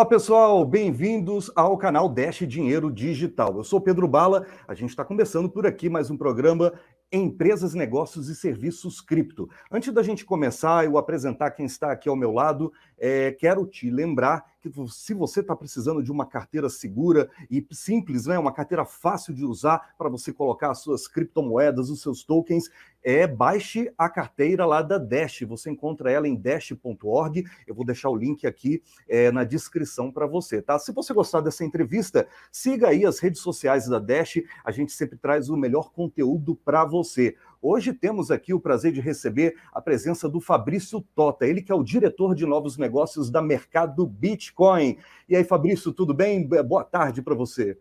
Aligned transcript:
Olá 0.00 0.08
pessoal, 0.08 0.64
bem-vindos 0.64 1.52
ao 1.54 1.76
canal 1.76 2.08
Dash 2.08 2.38
Dinheiro 2.48 2.90
Digital. 2.90 3.54
Eu 3.54 3.62
sou 3.62 3.78
Pedro 3.78 4.08
Bala, 4.08 4.46
a 4.66 4.72
gente 4.72 4.88
está 4.88 5.04
começando 5.04 5.46
por 5.46 5.66
aqui 5.66 5.90
mais 5.90 6.10
um 6.10 6.16
programa 6.16 6.72
Empresas, 7.12 7.74
Negócios 7.74 8.30
e 8.30 8.34
Serviços 8.34 9.02
Cripto. 9.02 9.50
Antes 9.70 9.92
da 9.92 10.02
gente 10.02 10.24
começar, 10.24 10.86
eu 10.86 10.96
apresentar 10.96 11.50
quem 11.50 11.66
está 11.66 11.92
aqui 11.92 12.08
ao 12.08 12.16
meu 12.16 12.32
lado, 12.32 12.72
é, 12.96 13.32
quero 13.32 13.66
te 13.66 13.90
lembrar 13.90 14.46
que 14.60 14.70
se 14.88 15.12
você 15.12 15.40
está 15.40 15.56
precisando 15.56 16.02
de 16.02 16.12
uma 16.12 16.24
carteira 16.24 16.68
segura 16.68 17.28
e 17.50 17.66
simples, 17.72 18.26
né, 18.26 18.38
uma 18.38 18.52
carteira 18.52 18.84
fácil 18.84 19.34
de 19.34 19.44
usar 19.44 19.94
para 19.98 20.08
você 20.08 20.32
colocar 20.32 20.70
as 20.70 20.78
suas 20.78 21.08
criptomoedas, 21.08 21.90
os 21.90 22.00
seus 22.00 22.22
tokens, 22.22 22.70
é 23.02 23.26
baixe 23.26 23.92
a 23.96 24.08
carteira 24.08 24.66
lá 24.66 24.82
da 24.82 24.98
Dash. 24.98 25.40
Você 25.42 25.70
encontra 25.70 26.10
ela 26.10 26.28
em 26.28 26.36
dash.org. 26.36 27.44
Eu 27.66 27.74
vou 27.74 27.84
deixar 27.84 28.10
o 28.10 28.16
link 28.16 28.46
aqui 28.46 28.82
é, 29.08 29.30
na 29.30 29.44
descrição 29.44 30.10
para 30.10 30.26
você, 30.26 30.60
tá? 30.60 30.78
Se 30.78 30.92
você 30.92 31.12
gostar 31.12 31.40
dessa 31.40 31.64
entrevista, 31.64 32.26
siga 32.50 32.88
aí 32.88 33.04
as 33.04 33.18
redes 33.18 33.40
sociais 33.40 33.88
da 33.88 33.98
Dash. 33.98 34.42
A 34.64 34.70
gente 34.70 34.92
sempre 34.92 35.18
traz 35.18 35.48
o 35.48 35.56
melhor 35.56 35.92
conteúdo 35.92 36.54
para 36.56 36.84
você. 36.84 37.36
Hoje 37.62 37.92
temos 37.92 38.30
aqui 38.30 38.54
o 38.54 38.60
prazer 38.60 38.92
de 38.92 39.00
receber 39.00 39.56
a 39.72 39.80
presença 39.80 40.28
do 40.28 40.40
Fabrício 40.40 41.00
Tota, 41.14 41.46
ele 41.46 41.60
que 41.60 41.70
é 41.70 41.74
o 41.74 41.82
diretor 41.82 42.34
de 42.34 42.46
novos 42.46 42.78
negócios 42.78 43.30
da 43.30 43.42
Mercado 43.42 44.06
Bitcoin. 44.06 44.96
E 45.28 45.36
aí, 45.36 45.44
Fabrício, 45.44 45.92
tudo 45.92 46.14
bem? 46.14 46.46
Boa 46.46 46.84
tarde 46.84 47.20
para 47.20 47.34
você. 47.34 47.76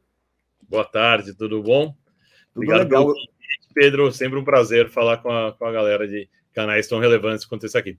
Boa 0.67 0.85
tarde, 0.85 1.33
tudo 1.33 1.63
bom? 1.63 1.95
Tudo 2.53 2.63
Obrigado 2.63 2.83
legal. 2.83 3.05
Pelo... 3.05 3.38
Pedro, 3.73 4.11
sempre 4.11 4.37
um 4.39 4.43
prazer 4.43 4.89
falar 4.89 5.17
com 5.17 5.31
a, 5.31 5.53
com 5.53 5.65
a 5.65 5.71
galera 5.71 6.07
de 6.07 6.27
canais 6.53 6.87
tão 6.87 6.99
relevantes 6.99 7.45
quanto 7.45 7.65
esse 7.65 7.77
aqui. 7.77 7.97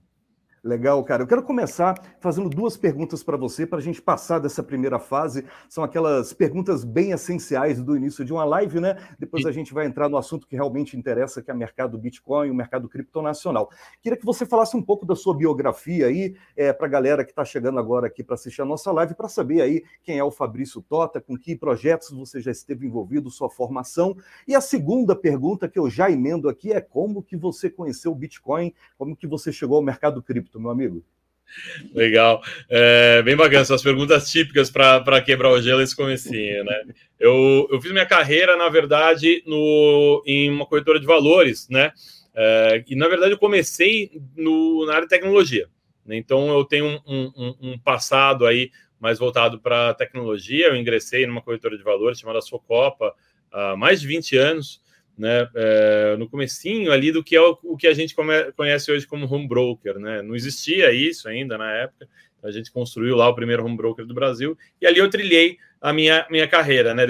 Legal, 0.63 1.03
cara. 1.03 1.23
Eu 1.23 1.27
quero 1.27 1.41
começar 1.41 1.95
fazendo 2.19 2.47
duas 2.47 2.77
perguntas 2.77 3.23
para 3.23 3.35
você, 3.35 3.65
para 3.65 3.79
a 3.79 3.81
gente 3.81 3.99
passar 3.99 4.37
dessa 4.37 4.61
primeira 4.61 4.99
fase. 4.99 5.43
São 5.67 5.83
aquelas 5.83 6.33
perguntas 6.33 6.83
bem 6.83 7.13
essenciais 7.13 7.81
do 7.81 7.97
início 7.97 8.23
de 8.23 8.31
uma 8.31 8.45
live, 8.45 8.79
né? 8.79 8.95
Depois 9.17 9.43
a 9.47 9.51
gente 9.51 9.73
vai 9.73 9.87
entrar 9.87 10.07
no 10.07 10.17
assunto 10.17 10.45
que 10.45 10.55
realmente 10.55 10.95
interessa, 10.95 11.41
que 11.41 11.49
é 11.49 11.53
o 11.55 11.57
mercado 11.57 11.97
Bitcoin, 11.97 12.51
o 12.51 12.53
mercado 12.53 12.87
criptonacional. 12.87 13.71
Queria 14.03 14.15
que 14.15 14.23
você 14.23 14.45
falasse 14.45 14.77
um 14.77 14.83
pouco 14.83 15.03
da 15.03 15.15
sua 15.15 15.35
biografia 15.35 16.05
aí, 16.05 16.35
é, 16.55 16.71
para 16.71 16.85
a 16.85 16.89
galera 16.89 17.25
que 17.25 17.31
está 17.31 17.43
chegando 17.43 17.79
agora 17.79 18.05
aqui 18.05 18.23
para 18.23 18.35
assistir 18.35 18.61
a 18.61 18.65
nossa 18.65 18.91
live, 18.91 19.15
para 19.15 19.27
saber 19.27 19.63
aí 19.63 19.83
quem 20.03 20.19
é 20.19 20.23
o 20.23 20.29
Fabrício 20.29 20.79
Tota, 20.83 21.19
com 21.19 21.35
que 21.35 21.55
projetos 21.55 22.11
você 22.11 22.39
já 22.39 22.51
esteve 22.51 22.85
envolvido, 22.85 23.31
sua 23.31 23.49
formação. 23.49 24.15
E 24.47 24.53
a 24.53 24.61
segunda 24.61 25.15
pergunta 25.15 25.67
que 25.67 25.79
eu 25.79 25.89
já 25.89 26.11
emendo 26.11 26.47
aqui 26.47 26.71
é 26.71 26.79
como 26.79 27.23
que 27.23 27.35
você 27.35 27.67
conheceu 27.67 28.11
o 28.11 28.15
Bitcoin, 28.15 28.71
como 28.95 29.15
que 29.15 29.25
você 29.25 29.51
chegou 29.51 29.77
ao 29.77 29.81
mercado 29.81 30.21
cripto 30.21 30.50
cripto, 30.51 30.59
meu 30.59 30.69
amigo? 30.69 31.03
Legal, 31.93 32.41
é, 32.69 33.21
bem 33.23 33.35
bacana, 33.35 33.61
essas 33.61 33.81
perguntas 33.81 34.29
típicas 34.29 34.69
para 34.69 35.21
quebrar 35.21 35.49
o 35.49 35.61
gelo 35.61 35.81
esse 35.81 35.95
comecinho, 35.95 36.63
né? 36.63 36.83
Eu, 37.19 37.67
eu 37.69 37.81
fiz 37.81 37.91
minha 37.91 38.05
carreira, 38.05 38.55
na 38.55 38.69
verdade, 38.69 39.43
no, 39.45 40.23
em 40.25 40.49
uma 40.49 40.65
corretora 40.65 40.99
de 40.99 41.05
valores, 41.05 41.67
né? 41.69 41.91
É, 42.33 42.83
e 42.87 42.95
na 42.95 43.09
verdade 43.09 43.33
eu 43.33 43.37
comecei 43.37 44.21
no, 44.37 44.85
na 44.85 44.93
área 44.93 45.03
de 45.03 45.09
tecnologia. 45.09 45.67
Né? 46.05 46.15
Então 46.15 46.47
eu 46.49 46.63
tenho 46.63 46.85
um, 46.85 47.31
um, 47.35 47.55
um 47.61 47.79
passado 47.79 48.45
aí 48.45 48.71
mais 48.97 49.19
voltado 49.19 49.59
para 49.59 49.93
tecnologia. 49.93 50.67
Eu 50.67 50.77
ingressei 50.77 51.25
numa 51.25 51.41
corretora 51.41 51.77
de 51.77 51.83
valores 51.83 52.19
chamada 52.19 52.41
Socopa 52.41 53.13
há 53.51 53.75
mais 53.75 53.99
de 53.99 54.07
20 54.07 54.37
anos 54.37 54.80
né, 55.21 55.47
é, 55.53 56.15
no 56.17 56.27
comecinho 56.27 56.91
ali 56.91 57.11
do 57.11 57.23
que 57.23 57.35
é 57.35 57.41
o, 57.41 57.55
o, 57.61 57.77
que 57.77 57.85
a 57.87 57.93
gente 57.93 58.15
come, 58.15 58.51
conhece 58.53 58.91
hoje 58.91 59.05
como 59.05 59.31
home 59.31 59.47
broker, 59.47 59.99
né? 59.99 60.23
Não 60.23 60.35
existia 60.35 60.91
isso 60.91 61.29
ainda 61.29 61.59
na 61.59 61.71
época. 61.71 62.09
A 62.43 62.51
gente 62.51 62.71
construiu 62.71 63.15
lá 63.15 63.27
o 63.29 63.35
primeiro 63.35 63.65
home 63.65 63.77
broker 63.77 64.05
do 64.05 64.13
Brasil 64.13 64.57
e 64.81 64.87
ali 64.87 64.99
eu 64.99 65.09
trilhei 65.09 65.57
a 65.81 65.91
minha, 65.91 66.27
minha 66.29 66.47
carreira, 66.47 66.93
né? 66.93 67.07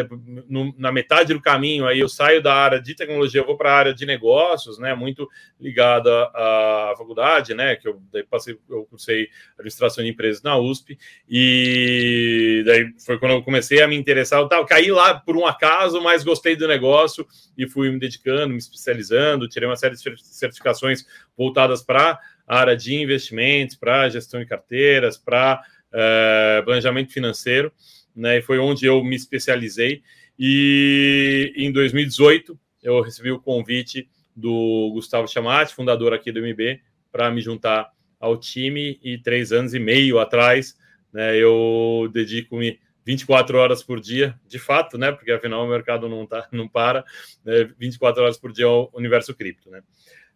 No, 0.48 0.74
na 0.78 0.94
metade 0.94 1.34
do 1.34 1.42
caminho, 1.42 1.86
aí 1.86 2.00
eu 2.00 2.08
saio 2.08 2.42
da 2.42 2.56
área 2.56 2.82
de 2.82 2.96
tecnologia, 2.96 3.44
vou 3.44 3.58
para 3.58 3.70
a 3.70 3.76
área 3.78 3.94
de 3.94 4.06
negócios, 4.06 4.80
né? 4.80 4.96
Muito 4.96 5.30
ligada 5.60 6.10
à, 6.34 6.92
à 6.92 6.96
faculdade, 6.98 7.54
né? 7.54 7.76
Que 7.76 7.90
eu 7.90 8.02
daí 8.14 8.24
passei, 8.24 8.58
eu 8.70 8.86
cursei 8.86 9.28
administração 9.60 10.02
de 10.02 10.10
empresas 10.10 10.42
na 10.42 10.58
USP 10.58 10.98
e 11.30 12.64
daí 12.66 12.94
foi 13.06 13.20
quando 13.20 13.34
eu 13.34 13.44
comecei 13.44 13.82
a 13.82 13.88
me 13.90 13.98
interessar. 13.98 14.40
Eu 14.40 14.48
tava, 14.48 14.66
caí 14.66 14.90
lá 14.90 15.16
por 15.16 15.36
um 15.36 15.46
acaso, 15.46 16.02
mas 16.02 16.24
gostei 16.24 16.56
do 16.56 16.66
negócio 16.66 17.28
e 17.58 17.68
fui 17.68 17.92
me 17.92 18.00
dedicando, 18.00 18.54
me 18.54 18.58
especializando, 18.58 19.50
tirei 19.50 19.68
uma 19.68 19.76
série 19.76 19.96
de 19.96 20.02
certificações 20.24 21.06
voltadas 21.38 21.84
para 21.84 22.18
área 22.60 22.76
de 22.76 22.96
investimentos, 22.96 23.76
para 23.76 24.10
gestão 24.10 24.40
de 24.40 24.46
carteiras, 24.46 25.18
para 25.18 25.62
uh, 25.92 26.64
planejamento 26.64 27.12
financeiro 27.12 27.72
né? 28.16 28.38
E 28.38 28.42
foi 28.42 28.60
onde 28.60 28.86
eu 28.86 29.04
me 29.04 29.16
especializei. 29.16 30.04
E 30.38 31.54
em 31.56 31.72
2018 31.72 32.58
eu 32.84 33.02
recebi 33.02 33.32
o 33.32 33.40
convite 33.40 34.10
do 34.36 34.92
Gustavo 34.94 35.28
Chamati, 35.28 35.74
fundador 35.74 36.14
aqui 36.14 36.32
do 36.32 36.40
MB, 36.40 36.82
para 37.12 37.30
me 37.30 37.42
juntar 37.42 37.90
ao 38.20 38.38
time. 38.38 39.00
E 39.04 39.18
três 39.18 39.52
anos 39.52 39.74
e 39.74 39.80
meio 39.80 40.20
atrás, 40.20 40.76
né? 41.14 41.36
Eu 41.38 42.10
dedico-me 42.12 42.80
24 43.06 43.58
horas 43.58 43.84
por 43.84 44.00
dia, 44.00 44.40
de 44.48 44.60
fato, 44.60 44.98
né? 44.98 45.12
Porque 45.12 45.32
afinal 45.32 45.66
o 45.66 45.70
mercado 45.70 46.08
não 46.08 46.26
tá, 46.26 46.48
não 46.52 46.68
para, 46.68 47.04
né? 47.44 47.70
24 47.78 48.24
horas 48.24 48.38
por 48.38 48.52
dia 48.52 48.66
ao 48.66 48.92
universo 48.94 49.34
cripto, 49.34 49.70
né? 49.70 49.82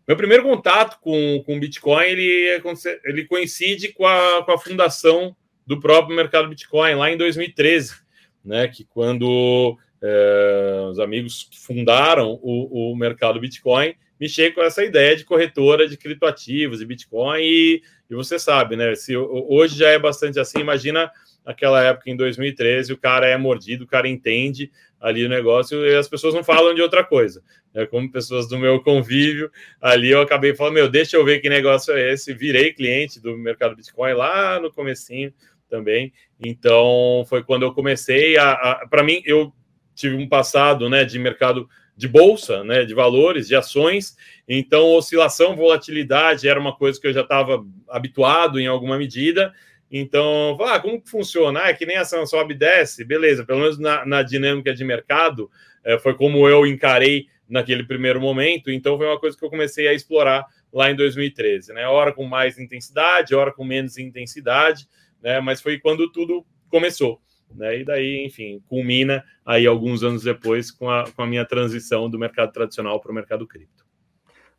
Meu 0.08 0.16
primeiro 0.16 0.44
contato 0.44 1.00
com, 1.02 1.42
com 1.46 1.60
Bitcoin 1.60 2.06
ele, 2.06 2.62
ele 3.04 3.26
coincide 3.26 3.92
com 3.94 4.06
a, 4.06 4.44
com 4.44 4.52
a 4.52 4.58
fundação 4.58 5.36
do 5.66 5.80
próprio 5.80 6.16
mercado 6.16 6.48
Bitcoin 6.48 6.94
lá 6.94 7.10
em 7.10 7.18
2013, 7.18 7.96
né? 8.44 8.68
Que 8.68 8.86
quando 8.86 9.78
é, 10.02 10.88
os 10.92 11.00
amigos 11.00 11.48
que 11.50 11.60
fundaram 11.60 12.40
o, 12.42 12.92
o 12.92 12.96
mercado 12.96 13.40
Bitcoin 13.40 13.96
me 14.20 14.30
chegam 14.30 14.56
com 14.56 14.62
essa 14.62 14.84
ideia 14.84 15.16
de 15.16 15.26
corretora 15.26 15.88
de 15.88 15.98
criptoativos 15.98 16.82
e 16.82 16.86
Bitcoin 16.86 17.42
e, 17.42 17.82
e 18.10 18.16
você 18.16 18.38
sabe, 18.38 18.76
né? 18.76 18.94
Se 18.96 19.18
hoje 19.18 19.78
já 19.78 19.90
é 19.90 19.98
bastante 19.98 20.40
assim, 20.40 20.60
imagina 20.60 21.12
aquela 21.44 21.84
época 21.84 22.10
em 22.10 22.16
2013, 22.16 22.94
o 22.94 22.98
cara 22.98 23.28
é 23.28 23.38
mordido, 23.38 23.84
o 23.84 23.88
cara 23.88 24.08
entende 24.08 24.72
ali 25.06 25.24
o 25.24 25.30
negócio 25.30 25.86
e 25.86 25.96
as 25.96 26.08
pessoas 26.08 26.34
não 26.34 26.44
falam 26.44 26.74
de 26.74 26.82
outra 26.82 27.04
coisa. 27.04 27.44
É 27.76 27.86
como 27.86 28.12
pessoas 28.12 28.48
do 28.50 28.58
meu 28.58 28.82
convívio 28.82 29.52
ali, 29.80 30.10
eu 30.10 30.20
acabei 30.20 30.56
falando, 30.56 30.74
meu, 30.74 30.90
deixa 30.90 31.16
eu 31.16 31.24
ver 31.24 31.40
que 31.40 31.48
negócio 31.48 31.94
é 31.94 32.14
esse. 32.14 32.34
Virei 32.34 32.74
cliente 32.74 33.22
do 33.22 33.38
mercado 33.38 33.76
Bitcoin 33.76 34.14
lá 34.14 34.60
no 34.60 34.74
comecinho 34.74 35.32
também. 35.70 36.12
Então, 36.44 37.24
foi 37.30 37.44
quando 37.44 37.62
eu 37.64 37.72
comecei 37.72 38.36
a. 38.36 38.54
a 38.54 38.88
para 38.88 39.04
mim, 39.04 39.22
eu 39.26 39.54
tive 39.94 40.16
um 40.16 40.28
passado 40.28 40.90
né, 40.90 41.06
de 41.06 41.20
mercado 41.20 41.70
de 41.96 42.08
bolsa, 42.08 42.64
né, 42.64 42.84
de 42.84 42.96
valores, 42.96 43.48
de 43.48 43.56
ações. 43.56 44.18
Então, 44.50 44.88
oscilação, 44.94 45.56
volatilidade 45.56 46.48
era 46.48 46.60
uma 46.60 46.76
coisa 46.76 47.00
que 47.00 47.06
eu 47.06 47.14
já 47.14 47.22
estava 47.22 47.64
habituado 47.88 48.60
em 48.60 48.66
alguma 48.66 48.98
medida. 48.98 49.54
Então, 49.98 50.58
ah, 50.62 50.80
como 50.80 51.02
que 51.02 51.10
funciona? 51.10 51.62
Ah, 51.64 51.70
é 51.70 51.74
que 51.74 51.86
nem 51.86 51.98
a 51.98 52.02
ação 52.02 52.26
sobe 52.26 52.54
e 52.54 52.58
desce, 52.58 53.06
beleza. 53.06 53.46
Pelo 53.46 53.60
menos 53.60 53.80
na, 53.80 54.06
na 54.06 54.22
dinâmica 54.22 54.74
de 54.74 54.84
mercado, 54.84 55.50
é, 55.84 55.98
foi 55.98 56.14
como 56.16 56.50
eu 56.50 56.66
encarei 56.66 57.28
naquele 57.48 57.84
primeiro 57.84 58.20
momento. 58.20 58.70
Então, 58.70 58.98
foi 58.98 59.08
uma 59.08 59.20
coisa 59.20 59.38
que 59.38 59.46
eu 59.46 59.50
comecei 59.50 59.88
a 59.88 59.94
explorar 59.94 60.46
lá 60.74 60.92
em 60.92 60.96
2013, 60.96 61.74
né? 61.74 61.88
Hora 61.88 62.12
com 62.12 62.26
mais 62.26 62.60
intensidade, 62.60 63.34
hora 63.34 63.54
com 63.54 63.64
menos 63.64 63.98
intensidade 63.98 64.88
né? 65.26 65.40
Mas 65.40 65.60
foi 65.60 65.80
quando 65.80 66.12
tudo 66.12 66.46
começou. 66.70 67.20
Né? 67.54 67.80
E 67.80 67.84
daí, 67.84 68.26
enfim, 68.26 68.62
culmina 68.68 69.24
aí 69.44 69.66
alguns 69.66 70.04
anos 70.04 70.24
depois 70.24 70.70
com 70.70 70.88
a, 70.90 71.10
com 71.12 71.24
a 71.24 71.28
minha 71.28 71.44
transição 71.44 72.08
do 72.08 72.20
mercado 72.20 72.52
tradicional 72.52 73.02
para 73.02 73.12
o 73.12 73.16
mercado 73.16 73.48
cripto. 73.48 73.84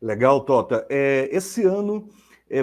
Legal, 0.01 0.41
Tota. 0.41 0.85
É, 0.89 1.29
esse 1.31 1.63
ano 1.63 2.09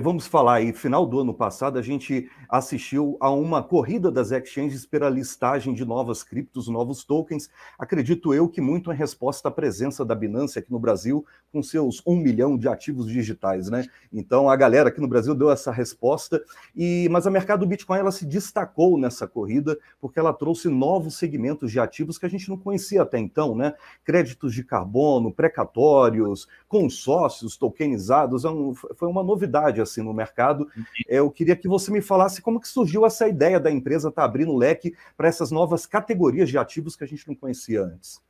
vamos 0.02 0.26
falar 0.26 0.54
aí, 0.54 0.72
final 0.72 1.04
do 1.04 1.20
ano 1.20 1.34
passado, 1.34 1.78
a 1.78 1.82
gente 1.82 2.30
assistiu 2.48 3.18
a 3.20 3.30
uma 3.30 3.62
corrida 3.62 4.10
das 4.10 4.30
exchanges 4.30 4.86
pela 4.86 5.10
listagem 5.10 5.74
de 5.74 5.84
novas 5.84 6.22
criptos, 6.22 6.68
novos 6.68 7.04
tokens. 7.04 7.50
Acredito 7.78 8.32
eu 8.32 8.48
que 8.48 8.62
muito 8.62 8.90
em 8.90 8.96
resposta 8.96 9.48
à 9.48 9.50
presença 9.50 10.02
da 10.02 10.14
Binance 10.14 10.58
aqui 10.58 10.72
no 10.72 10.78
Brasil, 10.78 11.26
com 11.52 11.62
seus 11.62 12.02
um 12.06 12.16
milhão 12.16 12.56
de 12.56 12.66
ativos 12.66 13.06
digitais, 13.06 13.68
né? 13.68 13.84
Então 14.12 14.48
a 14.48 14.56
galera 14.56 14.88
aqui 14.88 15.00
no 15.00 15.08
Brasil 15.08 15.34
deu 15.34 15.50
essa 15.50 15.70
resposta, 15.70 16.42
e 16.74 17.06
mas 17.10 17.26
a 17.26 17.30
mercado 17.30 17.66
Bitcoin 17.66 17.98
ela 17.98 18.12
se 18.12 18.24
destacou 18.24 18.98
nessa 18.98 19.26
corrida 19.26 19.78
porque 20.00 20.18
ela 20.18 20.32
trouxe 20.32 20.68
novos 20.68 21.18
segmentos 21.18 21.70
de 21.70 21.78
ativos 21.78 22.16
que 22.16 22.24
a 22.24 22.30
gente 22.30 22.48
não 22.48 22.56
conhecia 22.56 23.02
até 23.02 23.18
então, 23.18 23.54
né? 23.54 23.74
Créditos 24.02 24.54
de 24.54 24.64
carbono, 24.64 25.32
precatórios, 25.32 26.48
consórcios 26.68 27.56
tokenizados, 27.56 28.44
é 28.44 28.48
um, 28.48 28.74
foi 28.74 29.08
uma 29.08 29.22
novidade 29.22 29.73
novidade 29.74 29.80
assim 29.80 30.02
no 30.02 30.14
mercado. 30.14 30.68
Uhum. 30.76 30.84
Eu 31.08 31.30
queria 31.30 31.56
que 31.56 31.68
você 31.68 31.90
me 31.90 32.00
falasse 32.00 32.40
como 32.40 32.60
que 32.60 32.68
surgiu 32.68 33.04
essa 33.04 33.28
ideia 33.28 33.58
da 33.58 33.70
empresa 33.70 34.08
estar 34.08 34.22
tá 34.22 34.26
abrindo 34.26 34.52
o 34.52 34.56
leque 34.56 34.94
para 35.16 35.28
essas 35.28 35.50
novas 35.50 35.86
categorias 35.86 36.48
de 36.48 36.56
ativos 36.56 36.96
que 36.96 37.04
a 37.04 37.06
gente 37.06 37.26
não 37.26 37.34
conhecia 37.34 37.82
antes. 37.82 38.20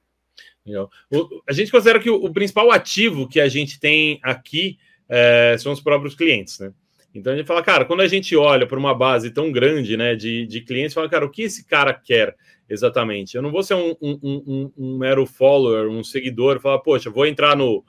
O, 1.11 1.43
a 1.49 1.53
gente 1.53 1.71
considera 1.71 2.01
que 2.01 2.09
o, 2.09 2.25
o, 2.25 2.33
principal 2.33 2.71
ativo 2.71 3.29
que 3.29 3.39
a 3.39 3.49
gente 3.49 3.79
tem 3.79 4.19
aqui 4.23 4.79
é, 5.09 5.57
são 5.59 5.73
os 5.73 5.81
próprios 5.81 6.15
clientes, 6.15 6.59
né? 6.59 6.73
Então 7.15 7.33
a 7.33 7.37
gente 7.37 7.47
fala, 7.47 7.63
cara, 7.63 7.85
quando 7.85 8.01
a 8.01 8.09
gente 8.09 8.35
olha 8.35 8.67
para 8.67 8.79
uma 8.79 8.93
base 8.93 9.31
tão 9.31 9.53
grande 9.53 9.97
né, 9.97 10.17
de, 10.17 10.47
de 10.47 10.61
clientes, 10.63 10.95
fala, 10.95 11.09
cara, 11.09 11.25
o 11.25 11.31
que 11.31 11.43
esse 11.43 11.65
cara 11.65 11.95
quer 11.95 12.35
exatamente? 12.69 13.37
Eu 13.37 13.43
não 13.43 13.53
vou 13.53 13.63
ser 13.63 13.75
um, 13.75 13.95
um, 14.03 14.19
um, 14.23 14.73
um 14.77 14.99
mero 14.99 15.25
follower, 15.25 15.89
um 15.89 16.03
seguidor, 16.03 16.59
falar, 16.59 16.81
poxa, 16.81 17.11
vou 17.11 17.25
entrar 17.25 17.55
no, 17.55 17.85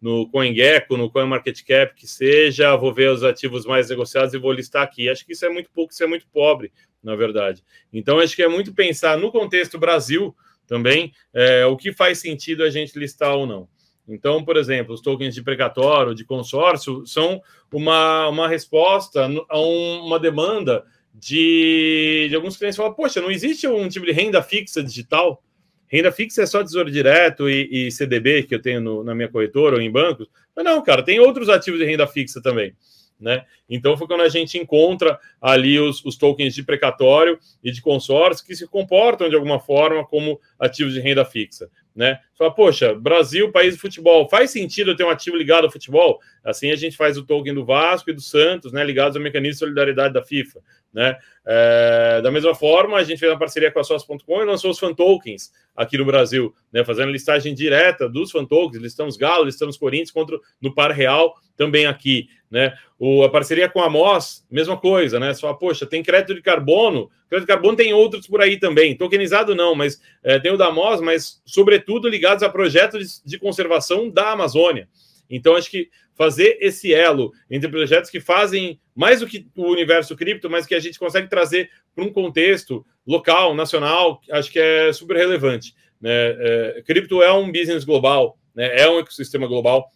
no 0.00 0.28
CoinGecko, 0.30 0.96
no 0.96 1.10
CoinMarketCap, 1.10 1.94
que 1.94 2.06
seja, 2.06 2.76
vou 2.76 2.92
ver 2.92 3.10
os 3.10 3.24
ativos 3.24 3.66
mais 3.66 3.90
negociados 3.90 4.32
e 4.34 4.38
vou 4.38 4.52
listar 4.52 4.82
aqui. 4.82 5.08
Acho 5.08 5.26
que 5.26 5.32
isso 5.32 5.44
é 5.44 5.48
muito 5.48 5.70
pouco, 5.70 5.92
isso 5.92 6.04
é 6.04 6.06
muito 6.06 6.26
pobre, 6.32 6.72
na 7.02 7.16
verdade. 7.16 7.62
Então, 7.92 8.18
acho 8.18 8.36
que 8.36 8.42
é 8.42 8.48
muito 8.48 8.72
pensar 8.72 9.18
no 9.18 9.32
contexto 9.32 9.78
Brasil 9.78 10.34
também, 10.66 11.12
é, 11.34 11.64
o 11.66 11.76
que 11.76 11.92
faz 11.92 12.18
sentido 12.18 12.62
a 12.62 12.70
gente 12.70 12.98
listar 12.98 13.34
ou 13.34 13.46
não. 13.46 13.68
Então, 14.06 14.44
por 14.44 14.56
exemplo, 14.56 14.94
os 14.94 15.00
tokens 15.00 15.34
de 15.34 15.42
precatório, 15.42 16.14
de 16.14 16.24
consórcio, 16.24 17.06
são 17.06 17.42
uma, 17.72 18.28
uma 18.28 18.48
resposta 18.48 19.28
a 19.48 19.60
um, 19.60 20.06
uma 20.06 20.18
demanda 20.18 20.84
de, 21.12 22.26
de 22.28 22.34
alguns 22.34 22.56
clientes 22.56 22.76
falam, 22.76 22.94
poxa, 22.94 23.20
não 23.20 23.30
existe 23.30 23.66
um 23.66 23.88
tipo 23.88 24.06
de 24.06 24.12
renda 24.12 24.42
fixa 24.42 24.82
digital? 24.82 25.42
Renda 25.90 26.12
fixa 26.12 26.42
é 26.42 26.46
só 26.46 26.62
tesouro 26.62 26.90
direto 26.90 27.48
e, 27.48 27.86
e 27.88 27.90
CDB 27.90 28.42
que 28.42 28.54
eu 28.54 28.60
tenho 28.62 28.80
no, 28.80 29.02
na 29.02 29.14
minha 29.14 29.28
corretora 29.28 29.76
ou 29.76 29.82
em 29.82 29.90
bancos. 29.90 30.28
Mas 30.54 30.64
não, 30.64 30.82
cara, 30.82 31.02
tem 31.02 31.18
outros 31.18 31.48
ativos 31.48 31.80
de 31.80 31.86
renda 31.86 32.06
fixa 32.06 32.42
também. 32.42 32.74
Né? 33.20 33.44
Então 33.68 33.96
foi 33.96 34.06
quando 34.06 34.20
a 34.20 34.28
gente 34.28 34.56
encontra 34.56 35.18
ali 35.42 35.78
os, 35.78 36.04
os, 36.04 36.16
tokens 36.16 36.54
de 36.54 36.62
precatório 36.62 37.36
e 37.64 37.72
de 37.72 37.82
consórcio 37.82 38.46
que 38.46 38.54
se 38.54 38.64
comportam 38.68 39.28
de 39.28 39.34
alguma 39.34 39.58
forma 39.58 40.06
como 40.06 40.40
ativos 40.56 40.94
de 40.94 41.00
renda 41.00 41.24
fixa. 41.24 41.68
Né? 41.96 42.20
Fala, 42.36 42.54
poxa, 42.54 42.94
Brasil, 42.94 43.50
país 43.50 43.74
de 43.74 43.80
futebol, 43.80 44.28
faz 44.28 44.52
sentido 44.52 44.92
eu 44.92 44.96
ter 44.96 45.02
um 45.02 45.10
ativo 45.10 45.36
ligado 45.36 45.64
ao 45.64 45.70
futebol? 45.70 46.20
Assim 46.44 46.70
a 46.70 46.76
gente 46.76 46.96
faz 46.96 47.18
o 47.18 47.24
token 47.24 47.52
do 47.52 47.64
Vasco 47.64 48.08
e 48.08 48.12
do 48.12 48.20
Santos, 48.20 48.72
né, 48.72 48.84
ligados 48.84 49.16
ao 49.16 49.22
mecanismo 49.22 49.54
de 49.54 49.58
solidariedade 49.58 50.14
da 50.14 50.22
FIFA. 50.22 50.60
Né? 50.94 51.18
É, 51.44 52.20
da 52.22 52.30
mesma 52.30 52.54
forma, 52.54 52.96
a 52.96 53.02
gente 53.02 53.18
fez 53.18 53.32
uma 53.32 53.38
parceria 53.38 53.72
com 53.72 53.80
a 53.80 53.84
Sócio.com 53.84 54.42
e 54.42 54.44
lançou 54.44 54.70
os 54.70 54.78
fan 54.78 54.94
tokens 54.94 55.52
aqui 55.74 55.98
no 55.98 56.04
Brasil, 56.04 56.54
né, 56.72 56.84
fazendo 56.84 57.10
listagem 57.10 57.52
direta 57.52 58.08
dos 58.08 58.30
fan 58.30 58.44
tokens, 58.44 58.80
listamos 58.80 59.16
Galo, 59.16 59.44
listamos 59.44 59.76
Corinthians 59.76 60.12
contra, 60.12 60.38
no 60.62 60.72
par 60.72 60.92
real 60.92 61.34
também 61.56 61.86
aqui. 61.86 62.28
Né? 62.50 62.74
O, 62.98 63.22
a 63.22 63.30
parceria 63.30 63.68
com 63.68 63.80
a 63.80 63.90
MOS, 63.90 64.44
mesma 64.50 64.76
coisa, 64.76 65.20
né? 65.20 65.34
Fala, 65.34 65.56
poxa, 65.56 65.84
tem 65.84 66.02
crédito 66.02 66.34
de 66.34 66.40
carbono, 66.40 67.10
crédito 67.28 67.46
de 67.46 67.52
carbono 67.52 67.76
tem 67.76 67.92
outros 67.92 68.26
por 68.26 68.40
aí 68.40 68.58
também, 68.58 68.96
tokenizado 68.96 69.54
não, 69.54 69.74
mas 69.74 70.00
é, 70.22 70.38
tem 70.38 70.50
o 70.50 70.56
da 70.56 70.70
MOS, 70.70 71.00
mas 71.00 71.42
sobretudo 71.44 72.08
ligados 72.08 72.42
a 72.42 72.48
projetos 72.48 73.22
de, 73.24 73.32
de 73.32 73.38
conservação 73.38 74.08
da 74.08 74.32
Amazônia. 74.32 74.88
Então, 75.28 75.56
acho 75.56 75.70
que 75.70 75.90
fazer 76.14 76.58
esse 76.60 76.92
elo 76.92 77.32
entre 77.50 77.68
projetos 77.68 78.10
que 78.10 78.18
fazem 78.18 78.80
mais 78.94 79.20
do 79.20 79.26
que 79.26 79.46
o 79.54 79.68
universo 79.70 80.16
cripto, 80.16 80.50
mas 80.50 80.66
que 80.66 80.74
a 80.74 80.80
gente 80.80 80.98
consegue 80.98 81.28
trazer 81.28 81.70
para 81.94 82.04
um 82.04 82.12
contexto 82.12 82.84
local, 83.06 83.54
nacional, 83.54 84.20
acho 84.32 84.50
que 84.50 84.58
é 84.58 84.92
super 84.92 85.16
relevante. 85.16 85.74
Né? 86.00 86.10
É, 86.10 86.82
cripto 86.84 87.22
é 87.22 87.32
um 87.32 87.52
business 87.52 87.84
global, 87.84 88.36
né? 88.54 88.80
é 88.80 88.90
um 88.90 88.98
ecossistema 88.98 89.46
global, 89.46 89.90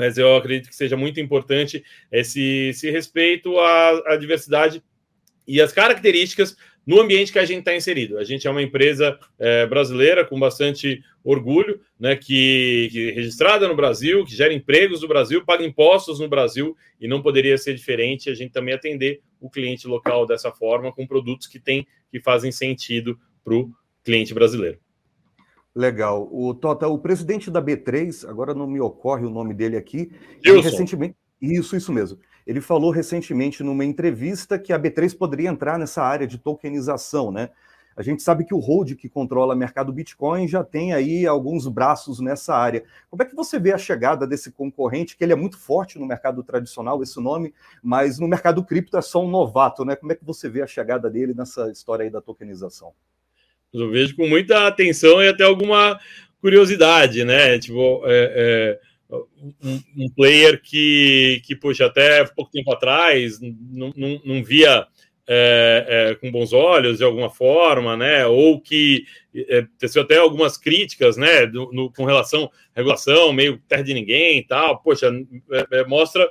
mas 0.00 0.16
eu 0.16 0.34
acredito 0.34 0.68
que 0.68 0.74
seja 0.74 0.96
muito 0.96 1.20
importante 1.20 1.84
esse, 2.10 2.68
esse 2.70 2.90
respeito 2.90 3.58
à, 3.58 4.14
à 4.14 4.16
diversidade 4.16 4.82
e 5.46 5.60
as 5.60 5.72
características 5.72 6.56
no 6.86 7.00
ambiente 7.00 7.30
que 7.30 7.38
a 7.38 7.44
gente 7.44 7.60
está 7.60 7.76
inserido. 7.76 8.18
A 8.18 8.24
gente 8.24 8.46
é 8.46 8.50
uma 8.50 8.62
empresa 8.62 9.18
é, 9.38 9.66
brasileira 9.66 10.24
com 10.24 10.40
bastante 10.40 11.04
orgulho, 11.22 11.80
né, 11.98 12.16
que, 12.16 12.88
que 12.90 13.10
registrada 13.10 13.68
no 13.68 13.76
Brasil, 13.76 14.24
que 14.24 14.34
gera 14.34 14.54
empregos 14.54 15.02
no 15.02 15.08
Brasil, 15.08 15.44
paga 15.44 15.64
impostos 15.64 16.18
no 16.18 16.28
Brasil 16.28 16.74
e 16.98 17.06
não 17.06 17.20
poderia 17.20 17.58
ser 17.58 17.74
diferente 17.74 18.30
a 18.30 18.34
gente 18.34 18.52
também 18.52 18.74
atender 18.74 19.20
o 19.38 19.50
cliente 19.50 19.86
local 19.86 20.26
dessa 20.26 20.50
forma 20.50 20.90
com 20.90 21.06
produtos 21.06 21.46
que 21.46 21.60
tem 21.60 21.86
que 22.10 22.20
fazem 22.20 22.50
sentido 22.50 23.18
para 23.44 23.54
o 23.54 23.70
cliente 24.02 24.32
brasileiro. 24.32 24.78
Legal. 25.74 26.28
O 26.32 26.52
Tota, 26.54 26.88
o 26.88 26.98
presidente 26.98 27.50
da 27.50 27.62
B3, 27.62 28.28
agora 28.28 28.54
não 28.54 28.66
me 28.66 28.80
ocorre 28.80 29.24
o 29.24 29.30
nome 29.30 29.54
dele 29.54 29.76
aqui, 29.76 30.10
recentemente. 30.44 31.16
Isso, 31.40 31.76
isso 31.76 31.92
mesmo. 31.92 32.18
Ele 32.46 32.60
falou 32.60 32.90
recentemente 32.90 33.62
numa 33.62 33.84
entrevista 33.84 34.58
que 34.58 34.72
a 34.72 34.78
B3 34.78 35.16
poderia 35.16 35.48
entrar 35.48 35.78
nessa 35.78 36.02
área 36.02 36.26
de 36.26 36.38
tokenização, 36.38 37.30
né? 37.30 37.50
A 37.96 38.02
gente 38.02 38.22
sabe 38.22 38.44
que 38.44 38.54
o 38.54 38.58
Hold, 38.58 38.94
que 38.94 39.08
controla 39.08 39.54
o 39.54 39.56
mercado 39.56 39.92
Bitcoin, 39.92 40.48
já 40.48 40.64
tem 40.64 40.92
aí 40.92 41.26
alguns 41.26 41.66
braços 41.66 42.18
nessa 42.18 42.54
área. 42.54 42.84
Como 43.10 43.22
é 43.22 43.26
que 43.26 43.34
você 43.34 43.58
vê 43.58 43.72
a 43.72 43.78
chegada 43.78 44.26
desse 44.26 44.50
concorrente, 44.50 45.16
que 45.16 45.22
ele 45.22 45.32
é 45.32 45.36
muito 45.36 45.58
forte 45.58 45.98
no 45.98 46.06
mercado 46.06 46.42
tradicional, 46.42 47.02
esse 47.02 47.20
nome, 47.20 47.52
mas 47.82 48.18
no 48.18 48.26
mercado 48.26 48.64
cripto 48.64 48.96
é 48.96 49.02
só 49.02 49.22
um 49.22 49.28
novato, 49.28 49.84
né? 49.84 49.96
Como 49.96 50.12
é 50.12 50.14
que 50.14 50.24
você 50.24 50.48
vê 50.48 50.62
a 50.62 50.66
chegada 50.66 51.10
dele 51.10 51.34
nessa 51.34 51.70
história 51.70 52.04
aí 52.04 52.10
da 52.10 52.20
tokenização? 52.20 52.92
Eu 53.72 53.90
vejo 53.90 54.16
com 54.16 54.28
muita 54.28 54.66
atenção 54.66 55.22
e 55.22 55.28
até 55.28 55.44
alguma 55.44 55.98
curiosidade, 56.40 57.24
né? 57.24 57.58
Tipo, 57.58 58.02
é, 58.06 58.78
é 59.12 59.16
um, 59.62 59.82
um, 59.96 60.08
player 60.10 60.60
que, 60.62 61.42
que, 61.44 61.54
poxa, 61.54 61.86
até 61.86 62.24
pouco 62.24 62.50
tempo 62.50 62.72
atrás 62.72 63.40
não, 63.40 63.92
não, 63.96 64.20
não 64.24 64.44
via 64.44 64.86
é, 65.32 65.86
é, 65.88 66.14
com 66.16 66.30
bons 66.30 66.52
olhos 66.52 66.98
de 66.98 67.04
alguma 67.04 67.30
forma, 67.30 67.96
né? 67.96 68.26
Ou 68.26 68.60
que 68.60 69.04
é, 69.34 69.64
teceu 69.78 70.02
até 70.02 70.18
algumas 70.18 70.56
críticas, 70.56 71.16
né? 71.16 71.46
Do, 71.46 71.70
no, 71.72 71.92
com 71.92 72.04
relação 72.04 72.50
à 72.74 72.78
regulação, 72.78 73.32
meio 73.32 73.60
terra 73.68 73.82
de 73.82 73.94
ninguém 73.94 74.38
e 74.38 74.42
tal. 74.42 74.80
Poxa, 74.82 75.08
é, 75.52 75.66
é, 75.78 75.84
mostra 75.86 76.28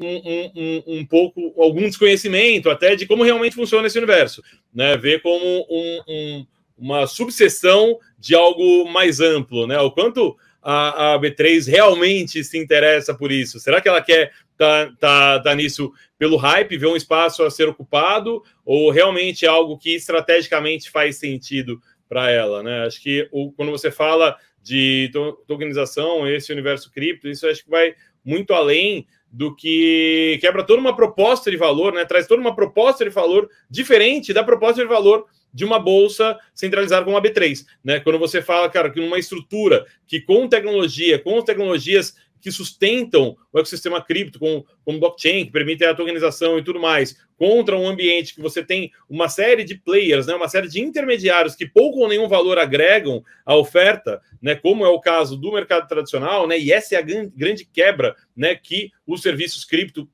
um, 0.00 0.50
um, 0.56 0.82
um, 0.98 1.06
pouco, 1.06 1.54
algum 1.56 1.82
desconhecimento 1.82 2.68
até 2.68 2.96
de 2.96 3.06
como 3.06 3.22
realmente 3.22 3.54
funciona 3.54 3.86
esse 3.86 3.98
universo, 3.98 4.42
né? 4.74 4.96
Ver 4.96 5.22
como 5.22 5.66
um, 5.70 6.46
uma 6.76 7.06
subseção 7.06 7.98
de 8.18 8.34
algo 8.34 8.88
mais 8.90 9.20
amplo, 9.20 9.66
né? 9.66 9.78
O 9.80 9.90
quanto 9.90 10.36
a, 10.62 11.14
a 11.14 11.18
B3 11.20 11.70
realmente 11.70 12.42
se 12.42 12.58
interessa 12.58 13.14
por 13.14 13.30
isso? 13.30 13.60
Será 13.60 13.80
que 13.80 13.88
ela 13.88 14.02
quer 14.02 14.32
tá, 14.58 14.92
tá, 14.98 15.40
tá 15.40 15.54
nisso 15.54 15.92
pelo 16.18 16.36
hype, 16.36 16.76
ver 16.76 16.86
um 16.86 16.96
espaço 16.96 17.42
a 17.42 17.50
ser 17.50 17.68
ocupado, 17.68 18.42
ou 18.64 18.90
realmente 18.90 19.44
é 19.44 19.48
algo 19.48 19.78
que 19.78 19.94
estrategicamente 19.94 20.90
faz 20.90 21.16
sentido 21.16 21.80
para 22.08 22.30
ela? 22.30 22.62
Né? 22.62 22.84
Acho 22.84 23.00
que 23.00 23.28
o, 23.30 23.52
quando 23.52 23.70
você 23.70 23.90
fala 23.90 24.36
de 24.62 25.10
tokenização, 25.46 26.28
esse 26.28 26.52
universo 26.52 26.90
cripto, 26.90 27.28
isso 27.28 27.46
acho 27.46 27.62
que 27.62 27.70
vai 27.70 27.94
muito 28.24 28.52
além 28.52 29.06
do 29.30 29.54
que 29.54 30.38
quebra 30.40 30.64
toda 30.64 30.80
uma 30.80 30.96
proposta 30.96 31.50
de 31.50 31.56
valor, 31.56 31.92
né? 31.92 32.04
Traz 32.04 32.26
toda 32.26 32.40
uma 32.40 32.56
proposta 32.56 33.04
de 33.04 33.10
valor 33.10 33.48
diferente 33.70 34.32
da 34.32 34.42
proposta 34.42 34.82
de 34.82 34.88
valor 34.88 35.26
de 35.56 35.64
uma 35.64 35.78
bolsa 35.78 36.38
centralizada 36.54 37.02
como 37.02 37.16
a 37.16 37.22
B3, 37.22 37.64
né? 37.82 37.98
Quando 37.98 38.18
você 38.18 38.42
fala, 38.42 38.68
cara, 38.68 38.90
que 38.90 39.00
numa 39.00 39.18
estrutura 39.18 39.86
que 40.06 40.20
com 40.20 40.46
tecnologia, 40.46 41.18
com 41.18 41.40
tecnologias 41.40 42.14
que 42.42 42.52
sustentam 42.52 43.34
o 43.50 43.58
ecossistema 43.58 44.04
cripto, 44.04 44.38
com, 44.38 44.62
com 44.84 45.00
blockchain, 45.00 45.46
que 45.46 45.50
permitem 45.50 45.88
a 45.88 45.94
tokenização 45.94 46.58
e 46.58 46.62
tudo 46.62 46.78
mais, 46.78 47.16
contra 47.38 47.74
um 47.74 47.88
ambiente 47.88 48.34
que 48.34 48.40
você 48.42 48.62
tem 48.62 48.92
uma 49.08 49.30
série 49.30 49.64
de 49.64 49.76
players, 49.76 50.26
né, 50.26 50.34
uma 50.34 50.46
série 50.46 50.68
de 50.68 50.78
intermediários 50.78 51.56
que 51.56 51.66
pouco 51.66 52.00
ou 52.00 52.08
nenhum 52.08 52.28
valor 52.28 52.58
agregam 52.58 53.24
à 53.46 53.56
oferta, 53.56 54.20
né, 54.42 54.54
como 54.54 54.84
é 54.84 54.88
o 54.90 55.00
caso 55.00 55.38
do 55.38 55.52
mercado 55.52 55.88
tradicional, 55.88 56.46
né, 56.46 56.58
e 56.58 56.70
essa 56.70 56.94
é 56.94 56.98
a 56.98 57.02
grande 57.02 57.64
quebra 57.64 58.14
né, 58.36 58.54
que 58.54 58.92
os 59.06 59.22
serviços 59.22 59.64
cripto 59.64 60.06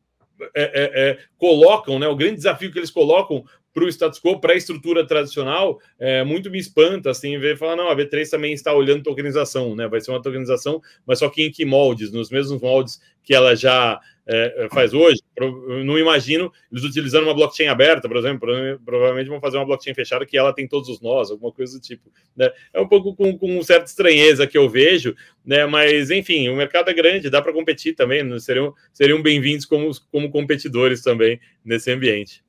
é, 0.54 0.62
é, 0.62 1.10
é, 1.10 1.18
colocam, 1.36 1.98
né, 1.98 2.06
o 2.06 2.16
grande 2.16 2.36
desafio 2.36 2.70
que 2.72 2.78
eles 2.78 2.90
colocam 2.90 3.44
para 3.72 3.84
o 3.84 3.88
status 3.88 4.20
quo, 4.20 4.38
para 4.38 4.52
a 4.52 4.56
estrutura 4.56 5.06
tradicional, 5.06 5.80
é, 5.98 6.22
muito 6.22 6.50
me 6.50 6.58
espanta, 6.58 7.10
assim, 7.10 7.38
ver 7.38 7.56
falar, 7.56 7.76
não, 7.76 7.88
a 7.88 7.96
B3 7.96 8.28
também 8.28 8.52
está 8.52 8.72
olhando 8.72 9.02
tokenização, 9.02 9.74
né? 9.74 9.88
Vai 9.88 10.00
ser 10.00 10.10
uma 10.10 10.22
tokenização, 10.22 10.80
mas 11.06 11.18
só 11.18 11.28
que 11.28 11.42
em 11.42 11.50
que 11.50 11.64
moldes? 11.64 12.12
Nos 12.12 12.30
mesmos 12.30 12.60
moldes 12.60 13.00
que 13.24 13.34
ela 13.34 13.56
já 13.56 13.98
é, 14.26 14.68
faz 14.70 14.92
hoje? 14.92 15.20
Eu 15.36 15.84
não 15.84 15.98
imagino 15.98 16.52
eles 16.70 16.84
utilizando 16.84 17.24
uma 17.24 17.34
blockchain 17.34 17.68
aberta, 17.68 18.08
por 18.08 18.16
exemplo, 18.18 18.46
provavelmente 18.84 19.28
vão 19.28 19.40
fazer 19.40 19.56
uma 19.56 19.64
blockchain 19.64 19.94
fechada 19.94 20.26
que 20.26 20.36
ela 20.36 20.52
tem 20.52 20.68
todos 20.68 20.88
os 20.90 21.00
nós, 21.00 21.30
alguma 21.30 21.50
coisa 21.50 21.78
do 21.78 21.82
tipo. 21.82 22.10
Né? 22.36 22.50
É 22.74 22.80
um 22.80 22.88
pouco 22.88 23.16
com, 23.16 23.38
com 23.38 23.62
certa 23.62 23.86
estranheza 23.86 24.46
que 24.46 24.58
eu 24.58 24.68
vejo, 24.68 25.14
né? 25.44 25.64
Mas, 25.64 26.10
enfim, 26.10 26.48
o 26.50 26.56
mercado 26.56 26.90
é 26.90 26.94
grande, 26.94 27.30
dá 27.30 27.40
para 27.40 27.52
competir 27.52 27.94
também, 27.94 28.22
né? 28.22 28.38
seriam, 28.38 28.74
seriam 28.92 29.22
bem-vindos 29.22 29.64
como, 29.64 29.90
como 30.10 30.30
competidores 30.30 31.02
também 31.02 31.40
nesse 31.64 31.90
ambiente 31.90 32.41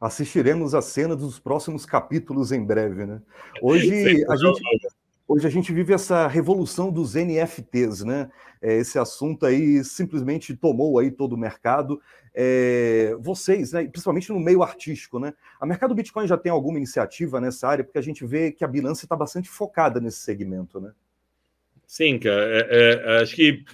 assistiremos 0.00 0.74
a 0.74 0.82
cena 0.82 1.16
dos 1.16 1.38
próximos 1.38 1.84
capítulos 1.84 2.52
em 2.52 2.64
breve, 2.64 3.04
né? 3.04 3.20
Hoje 3.60 4.24
a 4.28 4.36
gente, 4.36 4.62
hoje 5.26 5.46
a 5.46 5.50
gente 5.50 5.72
vive 5.72 5.92
essa 5.92 6.26
revolução 6.26 6.90
dos 6.92 7.14
NFTs, 7.14 8.04
né? 8.04 8.30
É, 8.60 8.76
esse 8.76 8.98
assunto 8.98 9.46
aí 9.46 9.82
simplesmente 9.84 10.56
tomou 10.56 10.98
aí 10.98 11.10
todo 11.10 11.32
o 11.32 11.38
mercado. 11.38 12.00
É, 12.34 13.16
vocês, 13.18 13.72
né, 13.72 13.84
principalmente 13.84 14.30
no 14.32 14.38
meio 14.38 14.62
artístico, 14.62 15.18
né? 15.18 15.34
A 15.60 15.66
mercado 15.66 15.94
Bitcoin 15.94 16.26
já 16.26 16.36
tem 16.36 16.52
alguma 16.52 16.78
iniciativa 16.78 17.40
nessa 17.40 17.66
área, 17.66 17.84
porque 17.84 17.98
a 17.98 18.02
gente 18.02 18.24
vê 18.24 18.52
que 18.52 18.64
a 18.64 18.68
Binance 18.68 19.04
está 19.04 19.16
bastante 19.16 19.48
focada 19.48 20.00
nesse 20.00 20.18
segmento, 20.18 20.80
né? 20.80 20.92
Sim, 21.86 22.18
cara. 22.18 22.44
É, 22.44 22.66
é, 22.70 23.22
acho 23.22 23.34
que 23.34 23.64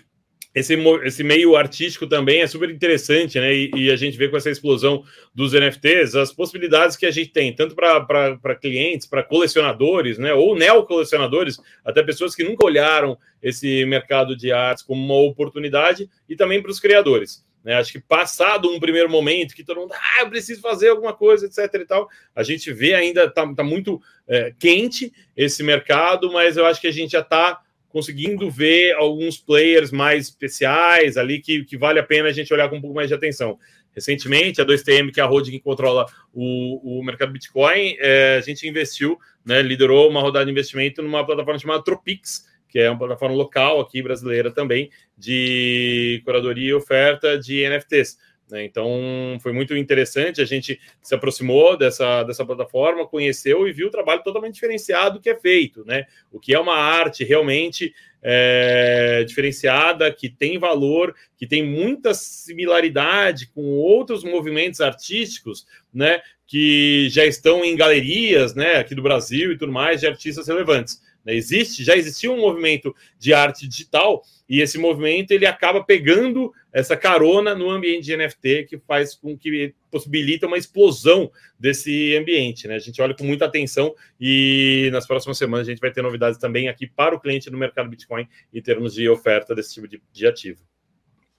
esse, 0.54 0.74
esse 1.02 1.24
meio 1.24 1.56
artístico 1.56 2.06
também 2.06 2.40
é 2.40 2.46
super 2.46 2.70
interessante, 2.70 3.40
né? 3.40 3.52
E, 3.52 3.70
e, 3.74 3.90
a 3.90 3.96
gente 3.96 4.16
vê 4.16 4.28
com 4.28 4.36
essa 4.36 4.50
explosão 4.50 5.02
dos 5.34 5.52
NFTs 5.52 6.14
as 6.14 6.32
possibilidades 6.32 6.96
que 6.96 7.04
a 7.04 7.10
gente 7.10 7.30
tem, 7.30 7.52
tanto 7.52 7.74
para 7.74 8.54
clientes, 8.54 9.06
para 9.06 9.24
colecionadores, 9.24 10.16
né? 10.16 10.32
Ou 10.32 10.54
neo-colecionadores, 10.54 11.58
até 11.84 12.02
pessoas 12.04 12.36
que 12.36 12.44
nunca 12.44 12.64
olharam 12.64 13.18
esse 13.42 13.84
mercado 13.84 14.36
de 14.36 14.52
artes 14.52 14.84
como 14.84 15.04
uma 15.04 15.28
oportunidade, 15.28 16.08
e 16.28 16.36
também 16.36 16.62
para 16.62 16.70
os 16.70 16.78
criadores. 16.78 17.44
Né? 17.64 17.74
Acho 17.74 17.92
que 17.92 18.00
passado 18.00 18.70
um 18.70 18.78
primeiro 18.78 19.10
momento 19.10 19.54
que 19.54 19.64
todo 19.64 19.80
mundo, 19.80 19.94
ah, 19.94 20.20
eu 20.20 20.28
preciso 20.28 20.60
fazer 20.60 20.90
alguma 20.90 21.14
coisa, 21.14 21.46
etc. 21.46 21.80
e 21.80 21.86
tal, 21.86 22.08
a 22.36 22.42
gente 22.42 22.70
vê 22.72 22.94
ainda 22.94 23.28
tá, 23.28 23.52
tá 23.54 23.64
muito 23.64 24.00
é, 24.28 24.54
quente 24.58 25.12
esse 25.34 25.62
mercado, 25.62 26.30
mas 26.30 26.56
eu 26.56 26.66
acho 26.66 26.80
que 26.80 26.86
a 26.86 26.92
gente 26.92 27.12
já 27.12 27.20
está 27.20 27.60
conseguindo 27.94 28.50
ver 28.50 28.92
alguns 28.96 29.38
players 29.38 29.92
mais 29.92 30.24
especiais 30.24 31.16
ali 31.16 31.40
que, 31.40 31.62
que 31.62 31.78
vale 31.78 32.00
a 32.00 32.02
pena 32.02 32.28
a 32.28 32.32
gente 32.32 32.52
olhar 32.52 32.68
com 32.68 32.74
um 32.74 32.80
pouco 32.80 32.96
mais 32.96 33.06
de 33.06 33.14
atenção. 33.14 33.56
Recentemente, 33.94 34.60
a 34.60 34.66
2TM, 34.66 35.12
que 35.12 35.20
é 35.20 35.22
a 35.22 35.26
holding 35.26 35.52
que 35.52 35.60
controla 35.60 36.04
o, 36.32 36.98
o 36.98 37.04
mercado 37.04 37.30
Bitcoin, 37.30 37.94
é, 38.00 38.38
a 38.38 38.40
gente 38.40 38.66
investiu, 38.66 39.16
né, 39.46 39.62
liderou 39.62 40.10
uma 40.10 40.20
rodada 40.20 40.44
de 40.44 40.50
investimento 40.50 41.02
numa 41.02 41.24
plataforma 41.24 41.56
chamada 41.56 41.84
Tropix, 41.84 42.44
que 42.68 42.80
é 42.80 42.90
uma 42.90 42.98
plataforma 42.98 43.36
local 43.36 43.80
aqui 43.80 44.02
brasileira 44.02 44.50
também, 44.50 44.90
de 45.16 46.20
curadoria 46.24 46.70
e 46.70 46.74
oferta 46.74 47.38
de 47.38 47.62
NFTs. 47.62 48.18
Né? 48.54 48.64
Então 48.64 49.36
foi 49.40 49.52
muito 49.52 49.76
interessante. 49.76 50.40
A 50.40 50.44
gente 50.44 50.80
se 51.02 51.12
aproximou 51.12 51.76
dessa, 51.76 52.22
dessa 52.22 52.46
plataforma, 52.46 53.04
conheceu 53.04 53.66
e 53.66 53.72
viu 53.72 53.88
o 53.88 53.90
trabalho 53.90 54.22
totalmente 54.22 54.54
diferenciado 54.54 55.20
que 55.20 55.28
é 55.28 55.34
feito, 55.34 55.84
né? 55.84 56.06
O 56.30 56.38
que 56.38 56.54
é 56.54 56.60
uma 56.60 56.76
arte 56.76 57.24
realmente 57.24 57.92
é, 58.22 59.24
diferenciada, 59.26 60.12
que 60.12 60.28
tem 60.28 60.56
valor, 60.56 61.16
que 61.36 61.48
tem 61.48 61.64
muita 61.64 62.14
similaridade 62.14 63.48
com 63.48 63.62
outros 63.72 64.22
movimentos 64.22 64.80
artísticos, 64.80 65.66
né? 65.92 66.20
Que 66.46 67.08
já 67.10 67.26
estão 67.26 67.64
em 67.64 67.74
galerias, 67.74 68.54
né? 68.54 68.76
Aqui 68.76 68.94
do 68.94 69.02
Brasil 69.02 69.50
e 69.50 69.58
tudo 69.58 69.72
mais, 69.72 69.98
de 69.98 70.06
artistas 70.06 70.46
relevantes. 70.46 71.02
Né? 71.24 71.34
Existe, 71.34 71.82
já 71.82 71.96
existia 71.96 72.30
um 72.30 72.40
movimento 72.40 72.94
de 73.18 73.32
arte 73.32 73.66
digital 73.66 74.22
e 74.48 74.60
esse 74.60 74.78
movimento 74.78 75.30
ele 75.30 75.46
acaba 75.46 75.82
pegando 75.82 76.52
essa 76.72 76.96
carona 76.96 77.54
no 77.54 77.70
ambiente 77.70 78.04
de 78.04 78.16
NFT 78.16 78.66
que 78.68 78.78
faz 78.78 79.14
com 79.14 79.36
que 79.36 79.74
possibilita 79.90 80.46
uma 80.46 80.58
explosão 80.58 81.30
desse 81.58 82.16
ambiente. 82.16 82.68
Né? 82.68 82.74
A 82.74 82.80
gente 82.80 83.00
olha 83.00 83.14
com 83.14 83.24
muita 83.24 83.46
atenção 83.46 83.94
e 84.20 84.90
nas 84.92 85.06
próximas 85.06 85.38
semanas 85.38 85.66
a 85.66 85.70
gente 85.70 85.80
vai 85.80 85.90
ter 85.90 86.02
novidades 86.02 86.38
também 86.38 86.68
aqui 86.68 86.86
para 86.86 87.14
o 87.14 87.20
cliente 87.20 87.50
no 87.50 87.58
mercado 87.58 87.88
Bitcoin 87.88 88.28
em 88.52 88.60
termos 88.60 88.94
de 88.94 89.08
oferta 89.08 89.54
desse 89.54 89.74
tipo 89.74 89.88
de, 89.88 90.02
de 90.12 90.26
ativo. 90.26 90.62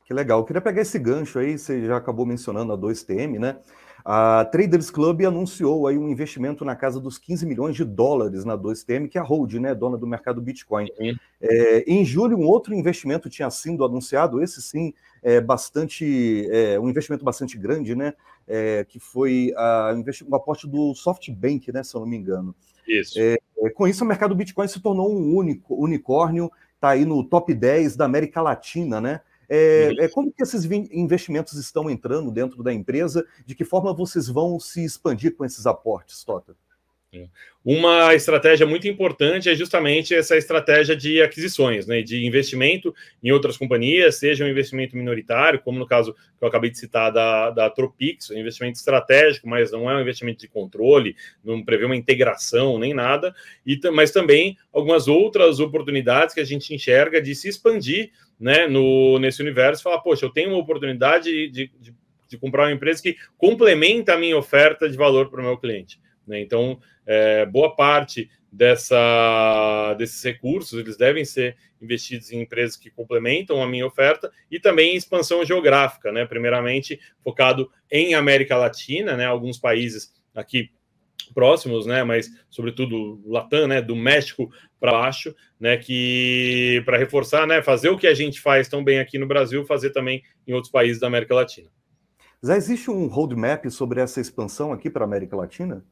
Que 0.05 0.13
legal. 0.13 0.39
Eu 0.39 0.45
queria 0.45 0.61
pegar 0.61 0.81
esse 0.81 0.99
gancho 0.99 1.39
aí, 1.39 1.57
você 1.57 1.85
já 1.85 1.97
acabou 1.97 2.25
mencionando 2.25 2.71
a 2.71 2.77
2TM, 2.77 3.39
né? 3.39 3.57
A 4.07 4.45
Traders 4.45 4.91
Club 4.91 5.23
anunciou 5.23 5.87
aí 5.87 5.97
um 5.97 6.07
investimento 6.07 6.63
na 6.63 6.75
casa 6.75 6.99
dos 6.99 7.17
15 7.17 7.43
milhões 7.43 7.75
de 7.75 7.83
dólares 7.83 8.45
na 8.45 8.55
2TM, 8.55 9.09
que 9.09 9.17
é 9.17 9.21
a 9.21 9.23
Hold, 9.23 9.55
né, 9.55 9.73
dona 9.73 9.97
do 9.97 10.05
mercado 10.05 10.39
Bitcoin. 10.39 10.87
É, 11.41 11.83
em 11.87 12.05
julho, 12.05 12.37
um 12.37 12.45
outro 12.45 12.75
investimento 12.75 13.31
tinha 13.31 13.49
sido 13.49 13.83
anunciado, 13.83 14.43
esse 14.43 14.61
sim, 14.61 14.93
é 15.23 15.41
bastante, 15.41 16.47
é, 16.51 16.79
um 16.79 16.87
investimento 16.87 17.25
bastante 17.25 17.57
grande, 17.57 17.95
né, 17.95 18.13
é, 18.47 18.85
que 18.87 18.99
foi 18.99 19.51
a, 19.57 19.95
um 20.29 20.35
aporte 20.35 20.67
do 20.67 20.93
SoftBank, 20.93 21.71
né, 21.71 21.83
se 21.83 21.95
eu 21.95 22.01
não 22.01 22.07
me 22.07 22.15
engano. 22.15 22.53
Isso. 22.87 23.19
É, 23.19 23.39
é, 23.57 23.69
com 23.71 23.87
isso, 23.87 24.03
o 24.03 24.07
mercado 24.07 24.35
Bitcoin 24.35 24.67
se 24.67 24.79
tornou 24.79 25.11
um 25.11 25.35
único 25.35 25.73
unicórnio, 25.83 26.51
está 26.75 26.89
aí 26.89 27.05
no 27.05 27.23
top 27.23 27.51
10 27.55 27.95
da 27.95 28.05
América 28.05 28.39
Latina, 28.39 29.01
né? 29.01 29.21
É, 29.49 29.89
uhum. 29.91 30.03
é, 30.03 30.07
como 30.07 30.31
que 30.31 30.43
esses 30.43 30.65
investimentos 30.65 31.53
estão 31.53 31.89
entrando 31.89 32.31
dentro 32.31 32.63
da 32.63 32.73
empresa? 32.73 33.25
De 33.45 33.55
que 33.55 33.63
forma 33.63 33.93
vocês 33.93 34.27
vão 34.27 34.59
se 34.59 34.83
expandir 34.83 35.35
com 35.35 35.45
esses 35.45 35.65
aportes, 35.65 36.23
Tota? 36.23 36.55
Uma 37.63 38.13
estratégia 38.13 38.67
muito 38.67 38.87
importante 38.87 39.49
é 39.49 39.55
justamente 39.55 40.13
essa 40.13 40.37
estratégia 40.37 40.95
de 40.95 41.19
aquisições, 41.21 41.87
né, 41.87 42.03
de 42.03 42.23
investimento 42.23 42.93
em 43.23 43.31
outras 43.31 43.57
companhias, 43.57 44.17
seja 44.17 44.45
um 44.45 44.47
investimento 44.47 44.95
minoritário, 44.95 45.59
como 45.61 45.79
no 45.79 45.87
caso 45.87 46.13
que 46.13 46.43
eu 46.43 46.47
acabei 46.47 46.69
de 46.69 46.77
citar 46.77 47.11
da, 47.11 47.49
da 47.49 47.69
Tropix, 47.69 48.29
um 48.29 48.37
investimento 48.37 48.77
estratégico, 48.77 49.49
mas 49.49 49.71
não 49.71 49.89
é 49.89 49.95
um 49.95 50.01
investimento 50.01 50.41
de 50.41 50.47
controle, 50.47 51.15
não 51.43 51.63
prevê 51.63 51.85
uma 51.85 51.95
integração 51.95 52.77
nem 52.77 52.93
nada, 52.93 53.33
e, 53.65 53.79
mas 53.91 54.11
também 54.11 54.55
algumas 54.71 55.07
outras 55.07 55.59
oportunidades 55.59 56.35
que 56.35 56.41
a 56.41 56.45
gente 56.45 56.71
enxerga 56.73 57.19
de 57.19 57.33
se 57.33 57.49
expandir 57.49 58.11
né, 58.39 58.67
no, 58.67 59.17
nesse 59.19 59.41
universo, 59.41 59.83
falar, 59.83 59.99
poxa, 59.99 60.25
eu 60.25 60.29
tenho 60.29 60.49
uma 60.49 60.59
oportunidade 60.59 61.49
de, 61.49 61.67
de, 61.67 61.95
de 62.27 62.37
comprar 62.37 62.63
uma 62.63 62.73
empresa 62.73 63.01
que 63.01 63.15
complementa 63.37 64.13
a 64.13 64.17
minha 64.17 64.37
oferta 64.37 64.89
de 64.89 64.97
valor 64.97 65.29
para 65.29 65.41
o 65.41 65.43
meu 65.43 65.57
cliente. 65.57 65.99
Né? 66.27 66.41
Então, 66.41 66.79
é, 67.05 67.45
boa 67.45 67.75
parte 67.75 68.29
dessa, 68.51 69.93
desses 69.97 70.23
recursos 70.23 70.79
eles 70.79 70.95
devem 70.95 71.25
ser 71.25 71.57
investidos 71.81 72.31
em 72.31 72.41
empresas 72.41 72.77
que 72.77 72.89
complementam 72.89 73.61
a 73.61 73.67
minha 73.67 73.85
oferta 73.85 74.31
e 74.49 74.59
também 74.59 74.93
em 74.93 74.97
expansão 74.97 75.45
geográfica, 75.45 76.11
né? 76.11 76.25
Primeiramente 76.25 76.99
focado 77.21 77.69
em 77.91 78.13
América 78.13 78.55
Latina, 78.55 79.17
né? 79.17 79.25
Alguns 79.25 79.59
países 79.59 80.13
aqui 80.33 80.71
próximos, 81.33 81.85
né? 81.85 82.03
Mas 82.03 82.29
sobretudo 82.49 83.21
Latam, 83.25 83.67
né? 83.67 83.81
Do 83.81 83.95
México 83.95 84.49
para 84.79 84.91
baixo, 84.91 85.35
né? 85.59 85.77
Que 85.77 86.81
para 86.85 86.97
reforçar, 86.97 87.45
né? 87.47 87.61
Fazer 87.61 87.89
o 87.89 87.97
que 87.97 88.07
a 88.07 88.13
gente 88.13 88.39
faz 88.39 88.67
tão 88.67 88.83
bem 88.83 88.99
aqui 88.99 89.17
no 89.17 89.27
Brasil, 89.27 89.65
fazer 89.65 89.91
também 89.91 90.23
em 90.47 90.53
outros 90.53 90.71
países 90.71 90.99
da 90.99 91.07
América 91.07 91.35
Latina. 91.35 91.69
Já 92.43 92.55
existe 92.55 92.91
um 92.91 93.07
roadmap 93.07 93.65
sobre 93.69 94.01
essa 94.01 94.21
expansão 94.21 94.71
aqui 94.71 94.89
para 94.89 95.03
a 95.03 95.07
América 95.07 95.35
Latina? 95.35 95.83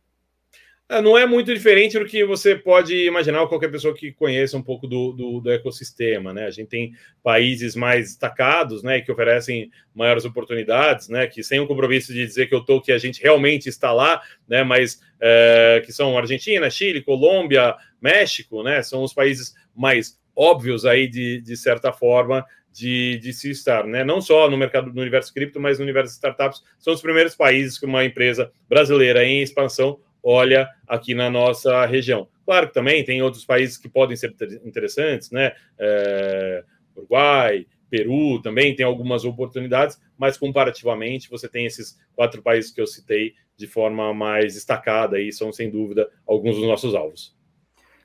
É, 0.89 1.01
não 1.01 1.17
é 1.17 1.25
muito 1.25 1.53
diferente 1.53 1.97
do 1.97 2.05
que 2.05 2.25
você 2.25 2.55
pode 2.55 2.93
imaginar 3.05 3.47
qualquer 3.47 3.71
pessoa 3.71 3.93
que 3.93 4.11
conheça 4.11 4.57
um 4.57 4.61
pouco 4.61 4.85
do, 4.85 5.13
do, 5.13 5.39
do, 5.39 5.51
ecossistema, 5.51 6.33
né? 6.33 6.45
A 6.45 6.51
gente 6.51 6.67
tem 6.67 6.93
países 7.23 7.73
mais 7.73 8.09
destacados, 8.09 8.83
né, 8.83 8.99
que 8.99 9.11
oferecem 9.11 9.71
maiores 9.95 10.25
oportunidades, 10.25 11.07
né, 11.07 11.25
que 11.25 11.41
sem 11.41 11.59
o 11.59 11.67
compromisso 11.67 12.13
de 12.13 12.25
dizer 12.25 12.47
que 12.47 12.55
eu 12.55 12.61
tô, 12.61 12.81
que 12.81 12.91
a 12.91 12.97
gente 12.97 13.23
realmente 13.23 13.69
está 13.69 13.93
lá, 13.93 14.21
né, 14.47 14.63
mas 14.63 14.99
é, 15.21 15.81
que 15.85 15.93
são 15.93 16.17
Argentina, 16.17 16.69
Chile, 16.69 17.01
Colômbia, 17.01 17.75
México, 18.01 18.61
né, 18.61 18.83
são 18.83 19.03
os 19.03 19.13
países 19.13 19.55
mais 19.73 20.19
óbvios 20.35 20.85
aí 20.85 21.07
de, 21.07 21.39
de 21.41 21.55
certa 21.55 21.93
forma 21.93 22.45
de, 22.73 23.19
de 23.19 23.31
se 23.31 23.51
estar, 23.51 23.85
né? 23.85 24.03
Não 24.03 24.19
só 24.19 24.49
no 24.49 24.57
mercado 24.57 24.91
no 24.91 24.99
universo 24.99 25.31
cripto, 25.33 25.59
mas 25.59 25.77
no 25.77 25.83
universo 25.83 26.09
de 26.09 26.15
startups, 26.15 26.61
são 26.79 26.91
os 26.91 27.01
primeiros 27.01 27.35
países 27.35 27.77
que 27.77 27.85
uma 27.85 28.03
empresa 28.03 28.51
brasileira 28.67 29.23
em 29.23 29.43
expansão 29.43 29.99
olha 30.23 30.69
aqui 30.87 31.13
na 31.13 31.29
nossa 31.29 31.85
região. 31.85 32.27
Claro 32.45 32.67
que 32.67 32.73
também 32.73 33.03
tem 33.03 33.21
outros 33.21 33.45
países 33.45 33.77
que 33.77 33.89
podem 33.89 34.15
ser 34.15 34.33
interessantes, 34.65 35.29
né? 35.31 35.53
É, 35.77 36.63
Uruguai, 36.95 37.65
Peru 37.89 38.41
também 38.41 38.75
tem 38.75 38.85
algumas 38.85 39.23
oportunidades, 39.25 40.01
mas 40.17 40.37
comparativamente 40.37 41.29
você 41.29 41.47
tem 41.47 41.65
esses 41.65 41.99
quatro 42.15 42.41
países 42.41 42.71
que 42.71 42.81
eu 42.81 42.87
citei 42.87 43.33
de 43.55 43.67
forma 43.67 44.13
mais 44.13 44.55
destacada 44.55 45.19
e 45.19 45.31
são 45.31 45.51
sem 45.51 45.69
dúvida 45.69 46.09
alguns 46.25 46.55
dos 46.55 46.65
nossos 46.65 46.95
alvos. 46.95 47.35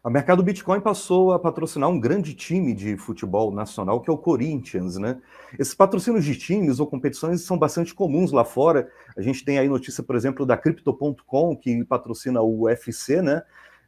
A 0.03 0.09
Mercado 0.09 0.43
Bitcoin 0.43 0.81
passou 0.81 1.33
a 1.33 1.39
patrocinar 1.39 1.89
um 1.89 1.99
grande 1.99 2.33
time 2.35 2.73
de 2.73 2.97
futebol 2.97 3.53
nacional, 3.53 4.01
que 4.01 4.09
é 4.09 4.13
o 4.13 4.19
Corinthians, 4.19 4.97
né? 4.97 5.21
Esses 5.59 5.75
patrocínios 5.75 6.25
de 6.25 6.37
times 6.37 6.79
ou 6.79 6.87
competições 6.87 7.43
são 7.43 7.59
bastante 7.59 7.95
comuns 7.95 8.31
lá 8.31 8.45
fora. 8.45 8.89
A 9.17 9.23
gente 9.23 9.45
tem 9.45 9.59
aí 9.59 9.69
notícia, 9.69 10.03
por 10.03 10.15
exemplo, 10.15 10.47
da 10.47 10.57
Crypto.com, 10.57 11.57
que 11.57 11.85
patrocina 11.85 12.41
o 12.41 12.63
UFC, 12.63 13.21
né? 13.21 13.43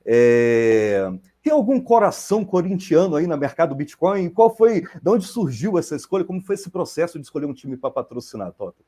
É... 0.05 1.11
Tem 1.43 1.52
algum 1.52 1.81
coração 1.81 2.45
corintiano 2.45 3.17
aí 3.17 3.26
no 3.26 3.37
mercado 3.37 3.75
Bitcoin? 3.75 4.29
Qual 4.29 4.55
foi, 4.55 4.83
de 4.83 5.09
onde 5.09 5.25
surgiu 5.25 5.79
essa 5.79 5.97
escolha? 5.97 6.25
Como 6.25 6.43
foi 6.43 6.55
esse 6.55 6.69
processo 6.69 7.19
de 7.19 7.25
escolher 7.25 7.47
um 7.47 7.55
time 7.55 7.76
para 7.76 7.90
patrocinar, 7.90 8.52
Tota? 8.52 8.83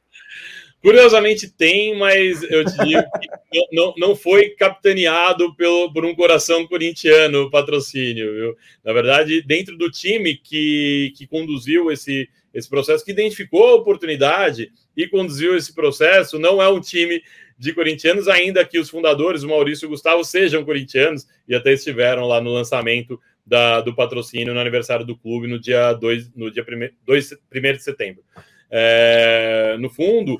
Curiosamente 0.82 1.48
tem, 1.48 1.96
mas 1.96 2.42
eu 2.42 2.64
te 2.64 2.76
digo 2.84 3.02
que 3.52 3.66
não, 3.72 3.94
não 3.96 4.16
foi 4.16 4.50
capitaneado 4.50 5.54
pelo, 5.54 5.92
por 5.92 6.04
um 6.04 6.12
coração 6.12 6.66
corintiano 6.66 7.42
o 7.42 7.50
patrocínio, 7.50 8.32
viu? 8.32 8.56
Na 8.84 8.92
verdade, 8.92 9.42
dentro 9.42 9.78
do 9.78 9.88
time 9.88 10.36
que, 10.36 11.12
que 11.16 11.24
conduziu 11.24 11.92
esse, 11.92 12.28
esse 12.52 12.68
processo, 12.68 13.04
que 13.04 13.12
identificou 13.12 13.68
a 13.68 13.74
oportunidade 13.76 14.72
e 14.96 15.06
conduziu 15.06 15.56
esse 15.56 15.72
processo, 15.72 16.36
não 16.36 16.60
é 16.60 16.68
um 16.68 16.80
time 16.80 17.22
de 17.56 17.72
corintianos, 17.72 18.26
ainda 18.26 18.64
que 18.64 18.76
os 18.76 18.90
fundadores, 18.90 19.44
o 19.44 19.48
Maurício 19.48 19.84
e 19.84 19.86
o 19.86 19.90
Gustavo, 19.90 20.24
sejam 20.24 20.64
corintianos 20.64 21.28
e 21.46 21.54
até 21.54 21.72
estiveram 21.72 22.26
lá 22.26 22.40
no 22.40 22.52
lançamento 22.52 23.20
da, 23.46 23.80
do 23.80 23.94
patrocínio 23.94 24.52
no 24.52 24.58
aniversário 24.58 25.06
do 25.06 25.16
clube 25.16 25.46
no 25.46 25.60
dia 25.60 25.92
2, 25.92 26.34
no 26.34 26.50
dia 26.50 26.64
1 26.64 27.72
de 27.72 27.82
setembro. 27.82 28.24
É, 28.68 29.76
no 29.78 29.90
fundo, 29.90 30.38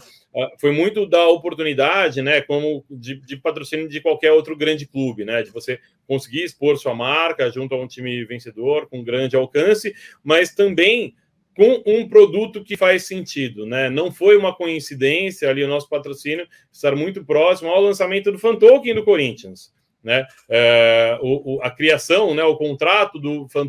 foi 0.59 0.73
muito 0.73 1.07
da 1.07 1.27
oportunidade, 1.29 2.23
né, 2.23 2.41
como 2.41 2.85
de, 2.91 3.21
de, 3.21 3.37
patrocínio 3.37 3.89
de 3.89 4.01
qualquer 4.01 4.33
outro 4.33 4.57
grande 4.57 4.87
clube, 4.87 5.25
né, 5.25 5.43
de 5.43 5.51
você 5.51 5.79
conseguir 6.07 6.45
expor 6.45 6.79
sua 6.79 6.95
marca 6.95 7.51
junto 7.51 7.75
a 7.75 7.79
um 7.79 7.87
time 7.87 8.25
vencedor 8.25 8.89
com 8.89 9.05
grande 9.05 9.37
alcance, 9.37 9.95
mas 10.25 10.55
também 10.55 11.15
com 11.55 11.83
um 11.87 12.09
produto 12.09 12.65
que 12.65 12.77
faz 12.77 13.05
sentido, 13.07 13.67
né? 13.67 13.91
Não 13.91 14.11
foi 14.11 14.37
uma 14.37 14.55
coincidência 14.55 15.51
ali 15.51 15.63
o 15.63 15.69
nosso 15.69 15.89
patrocínio 15.89 16.49
estar 16.73 16.97
muito 16.97 17.25
próximo 17.25 17.71
ao 17.71 17.83
lançamento 17.83 18.33
do 18.33 18.39
Fan 18.39 18.55
do 18.55 19.05
Corinthians, 19.05 19.73
né? 20.03 20.27
É, 20.49 21.19
o, 21.21 21.57
o, 21.57 21.63
a 21.63 21.71
criação, 21.71 22.35
né? 22.35 22.43
O 22.43 22.57
contrato 22.57 23.19
do 23.19 23.47
Fan 23.49 23.69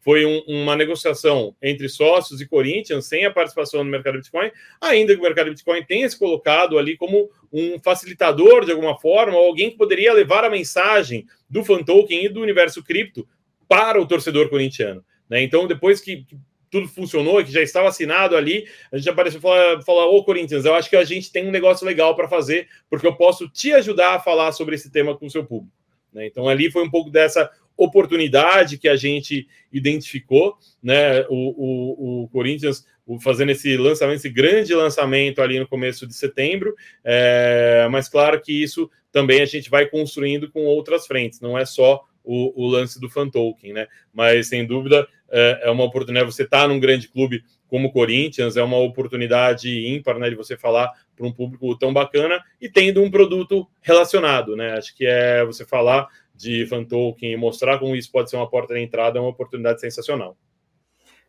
foi 0.00 0.24
um, 0.24 0.42
uma 0.46 0.76
negociação 0.76 1.54
entre 1.62 1.88
sócios 1.88 2.40
e 2.40 2.46
Corinthians 2.46 3.06
sem 3.06 3.24
a 3.24 3.30
participação 3.30 3.82
no 3.84 3.90
mercado 3.90 4.18
Bitcoin, 4.18 4.50
ainda 4.80 5.14
que 5.14 5.20
o 5.20 5.22
mercado 5.22 5.50
Bitcoin 5.50 5.84
tenha 5.84 6.08
se 6.08 6.18
colocado 6.18 6.78
ali 6.78 6.96
como 6.96 7.30
um 7.52 7.78
facilitador 7.80 8.64
de 8.64 8.72
alguma 8.72 8.98
forma, 8.98 9.36
ou 9.36 9.46
alguém 9.46 9.70
que 9.70 9.76
poderia 9.76 10.12
levar 10.12 10.44
a 10.44 10.50
mensagem 10.50 11.26
do 11.48 11.64
Fan 11.64 11.82
Token 11.82 12.24
e 12.24 12.28
do 12.28 12.40
universo 12.40 12.82
cripto 12.82 13.26
para 13.66 14.00
o 14.00 14.06
torcedor 14.06 14.48
corintiano. 14.48 15.04
Né? 15.28 15.42
Então, 15.42 15.66
depois 15.66 16.00
que, 16.00 16.24
tudo 16.70 16.88
funcionou, 16.88 17.42
que 17.42 17.50
já 17.52 17.62
estava 17.62 17.88
assinado 17.88 18.36
ali, 18.36 18.66
a 18.92 18.96
gente 18.96 19.08
apareceu 19.08 19.38
e 19.38 19.42
falou, 19.42 19.82
falou: 19.82 20.16
Ô 20.16 20.24
Corinthians, 20.24 20.64
eu 20.64 20.74
acho 20.74 20.88
que 20.88 20.96
a 20.96 21.04
gente 21.04 21.32
tem 21.32 21.46
um 21.46 21.50
negócio 21.50 21.86
legal 21.86 22.14
para 22.14 22.28
fazer, 22.28 22.68
porque 22.90 23.06
eu 23.06 23.14
posso 23.16 23.48
te 23.48 23.72
ajudar 23.72 24.14
a 24.14 24.20
falar 24.20 24.52
sobre 24.52 24.74
esse 24.74 24.90
tema 24.90 25.16
com 25.16 25.26
o 25.26 25.30
seu 25.30 25.44
público. 25.44 25.74
Né? 26.12 26.26
Então, 26.26 26.48
ali 26.48 26.70
foi 26.70 26.82
um 26.82 26.90
pouco 26.90 27.10
dessa 27.10 27.50
oportunidade 27.78 28.76
que 28.76 28.88
a 28.88 28.96
gente 28.96 29.48
identificou, 29.72 30.58
né? 30.82 31.22
O, 31.30 32.22
o, 32.22 32.24
o 32.24 32.28
Corinthians 32.28 32.84
fazendo 33.20 33.50
esse 33.50 33.74
lançamento, 33.76 34.16
esse 34.18 34.28
grande 34.28 34.74
lançamento 34.74 35.40
ali 35.40 35.58
no 35.58 35.66
começo 35.66 36.06
de 36.06 36.12
setembro, 36.12 36.74
é, 37.02 37.88
mas 37.90 38.06
claro 38.06 38.38
que 38.38 38.52
isso 38.52 38.90
também 39.10 39.40
a 39.40 39.46
gente 39.46 39.70
vai 39.70 39.86
construindo 39.86 40.50
com 40.50 40.64
outras 40.66 41.06
frentes, 41.06 41.40
não 41.40 41.56
é 41.56 41.64
só 41.64 42.04
o, 42.28 42.62
o 42.62 42.68
lance 42.68 43.00
do 43.00 43.08
fan 43.08 43.30
token, 43.30 43.72
né? 43.72 43.86
Mas 44.12 44.48
sem 44.48 44.66
dúvida 44.66 45.08
é, 45.30 45.60
é 45.64 45.70
uma 45.70 45.84
oportunidade. 45.84 46.30
Você 46.30 46.42
estar 46.42 46.62
tá 46.62 46.68
num 46.68 46.78
grande 46.78 47.08
clube 47.08 47.42
como 47.66 47.88
o 47.88 47.92
Corinthians 47.92 48.56
é 48.56 48.62
uma 48.62 48.76
oportunidade 48.76 49.86
ímpar, 49.86 50.18
né? 50.18 50.28
De 50.28 50.36
você 50.36 50.54
falar 50.54 50.92
para 51.16 51.26
um 51.26 51.32
público 51.32 51.74
tão 51.78 51.90
bacana 51.90 52.42
e 52.60 52.68
tendo 52.68 53.02
um 53.02 53.10
produto 53.10 53.66
relacionado, 53.80 54.54
né? 54.54 54.72
Acho 54.72 54.94
que 54.94 55.06
é 55.06 55.42
você 55.42 55.64
falar 55.64 56.06
de 56.38 56.64
fan 56.66 56.84
token 56.84 57.32
e 57.32 57.36
mostrar 57.36 57.78
como 57.78 57.96
isso 57.96 58.10
pode 58.12 58.30
ser 58.30 58.36
uma 58.36 58.48
porta 58.48 58.72
de 58.74 58.80
entrada 58.80 59.18
é 59.18 59.20
uma 59.20 59.30
oportunidade 59.30 59.80
sensacional. 59.80 60.36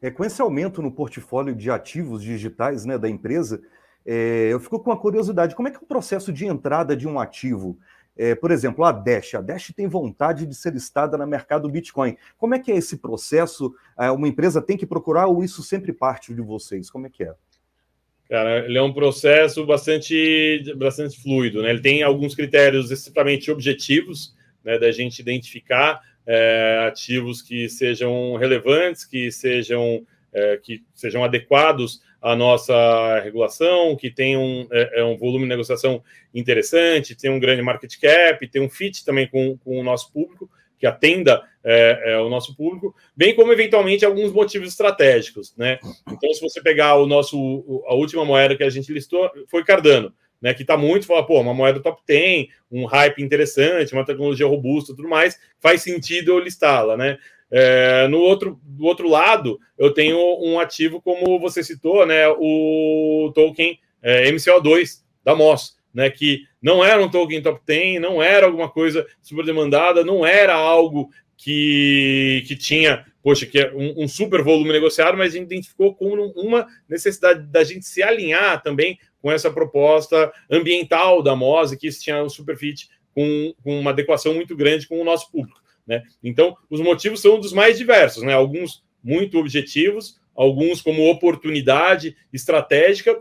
É, 0.01 0.11
com 0.11 0.23
esse 0.23 0.41
aumento 0.41 0.81
no 0.81 0.91
portfólio 0.91 1.55
de 1.55 1.69
ativos 1.69 2.21
digitais 2.21 2.85
né, 2.85 2.97
da 2.97 3.09
empresa, 3.09 3.59
é, 4.05 4.49
eu 4.51 4.59
fico 4.59 4.79
com 4.79 4.91
uma 4.91 4.99
curiosidade: 4.99 5.55
como 5.55 5.67
é 5.67 5.71
que 5.71 5.77
é 5.77 5.81
o 5.81 5.87
processo 5.87 6.31
de 6.31 6.45
entrada 6.45 6.95
de 6.95 7.07
um 7.07 7.19
ativo? 7.19 7.77
É, 8.15 8.35
por 8.35 8.51
exemplo, 8.51 8.83
a 8.83 8.91
Dash. 8.91 9.33
A 9.33 9.41
Dash 9.41 9.73
tem 9.75 9.87
vontade 9.87 10.45
de 10.45 10.53
ser 10.53 10.73
listada 10.73 11.17
no 11.17 11.25
mercado 11.25 11.69
Bitcoin. 11.69 12.17
Como 12.37 12.53
é 12.53 12.59
que 12.59 12.71
é 12.71 12.75
esse 12.75 12.97
processo? 12.97 13.73
É, 13.97 14.11
uma 14.11 14.27
empresa 14.27 14.61
tem 14.61 14.77
que 14.77 14.85
procurar 14.85 15.27
ou 15.27 15.43
isso 15.43 15.63
sempre 15.63 15.91
parte 15.91 16.33
de 16.33 16.41
vocês? 16.41 16.89
Como 16.89 17.07
é 17.07 17.09
que 17.09 17.23
é? 17.23 17.33
Cara, 18.29 18.65
ele 18.65 18.77
é 18.77 18.81
um 18.81 18.93
processo 18.93 19.65
bastante, 19.65 20.61
bastante 20.77 21.19
fluido, 21.19 21.63
né? 21.63 21.71
Ele 21.71 21.81
tem 21.81 22.03
alguns 22.03 22.35
critérios 22.35 22.91
extremamente 22.91 23.49
objetivos, 23.49 24.35
né, 24.69 24.77
da 24.77 24.91
gente 24.91 25.19
identificar 25.19 26.01
é, 26.27 26.85
ativos 26.87 27.41
que 27.41 27.67
sejam 27.67 28.35
relevantes, 28.35 29.03
que 29.03 29.31
sejam, 29.31 30.05
é, 30.31 30.57
que 30.57 30.83
sejam 30.93 31.23
adequados 31.23 32.01
à 32.21 32.35
nossa 32.35 33.19
regulação, 33.21 33.95
que 33.95 34.11
tenham 34.11 34.67
é, 34.71 34.99
é, 34.99 35.03
um 35.03 35.17
volume 35.17 35.45
de 35.45 35.49
negociação 35.49 36.03
interessante, 36.35 37.15
tem 37.15 37.31
um 37.31 37.39
grande 37.39 37.63
market 37.63 37.91
cap, 37.99 38.47
tem 38.47 38.61
um 38.61 38.69
fit 38.69 39.03
também 39.03 39.27
com, 39.27 39.57
com 39.57 39.79
o 39.79 39.83
nosso 39.83 40.13
público, 40.13 40.47
que 40.77 40.85
atenda 40.85 41.41
é, 41.63 42.13
é, 42.13 42.17
o 42.19 42.29
nosso 42.29 42.55
público, 42.55 42.95
bem 43.15 43.35
como 43.35 43.51
eventualmente 43.51 44.05
alguns 44.05 44.31
motivos 44.31 44.69
estratégicos, 44.69 45.53
né? 45.57 45.79
Então, 46.09 46.31
se 46.31 46.39
você 46.39 46.61
pegar 46.61 46.95
o 46.95 47.07
nosso 47.07 47.83
a 47.87 47.95
última 47.95 48.23
moeda 48.23 48.55
que 48.55 48.63
a 48.63 48.69
gente 48.69 48.93
listou 48.93 49.29
foi 49.47 49.65
Cardano 49.65 50.13
né, 50.41 50.53
que 50.53 50.61
está 50.61 50.77
muito, 50.77 51.05
fala, 51.05 51.25
pô, 51.25 51.39
uma 51.39 51.53
moeda 51.53 51.79
top 51.79 52.01
10, 52.07 52.47
um 52.71 52.85
hype 52.85 53.21
interessante, 53.21 53.93
uma 53.93 54.05
tecnologia 54.05 54.47
robusta 54.47 54.95
tudo 54.95 55.09
mais, 55.09 55.39
faz 55.59 55.81
sentido 55.81 56.31
eu 56.31 56.39
listá-la, 56.39 56.95
né? 56.95 57.17
É, 57.51 58.07
no 58.07 58.19
outro, 58.19 58.59
do 58.63 58.85
outro 58.85 59.09
lado, 59.09 59.59
eu 59.77 59.91
tenho 59.91 60.17
um 60.41 60.59
ativo, 60.59 61.01
como 61.01 61.39
você 61.39 61.63
citou, 61.63 62.05
né, 62.05 62.27
o 62.27 63.31
token 63.33 63.79
é, 64.03 64.31
MCO2 64.31 65.01
da 65.23 65.35
MOS, 65.35 65.75
né, 65.91 66.11
que 66.11 66.43
não 66.61 66.85
era 66.85 67.03
um 67.03 67.09
token 67.09 67.41
top 67.41 67.59
10, 67.65 67.99
não 67.99 68.21
era 68.21 68.45
alguma 68.45 68.69
coisa 68.69 69.05
super 69.19 69.43
demandada, 69.43 70.03
não 70.03 70.23
era 70.23 70.53
algo 70.53 71.09
que, 71.41 72.43
que 72.47 72.55
tinha, 72.55 73.05
poxa, 73.23 73.45
que 73.45 73.59
é 73.59 73.73
um, 73.73 74.03
um, 74.03 74.07
super 74.09 74.43
volume 74.43 74.73
negociado, 74.73 75.17
mas 75.17 75.33
a 75.33 75.37
gente 75.37 75.45
identificou 75.45 75.95
como 75.95 76.33
uma 76.35 76.67
necessidade 76.87 77.47
da 77.47 77.63
gente 77.63 77.85
se 77.85 78.03
alinhar 78.03 78.61
também 78.61 78.99
com 79.21 79.31
essa 79.31 79.49
proposta 79.49 80.31
ambiental 80.51 81.23
da 81.23 81.37
MOSE, 81.37 81.77
que 81.77 81.87
isso 81.87 82.01
tinha 82.01 82.21
um 82.21 82.27
superfit 82.27 82.89
com, 83.15 83.53
com 83.63 83.79
uma 83.79 83.91
adequação 83.91 84.33
muito 84.33 84.53
grande 84.53 84.85
com 84.85 84.99
o 84.99 85.05
nosso 85.05 85.31
público. 85.31 85.61
Né? 85.87 86.03
Então, 86.21 86.57
os 86.69 86.81
motivos 86.81 87.21
são 87.21 87.39
dos 87.39 87.53
mais 87.53 87.77
diversos, 87.77 88.21
né? 88.21 88.33
alguns 88.33 88.83
muito 89.01 89.39
objetivos, 89.39 90.19
alguns 90.35 90.81
como 90.81 91.09
oportunidade 91.09 92.17
estratégica 92.33 93.17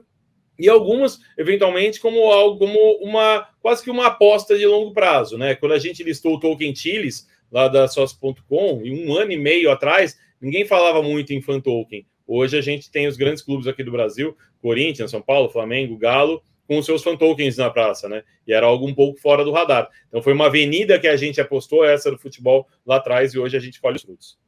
e 0.59 0.68
algumas 0.68 1.20
eventualmente 1.38 2.00
como 2.00 2.33
algo 2.33 2.59
como 2.59 2.98
uma 3.00 3.48
quase 3.61 3.85
que 3.85 3.90
uma 3.92 4.09
aposta 4.09 4.59
de 4.59 4.66
longo 4.66 4.92
prazo, 4.92 5.38
né? 5.38 5.54
Quando 5.54 5.72
a 5.72 5.78
gente 5.78 6.02
listou 6.02 6.35
o 6.35 6.40
token 6.40 6.74
Chiles 6.74 7.28
lá 7.50 7.68
da 7.68 7.88
Sócio.com, 7.88 8.80
e 8.84 9.06
um 9.06 9.16
ano 9.16 9.32
e 9.32 9.38
meio 9.38 9.70
atrás, 9.70 10.18
ninguém 10.40 10.64
falava 10.64 11.02
muito 11.02 11.32
em 11.32 11.40
fan 11.40 11.61
token. 11.61 12.06
Hoje 12.26 12.58
a 12.58 12.61
gente 12.61 12.90
tem 12.90 13.06
os 13.06 13.16
grandes 13.16 13.42
clubes 13.42 13.66
aqui 13.66 13.82
do 13.82 13.90
Brasil, 13.90 14.37
Corinthians, 14.61 15.11
São 15.11 15.22
Paulo, 15.22 15.48
Flamengo, 15.48 15.96
Galo, 15.96 16.42
com 16.66 16.78
os 16.78 16.84
seus 16.84 17.02
fan 17.02 17.16
tokens 17.16 17.56
na 17.56 17.70
praça, 17.70 18.08
né? 18.08 18.22
E 18.46 18.52
era 18.52 18.66
algo 18.66 18.87
um 18.87 18.94
pouco 18.94 19.18
fora 19.18 19.42
do 19.42 19.50
radar. 19.50 19.88
Então 20.08 20.22
foi 20.22 20.34
uma 20.34 20.46
avenida 20.46 20.98
que 20.98 21.08
a 21.08 21.16
gente 21.16 21.40
apostou, 21.40 21.84
essa 21.84 22.11
do 22.11 22.18
futebol 22.18 22.68
lá 22.84 22.96
atrás, 22.96 23.32
e 23.32 23.38
hoje 23.38 23.56
a 23.56 23.61
gente 23.61 23.80
colhe 23.80 23.96
os 23.96 24.02
frutos. 24.02 24.38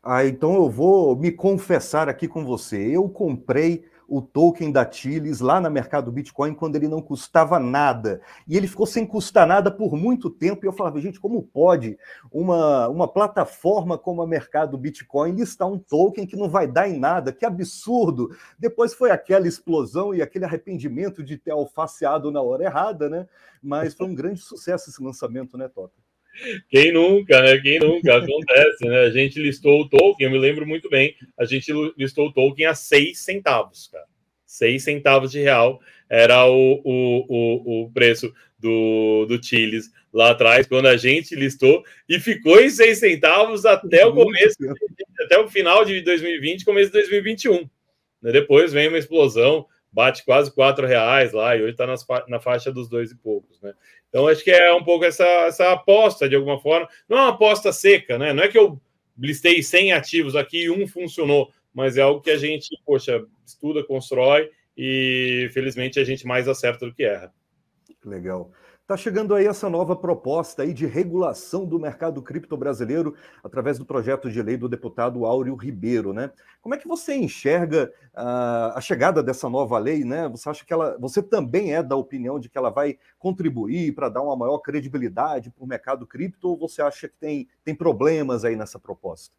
Ah, 0.00 0.24
então 0.24 0.54
eu 0.54 0.70
vou 0.70 1.16
me 1.16 1.32
confessar 1.32 2.08
aqui 2.08 2.28
com 2.28 2.44
você. 2.44 2.76
Eu 2.96 3.08
comprei 3.08 3.84
o 4.08 4.20
token 4.20 4.70
da 4.70 4.84
Tiles 4.84 5.40
lá 5.40 5.60
na 5.60 5.70
mercado 5.70 6.12
Bitcoin 6.12 6.54
quando 6.54 6.76
ele 6.76 6.88
não 6.88 7.00
custava 7.00 7.58
nada. 7.58 8.20
E 8.46 8.56
ele 8.56 8.66
ficou 8.66 8.86
sem 8.86 9.06
custar 9.06 9.46
nada 9.46 9.70
por 9.70 9.96
muito 9.96 10.28
tempo. 10.28 10.64
E 10.64 10.68
eu 10.68 10.72
falava, 10.72 11.00
gente, 11.00 11.20
como 11.20 11.42
pode 11.42 11.98
uma, 12.30 12.88
uma 12.88 13.08
plataforma 13.08 13.96
como 13.96 14.22
a 14.22 14.26
mercado 14.26 14.76
Bitcoin 14.76 15.32
listar 15.32 15.68
um 15.68 15.78
token 15.78 16.26
que 16.26 16.36
não 16.36 16.48
vai 16.48 16.66
dar 16.66 16.88
em 16.88 16.98
nada? 16.98 17.32
Que 17.32 17.46
absurdo! 17.46 18.30
Depois 18.58 18.92
foi 18.92 19.10
aquela 19.10 19.46
explosão 19.46 20.14
e 20.14 20.20
aquele 20.20 20.44
arrependimento 20.44 21.22
de 21.22 21.36
ter 21.36 21.52
alfaceado 21.52 22.30
na 22.30 22.42
hora 22.42 22.64
errada, 22.64 23.08
né? 23.08 23.28
Mas 23.62 23.94
foi 23.94 24.06
um 24.06 24.14
grande 24.14 24.40
sucesso 24.40 24.90
esse 24.90 25.02
lançamento, 25.02 25.56
né, 25.56 25.68
Tota? 25.68 26.01
Quem 26.68 26.92
nunca, 26.92 27.40
né? 27.42 27.58
Quem 27.58 27.78
nunca 27.78 28.16
acontece, 28.16 28.84
né? 28.84 29.00
A 29.00 29.10
gente 29.10 29.38
listou 29.40 29.82
o 29.82 29.88
token, 29.88 30.26
eu 30.26 30.30
me 30.32 30.38
lembro 30.38 30.66
muito 30.66 30.88
bem, 30.88 31.14
a 31.38 31.44
gente 31.44 31.72
listou 31.96 32.28
o 32.28 32.32
token 32.32 32.66
a 32.66 32.74
seis 32.74 33.18
centavos, 33.18 33.88
cara. 33.88 34.04
Seis 34.46 34.82
centavos 34.82 35.30
de 35.30 35.40
real 35.40 35.80
era 36.08 36.46
o, 36.46 36.80
o, 36.84 37.26
o, 37.28 37.82
o 37.84 37.90
preço 37.90 38.32
do, 38.58 39.26
do 39.26 39.42
Chiles 39.42 39.90
lá 40.12 40.30
atrás, 40.30 40.66
quando 40.66 40.86
a 40.86 40.96
gente 40.96 41.34
listou, 41.34 41.82
e 42.08 42.20
ficou 42.20 42.60
em 42.60 42.68
seis 42.68 42.98
centavos 42.98 43.64
até 43.64 44.04
o 44.04 44.12
começo, 44.14 44.56
até 45.24 45.38
o 45.38 45.48
final 45.48 45.84
de 45.84 46.02
2020, 46.02 46.64
começo 46.64 46.88
de 46.88 46.98
2021. 46.98 47.68
Né? 48.20 48.32
Depois 48.32 48.72
vem 48.72 48.88
uma 48.88 48.98
explosão, 48.98 49.66
bate 49.92 50.24
quase 50.24 50.52
quatro 50.52 50.86
reais 50.86 51.32
lá, 51.32 51.54
e 51.54 51.62
hoje 51.62 51.72
está 51.72 51.86
na 52.28 52.40
faixa 52.40 52.72
dos 52.72 52.88
dois 52.88 53.10
e 53.10 53.16
poucos, 53.16 53.60
né? 53.60 53.74
Então, 54.08 54.26
acho 54.26 54.44
que 54.44 54.50
é 54.50 54.72
um 54.74 54.84
pouco 54.84 55.04
essa, 55.04 55.24
essa 55.24 55.72
aposta, 55.72 56.28
de 56.28 56.36
alguma 56.36 56.60
forma. 56.60 56.86
Não 57.08 57.16
é 57.16 57.20
uma 57.22 57.30
aposta 57.30 57.72
seca, 57.72 58.18
né? 58.18 58.32
Não 58.32 58.42
é 58.42 58.48
que 58.48 58.58
eu 58.58 58.80
listei 59.18 59.62
100 59.62 59.92
ativos 59.92 60.36
aqui 60.36 60.64
e 60.64 60.70
um 60.70 60.86
funcionou, 60.86 61.50
mas 61.72 61.96
é 61.96 62.02
algo 62.02 62.20
que 62.20 62.30
a 62.30 62.36
gente, 62.36 62.68
poxa, 62.84 63.24
estuda, 63.46 63.82
constrói 63.82 64.50
e, 64.76 65.48
felizmente, 65.52 65.98
a 65.98 66.04
gente 66.04 66.26
mais 66.26 66.46
acerta 66.46 66.84
do 66.84 66.94
que 66.94 67.04
erra. 67.04 67.32
Legal. 68.04 68.50
Está 68.82 68.96
chegando 68.96 69.32
aí 69.32 69.46
essa 69.46 69.70
nova 69.70 69.94
proposta 69.94 70.64
aí 70.64 70.74
de 70.74 70.86
regulação 70.86 71.64
do 71.64 71.78
mercado 71.78 72.20
cripto 72.20 72.56
brasileiro 72.56 73.14
através 73.42 73.78
do 73.78 73.86
projeto 73.86 74.28
de 74.28 74.42
lei 74.42 74.56
do 74.56 74.68
deputado 74.68 75.24
Áureo 75.24 75.54
Ribeiro, 75.54 76.12
né? 76.12 76.32
Como 76.60 76.74
é 76.74 76.78
que 76.78 76.88
você 76.88 77.14
enxerga 77.14 77.92
uh, 78.12 78.74
a 78.74 78.80
chegada 78.80 79.22
dessa 79.22 79.48
nova 79.48 79.78
lei, 79.78 80.04
né? 80.04 80.28
Você 80.30 80.50
acha 80.50 80.66
que 80.66 80.72
ela, 80.72 80.98
você 80.98 81.22
também 81.22 81.72
é 81.72 81.80
da 81.80 81.94
opinião 81.94 82.40
de 82.40 82.48
que 82.48 82.58
ela 82.58 82.70
vai 82.70 82.98
contribuir 83.20 83.94
para 83.94 84.08
dar 84.08 84.20
uma 84.20 84.36
maior 84.36 84.58
credibilidade 84.58 85.50
para 85.50 85.62
o 85.62 85.66
mercado 85.66 86.04
cripto 86.04 86.48
ou 86.48 86.58
você 86.58 86.82
acha 86.82 87.08
que 87.08 87.16
tem, 87.16 87.48
tem 87.64 87.76
problemas 87.76 88.44
aí 88.44 88.56
nessa 88.56 88.80
proposta? 88.80 89.32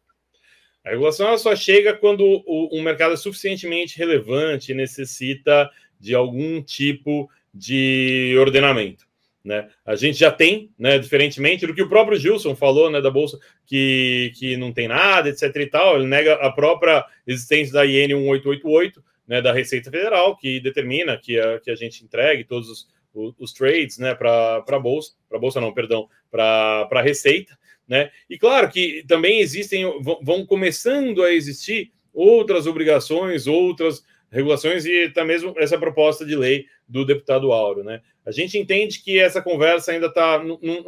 A 0.82 0.90
regulação 0.90 1.36
só 1.36 1.54
chega 1.54 1.92
quando 1.92 2.24
o, 2.24 2.78
o 2.78 2.82
mercado 2.82 3.12
é 3.12 3.16
suficientemente 3.16 3.98
relevante 3.98 4.72
e 4.72 4.74
necessita 4.74 5.70
de 6.00 6.14
algum 6.14 6.62
tipo 6.62 7.28
de 7.52 8.34
ordenamento. 8.40 9.06
Né? 9.44 9.68
A 9.84 9.94
gente 9.94 10.18
já 10.18 10.30
tem, 10.30 10.70
né, 10.78 10.98
diferentemente 10.98 11.66
do 11.66 11.74
que 11.74 11.82
o 11.82 11.88
próprio 11.88 12.18
Gilson 12.18 12.56
falou 12.56 12.90
né, 12.90 13.00
da 13.02 13.10
Bolsa, 13.10 13.38
que, 13.66 14.32
que 14.36 14.56
não 14.56 14.72
tem 14.72 14.88
nada, 14.88 15.28
etc. 15.28 15.54
e 15.56 15.66
tal, 15.66 15.96
ele 15.96 16.06
nega 16.06 16.34
a 16.34 16.50
própria 16.50 17.04
existência 17.26 17.74
da 17.74 17.84
IN 17.84 18.08
1888, 18.14 19.04
né, 19.28 19.42
da 19.42 19.52
Receita 19.52 19.90
Federal, 19.90 20.34
que 20.34 20.60
determina 20.60 21.18
que 21.18 21.38
a, 21.38 21.60
que 21.60 21.70
a 21.70 21.74
gente 21.74 22.02
entregue 22.02 22.44
todos 22.44 22.70
os, 22.70 22.88
os, 23.12 23.34
os 23.38 23.52
trades 23.52 23.98
né, 23.98 24.14
para 24.14 24.64
a 24.66 24.78
Bolsa, 24.78 25.12
para 25.28 25.38
Bolsa 25.38 25.60
não, 25.60 25.74
perdão, 25.74 26.08
para 26.30 26.88
a 26.90 27.02
Receita. 27.02 27.58
Né? 27.86 28.10
E 28.30 28.38
claro 28.38 28.70
que 28.70 29.04
também 29.06 29.40
existem, 29.40 29.84
vão 30.22 30.46
começando 30.46 31.22
a 31.22 31.30
existir 31.30 31.92
outras 32.14 32.66
obrigações, 32.66 33.46
outras 33.46 34.02
regulações 34.34 34.84
e 34.84 35.04
até 35.04 35.22
mesmo 35.24 35.54
essa 35.56 35.78
proposta 35.78 36.26
de 36.26 36.34
lei 36.34 36.66
do 36.88 37.04
deputado 37.04 37.52
Auro, 37.52 37.84
né? 37.84 38.02
A 38.26 38.32
gente 38.32 38.58
entende 38.58 39.00
que 39.00 39.18
essa 39.18 39.40
conversa 39.40 39.92
ainda 39.92 40.12
tá, 40.12 40.42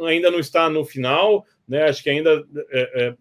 ainda 0.05 0.29
não 0.29 0.39
está 0.39 0.69
no 0.69 0.83
final, 0.83 1.45
né? 1.65 1.83
Acho 1.83 2.03
que 2.03 2.09
ainda 2.09 2.45
é, 2.69 2.91
é, 3.05 3.15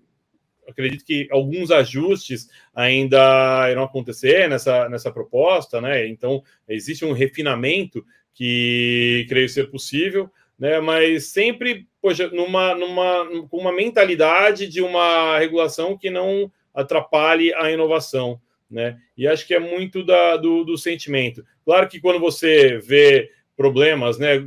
acredito 0.69 1.05
que 1.05 1.29
alguns 1.31 1.71
ajustes 1.71 2.49
ainda 2.75 3.71
irão 3.71 3.85
acontecer 3.85 4.49
nessa, 4.49 4.89
nessa 4.89 5.13
proposta, 5.13 5.81
né? 5.81 6.09
Então 6.09 6.43
existe 6.69 7.05
um 7.05 7.13
refinamento 7.13 8.05
que 8.35 9.27
creio 9.29 9.49
ser 9.49 9.71
possível, 9.71 10.29
né? 10.59 10.81
Mas 10.81 11.29
sempre, 11.29 11.87
poxa, 12.03 12.29
numa, 12.31 12.75
numa, 12.75 13.47
com 13.49 13.59
uma 13.59 13.73
mentalidade 13.73 14.67
de 14.67 14.83
uma 14.83 15.39
regulação 15.39 15.97
que 15.97 16.11
não 16.11 16.51
atrapalhe 16.75 17.55
a 17.55 17.71
inovação 17.71 18.41
né? 18.71 18.99
E 19.17 19.27
acho 19.27 19.47
que 19.47 19.55
é 19.55 19.59
muito 19.59 20.05
da, 20.05 20.37
do, 20.37 20.65
do 20.65 20.77
sentimento. 20.77 21.45
Claro 21.65 21.89
que 21.89 22.01
quando 22.01 22.19
você 22.19 22.79
vê 22.79 23.31
problemas, 23.57 24.19
né, 24.19 24.39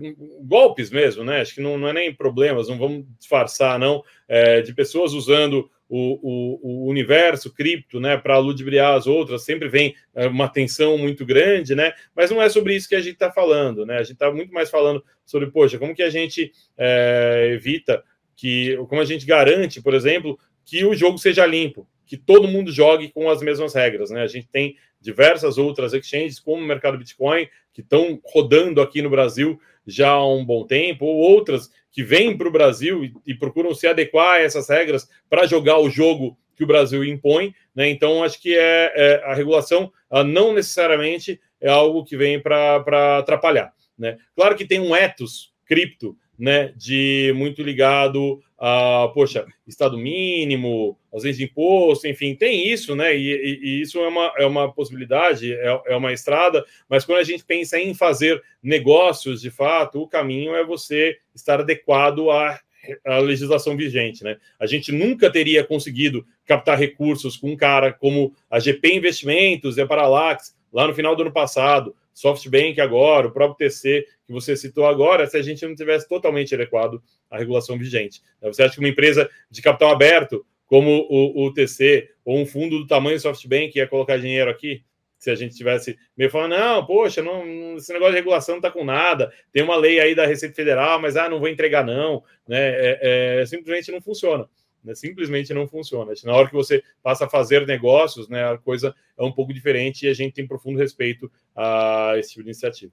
golpes 0.42 0.92
mesmo, 0.92 1.24
né? 1.24 1.42
Acho 1.42 1.56
que 1.56 1.62
não, 1.62 1.78
não 1.78 1.88
é 1.88 1.94
nem 1.94 2.14
problemas, 2.14 2.70
não 2.70 2.78
vamos 2.78 3.06
disfarçar, 3.18 3.80
não, 3.80 4.04
é, 4.28 4.62
de 4.62 4.74
pessoas 4.74 5.14
usando 5.14 5.70
o, 5.90 6.20
o, 6.22 6.60
o, 6.62 6.88
universo 6.88 7.52
cripto, 7.52 8.00
né, 8.00 8.16
para 8.16 8.38
ludibriar 8.38 8.96
as 8.96 9.08
outras, 9.08 9.44
sempre 9.44 9.68
vem 9.68 9.96
é, 10.14 10.28
uma 10.28 10.48
tensão 10.48 10.96
muito 11.00 11.26
grande, 11.26 11.74
né? 11.74 11.92
Mas 12.16 12.30
não 12.30 12.40
é 12.40 12.48
sobre 12.48 12.76
isso 12.76 12.88
que 12.88 12.94
a 12.94 13.02
gente 13.02 13.14
está 13.14 13.32
falando, 13.32 13.84
né? 13.88 13.96
A 13.96 14.04
gente 14.04 14.14
está 14.14 14.32
muito 14.32 14.54
mais 14.54 14.70
falando 14.70 15.04
sobre, 15.26 15.50
poxa, 15.50 15.80
como 15.80 15.96
que 15.96 16.04
a 16.04 16.10
gente 16.12 16.52
é, 16.78 17.50
evita 17.54 18.04
que, 18.36 18.78
como 18.88 19.02
a 19.02 19.06
gente 19.06 19.26
garante, 19.26 19.82
por 19.82 19.96
exemplo, 19.96 20.38
que 20.64 20.86
o 20.86 20.94
jogo 20.94 21.18
seja 21.18 21.48
limpo, 21.48 21.88
que 22.10 22.18
todo 22.18 22.48
mundo 22.48 22.72
jogue 22.72 23.10
com 23.10 23.30
as 23.30 23.40
mesmas 23.40 23.76
regras. 23.76 24.10
Né? 24.10 24.24
A 24.24 24.28
gente 24.28 24.48
tem 24.48 24.76
diversas 25.00 25.60
outras 25.60 25.94
exchanges, 25.94 26.40
como 26.40 26.64
o 26.64 26.68
mercado 26.68 26.98
Bitcoin, 26.98 27.48
que 27.72 27.82
estão 27.82 28.20
rodando 28.26 28.82
aqui 28.82 29.00
no 29.00 29.12
Brasil 29.12 29.60
já 29.86 30.10
há 30.10 30.28
um 30.28 30.44
bom 30.44 30.66
tempo, 30.66 31.06
ou 31.06 31.16
outras 31.18 31.70
que 31.92 32.04
vêm 32.04 32.36
para 32.36 32.48
o 32.48 32.52
Brasil 32.52 33.06
e, 33.06 33.14
e, 33.28 33.36
procuram 33.36 33.76
se 33.76 33.88
adequar 33.88 34.34
a 34.34 34.42
essas 34.42 34.68
regras 34.68 35.08
para 35.30 35.46
jogar 35.46 35.78
o 35.78 35.90
jogo 35.90 36.36
que 36.56 36.64
o 36.64 36.68
Brasil 36.68 37.04
impõe. 37.04 37.54
Né? 37.76 37.90
Então, 37.90 38.24
acho 38.24 38.42
que 38.42 38.58
é, 38.58 38.92
é 38.96 39.24
a 39.26 39.36
regulação 39.36 39.94
não 40.26 40.52
necessariamente 40.52 41.40
é 41.62 41.70
algo 41.70 42.04
que 42.04 42.18
vem 42.18 42.42
para 42.42 43.20
atrapalhar. 43.20 43.72
Né? 43.96 44.18
Claro 44.36 44.56
que 44.56 44.66
tem 44.66 44.80
um 44.80 44.96
ethos 44.96 45.54
cripto 45.64 46.18
né, 46.38 46.74
de 46.76 47.32
muito 47.36 47.62
ligado 47.62 48.42
a, 48.60 49.10
poxa, 49.14 49.46
estado 49.66 49.98
mínimo, 49.98 50.98
ausência 51.14 51.38
de 51.38 51.52
imposto, 51.52 52.08
enfim, 52.08 52.36
tem 52.36 52.68
isso, 52.68 52.96
né? 52.96 53.16
E, 53.16 53.32
e, 53.32 53.60
e, 53.64 53.82
isso 53.82 53.98
é 54.00 54.08
uma, 54.08 54.34
é 54.38 54.46
uma 54.46 54.72
possibilidade, 54.72 55.54
é, 55.54 55.82
é 55.88 55.96
uma 55.96 56.12
estrada, 56.12 56.66
mas 56.90 57.06
quando 57.06 57.20
a 57.20 57.24
gente 57.24 57.46
pensa 57.46 57.80
em 57.80 57.94
fazer 57.94 58.42
negócios 58.62 59.42
de 59.42 59.50
fato, 59.50 60.02
o 60.02 60.08
caminho 60.08 60.54
é 60.56 60.66
você 60.66 61.18
estar 61.34 61.62
adequado 61.62 62.30
à, 62.30 62.60
à 63.06 63.20
legislação 63.20 63.78
vigente, 63.78 64.26
né? 64.26 64.38
A 64.60 64.68
gente 64.68 64.92
nunca 64.92 65.32
teria 65.32 65.64
conseguido 65.64 66.26
captar 66.46 66.78
recursos 66.78 67.38
com 67.38 67.52
um 67.52 67.58
cara 67.58 67.94
como 67.94 68.34
a 68.50 68.60
GP 68.60 68.96
Investimentos 68.96 69.78
e 69.78 69.82
a 69.82 69.88
Paralax 69.88 70.54
lá 70.72 70.86
no 70.86 70.94
final 70.94 71.16
do 71.16 71.22
ano 71.22 71.32
passado, 71.32 71.96
SoftBank 72.20 72.82
agora, 72.82 73.28
o 73.28 73.32
próprio 73.32 73.70
TC 73.70 74.06
que 74.28 74.34
você 74.34 74.56
citou 74.58 74.86
agora, 74.86 75.26
se 75.26 75.38
a 75.38 75.42
gente 75.42 75.66
não 75.66 75.74
tivesse 75.74 76.08
totalmente 76.08 76.54
adequado 76.54 77.02
à 77.32 77.38
regulação 77.38 77.78
vigente. 77.78 78.22
Você 78.42 78.62
acha 78.62 78.74
que 78.74 78.80
uma 78.80 78.90
empresa 78.90 79.30
de 79.50 79.62
capital 79.62 79.92
aberto, 79.92 80.46
como 80.66 81.08
o, 81.10 81.46
o 81.46 81.54
TC, 81.54 82.10
ou 82.26 82.38
um 82.38 82.46
fundo 82.46 82.78
do 82.78 82.88
tamanho 82.88 83.16
do 83.16 83.22
SoftBank 83.22 83.78
ia 83.78 83.88
colocar 83.88 84.18
dinheiro 84.18 84.52
aqui? 84.52 84.84
Se 85.18 85.32
a 85.32 85.36
gente 85.36 85.56
tivesse 85.56 85.98
meio 86.16 86.30
falando, 86.30 86.58
não, 86.58 86.86
poxa, 86.86 87.22
não, 87.22 87.76
esse 87.78 87.92
negócio 87.94 88.14
de 88.14 88.20
regulação 88.20 88.56
não 88.56 88.60
está 88.60 88.72
com 88.72 88.84
nada, 88.84 89.34
tem 89.52 89.64
uma 89.64 89.78
lei 89.78 90.00
aí 90.00 90.14
da 90.14 90.26
Receita 90.26 90.56
Federal, 90.56 91.00
mas 91.02 91.16
ah, 91.16 91.30
não 91.30 91.40
vou 91.40 91.48
entregar, 91.48 91.86
não, 91.86 92.24
né? 92.48 92.58
É, 92.60 93.40
é, 93.42 93.46
simplesmente 93.46 93.92
não 93.92 94.02
funciona. 94.02 94.48
Né? 94.90 94.96
Simplesmente 94.96 95.54
não 95.54 95.68
funciona. 95.68 96.12
Na 96.24 96.34
hora 96.34 96.48
que 96.48 96.56
você 96.56 96.84
passa 97.04 97.26
a 97.26 97.30
fazer 97.30 97.66
negócios, 97.68 98.28
né, 98.28 98.52
a 98.52 98.58
coisa 98.58 98.94
é 99.18 99.24
um 99.24 99.32
pouco 99.32 99.54
diferente 99.54 100.06
e 100.06 100.10
a 100.10 100.14
gente 100.14 100.34
tem 100.34 100.48
profundo 100.48 100.80
respeito 100.80 101.32
a 101.56 102.14
esse 102.18 102.30
tipo 102.30 102.44
de 102.44 102.50
iniciativa. 102.50 102.92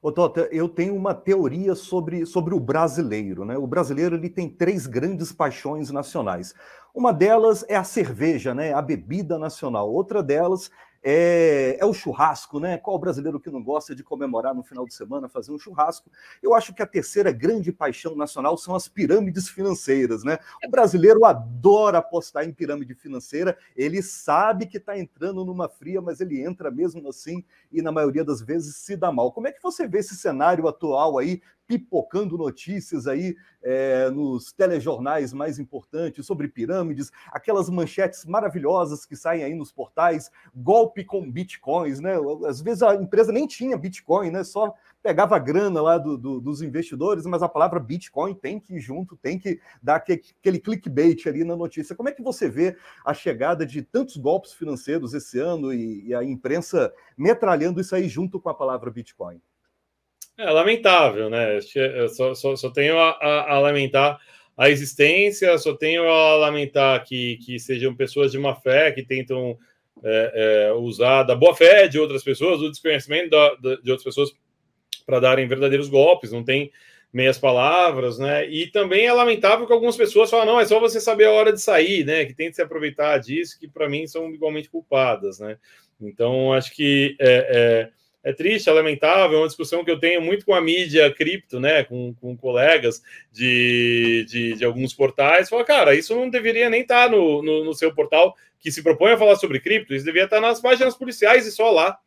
Ô, 0.00 0.12
Tota, 0.12 0.42
eu 0.52 0.68
tenho 0.68 0.94
uma 0.94 1.14
teoria 1.14 1.74
sobre, 1.74 2.26
sobre 2.26 2.54
o 2.54 2.60
brasileiro. 2.60 3.44
Né? 3.44 3.56
O 3.56 3.66
brasileiro 3.66 4.14
ele 4.14 4.30
tem 4.30 4.48
três 4.48 4.86
grandes 4.86 5.32
paixões 5.32 5.90
nacionais. 5.90 6.54
Uma 6.94 7.12
delas 7.12 7.64
é 7.68 7.74
a 7.74 7.82
cerveja, 7.82 8.54
né? 8.54 8.72
a 8.72 8.82
bebida 8.82 9.38
nacional. 9.38 9.90
Outra 9.90 10.22
delas 10.22 10.70
é, 11.06 11.76
é, 11.78 11.84
o 11.84 11.92
churrasco, 11.92 12.58
né? 12.58 12.78
Qual 12.78 12.98
brasileiro 12.98 13.38
que 13.38 13.50
não 13.50 13.62
gosta 13.62 13.94
de 13.94 14.02
comemorar 14.02 14.54
no 14.54 14.62
final 14.62 14.86
de 14.86 14.94
semana, 14.94 15.28
fazer 15.28 15.52
um 15.52 15.58
churrasco? 15.58 16.10
Eu 16.42 16.54
acho 16.54 16.72
que 16.72 16.82
a 16.82 16.86
terceira 16.86 17.30
grande 17.30 17.70
paixão 17.70 18.16
nacional 18.16 18.56
são 18.56 18.74
as 18.74 18.88
pirâmides 18.88 19.46
financeiras, 19.50 20.24
né? 20.24 20.38
O 20.66 20.70
brasileiro 20.70 21.26
adora 21.26 21.98
apostar 21.98 22.44
em 22.44 22.52
pirâmide 22.54 22.94
financeira, 22.94 23.58
ele 23.76 24.02
sabe 24.02 24.66
que 24.66 24.78
está 24.78 24.98
entrando 24.98 25.44
numa 25.44 25.68
fria, 25.68 26.00
mas 26.00 26.22
ele 26.22 26.42
entra 26.42 26.70
mesmo 26.70 27.06
assim 27.10 27.44
e 27.70 27.82
na 27.82 27.92
maioria 27.92 28.24
das 28.24 28.40
vezes 28.40 28.76
se 28.76 28.96
dá 28.96 29.12
mal. 29.12 29.30
Como 29.30 29.46
é 29.46 29.52
que 29.52 29.62
você 29.62 29.86
vê 29.86 29.98
esse 29.98 30.16
cenário 30.16 30.66
atual 30.66 31.18
aí, 31.18 31.42
pipocando 31.66 32.36
notícias 32.36 33.06
aí 33.06 33.36
é, 33.62 34.10
nos 34.10 34.52
telejornais 34.52 35.32
mais 35.32 35.58
importantes 35.58 36.26
sobre 36.26 36.48
pirâmides, 36.48 37.10
aquelas 37.32 37.70
manchetes 37.70 38.24
maravilhosas 38.24 39.06
que 39.06 39.16
saem 39.16 39.42
aí 39.42 39.54
nos 39.54 39.72
portais, 39.72 40.30
golpe 40.54 41.04
com 41.04 41.30
bitcoins, 41.30 42.00
né? 42.00 42.14
Às 42.46 42.60
vezes 42.60 42.82
a 42.82 42.94
empresa 42.94 43.32
nem 43.32 43.46
tinha 43.46 43.76
bitcoin, 43.76 44.30
né? 44.30 44.44
Só 44.44 44.74
pegava 45.02 45.36
a 45.36 45.38
grana 45.38 45.82
lá 45.82 45.98
do, 45.98 46.16
do, 46.16 46.40
dos 46.40 46.62
investidores, 46.62 47.26
mas 47.26 47.42
a 47.42 47.48
palavra 47.48 47.80
bitcoin 47.80 48.34
tem 48.34 48.58
que 48.58 48.74
ir 48.74 48.80
junto, 48.80 49.16
tem 49.16 49.38
que 49.38 49.60
dar 49.82 49.96
aquele, 49.96 50.58
clickbait 50.58 51.26
ali 51.26 51.44
na 51.44 51.56
notícia. 51.56 51.94
Como 51.94 52.08
é 52.08 52.12
que 52.12 52.22
você 52.22 52.48
vê 52.48 52.76
a 53.04 53.12
chegada 53.12 53.66
de 53.66 53.82
tantos 53.82 54.16
golpes 54.16 54.52
financeiros 54.52 55.12
esse 55.12 55.38
ano 55.38 55.72
e, 55.72 56.06
e 56.06 56.14
a 56.14 56.24
imprensa 56.24 56.92
metralhando 57.16 57.80
isso 57.80 57.94
aí 57.94 58.08
junto 58.08 58.40
com 58.40 58.48
a 58.48 58.54
palavra 58.54 58.90
bitcoin? 58.90 59.40
É 60.36 60.50
lamentável, 60.50 61.30
né? 61.30 61.58
Eu 61.74 62.08
só, 62.08 62.34
só, 62.34 62.56
só 62.56 62.70
tenho 62.70 62.98
a, 62.98 63.10
a, 63.10 63.54
a, 63.54 63.60
lamentar 63.60 64.18
a 64.56 64.68
existência, 64.68 65.56
só 65.58 65.74
tenho 65.74 66.08
a 66.08 66.36
lamentar 66.36 67.04
que, 67.04 67.36
que 67.38 67.58
sejam 67.58 67.94
pessoas 67.94 68.32
de 68.32 68.38
má 68.38 68.54
fé 68.54 68.90
que 68.90 69.04
tentam 69.04 69.56
é, 70.02 70.32
é, 70.68 70.72
usar 70.72 71.22
da 71.22 71.36
boa 71.36 71.54
fé 71.54 71.86
de 71.86 72.00
outras 72.00 72.24
pessoas, 72.24 72.58
do 72.58 72.70
desconhecimento 72.70 73.30
da, 73.30 73.54
de 73.56 73.90
outras 73.90 74.02
pessoas 74.02 74.34
para 75.06 75.20
darem 75.20 75.46
verdadeiros 75.46 75.88
golpes, 75.88 76.32
não 76.32 76.42
tem 76.42 76.72
meias 77.12 77.38
palavras, 77.38 78.18
né? 78.18 78.48
E 78.48 78.66
também 78.66 79.06
é 79.06 79.12
lamentável 79.12 79.66
que 79.68 79.72
algumas 79.72 79.96
pessoas 79.96 80.30
falam, 80.30 80.46
não, 80.46 80.60
é 80.60 80.66
só 80.66 80.80
você 80.80 81.00
saber 81.00 81.26
a 81.26 81.30
hora 81.30 81.52
de 81.52 81.60
sair, 81.60 82.04
né? 82.04 82.24
Que 82.24 82.34
tem 82.34 82.50
que 82.50 82.56
se 82.56 82.62
aproveitar 82.62 83.18
disso, 83.18 83.56
que 83.58 83.68
para 83.68 83.88
mim 83.88 84.04
são 84.08 84.34
igualmente 84.34 84.68
culpadas, 84.68 85.38
né? 85.38 85.58
Então, 86.00 86.52
acho 86.52 86.74
que 86.74 87.16
é, 87.20 87.88
é 87.88 88.03
é 88.24 88.32
triste, 88.32 88.70
é 88.70 88.72
lamentável, 88.72 89.36
é 89.36 89.40
uma 89.42 89.46
discussão 89.46 89.84
que 89.84 89.90
eu 89.90 90.00
tenho 90.00 90.20
muito 90.22 90.46
com 90.46 90.54
a 90.54 90.60
mídia 90.60 91.12
cripto, 91.12 91.60
né, 91.60 91.84
com, 91.84 92.14
com 92.14 92.34
colegas 92.34 93.02
de, 93.30 94.24
de, 94.26 94.54
de 94.54 94.64
alguns 94.64 94.94
portais, 94.94 95.50
fala, 95.50 95.62
cara, 95.62 95.94
isso 95.94 96.14
não 96.14 96.30
deveria 96.30 96.70
nem 96.70 96.80
estar 96.80 97.04
tá 97.04 97.10
no, 97.10 97.42
no, 97.42 97.64
no, 97.64 97.74
seu 97.74 97.94
portal 97.94 98.34
que 98.58 98.72
se 98.72 98.82
propõe 98.82 99.12
a 99.12 99.18
falar 99.18 99.36
sobre 99.36 99.60
cripto, 99.60 99.94
isso 99.94 100.06
deveria 100.06 100.24
estar 100.24 100.40
tá 100.40 100.48
nas 100.48 100.60
páginas 100.60 100.96
policiais 100.96 101.46
e 101.46 101.52
só 101.52 101.70
lá, 101.70 101.98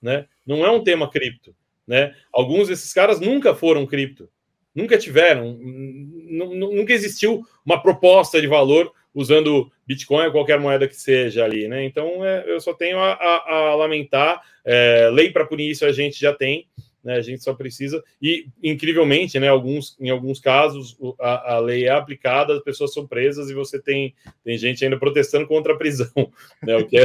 né, 0.00 0.26
não 0.46 0.64
é 0.64 0.70
um 0.70 0.84
tema 0.84 1.10
cripto, 1.10 1.54
né, 1.86 2.14
alguns 2.32 2.68
desses 2.68 2.92
caras 2.92 3.18
nunca 3.18 3.52
foram 3.52 3.84
cripto, 3.84 4.30
nunca 4.72 4.96
tiveram, 4.96 5.58
nunca 5.60 6.92
existiu 6.92 7.42
uma 7.66 7.82
proposta 7.82 8.40
de 8.40 8.46
valor 8.46 8.92
usando 9.14 9.70
Bitcoin 9.86 10.26
ou 10.26 10.32
qualquer 10.32 10.58
moeda 10.58 10.88
que 10.88 10.96
seja 10.96 11.44
ali, 11.44 11.68
né? 11.68 11.84
Então 11.84 12.24
é, 12.24 12.44
eu 12.46 12.60
só 12.60 12.74
tenho 12.74 12.98
a, 12.98 13.12
a, 13.12 13.54
a 13.54 13.74
lamentar. 13.76 14.42
É, 14.64 15.08
lei 15.12 15.30
para 15.30 15.46
punir 15.46 15.70
isso 15.70 15.86
a 15.86 15.92
gente 15.92 16.20
já 16.20 16.32
tem, 16.32 16.66
né? 17.02 17.14
A 17.14 17.20
gente 17.20 17.42
só 17.44 17.54
precisa 17.54 18.02
e 18.20 18.48
incrivelmente, 18.62 19.38
né? 19.38 19.48
Alguns, 19.48 19.96
em 20.00 20.10
alguns 20.10 20.40
casos 20.40 20.98
a, 21.20 21.54
a 21.54 21.58
lei 21.60 21.86
é 21.86 21.90
aplicada, 21.90 22.54
as 22.54 22.62
pessoas 22.62 22.92
são 22.92 23.06
presas 23.06 23.48
e 23.48 23.54
você 23.54 23.80
tem 23.80 24.14
tem 24.44 24.58
gente 24.58 24.84
ainda 24.84 24.98
protestando 24.98 25.46
contra 25.46 25.74
a 25.74 25.78
prisão, 25.78 26.12
né? 26.62 26.76
O 26.76 26.86
que 26.86 26.98
é 26.98 27.04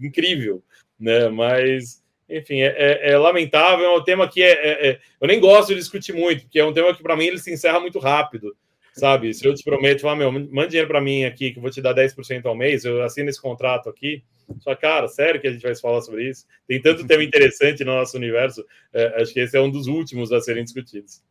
incrível, 0.00 0.62
né? 0.98 1.28
Mas 1.28 2.02
enfim, 2.28 2.62
é, 2.62 2.74
é, 2.76 3.12
é, 3.12 3.18
lamentável, 3.18 3.84
é 3.84 3.96
um 3.96 4.02
tema 4.02 4.26
que 4.26 4.42
é, 4.42 4.52
é, 4.52 4.88
é, 4.88 5.00
eu 5.20 5.28
nem 5.28 5.38
gosto 5.38 5.68
de 5.68 5.74
discutir 5.74 6.14
muito, 6.14 6.42
porque 6.42 6.58
é 6.58 6.64
um 6.64 6.72
tema 6.72 6.94
que 6.94 7.02
para 7.02 7.16
mim 7.16 7.26
ele 7.26 7.38
se 7.38 7.52
encerra 7.52 7.78
muito 7.78 7.98
rápido, 7.98 8.56
sabe? 8.94 9.34
Se 9.34 9.46
eu 9.46 9.54
te 9.54 9.62
prometo, 9.64 10.00
falar, 10.00 10.16
meu, 10.16 10.32
manda 10.32 10.68
dinheiro 10.68 10.88
para 10.88 11.00
mim 11.00 11.24
aqui, 11.24 11.50
que 11.50 11.58
eu 11.58 11.62
vou 11.62 11.70
te 11.70 11.82
dar 11.82 11.94
10% 11.94 12.46
ao 12.46 12.54
mês, 12.54 12.84
eu 12.84 13.02
assino 13.02 13.28
esse 13.28 13.40
contrato 13.40 13.88
aqui, 13.88 14.22
só, 14.60 14.74
cara, 14.74 15.08
sério 15.08 15.40
que 15.40 15.48
a 15.48 15.52
gente 15.52 15.62
vai 15.62 15.74
falar 15.74 16.00
sobre 16.02 16.28
isso? 16.28 16.46
Tem 16.66 16.80
tanto 16.80 17.04
tema 17.08 17.22
interessante 17.22 17.84
no 17.84 17.94
nosso 17.94 18.16
universo, 18.16 18.64
é, 18.92 19.22
acho 19.22 19.32
que 19.32 19.40
esse 19.40 19.56
é 19.56 19.60
um 19.60 19.70
dos 19.70 19.86
últimos 19.86 20.32
a 20.32 20.40
serem 20.40 20.64
discutidos. 20.64 21.22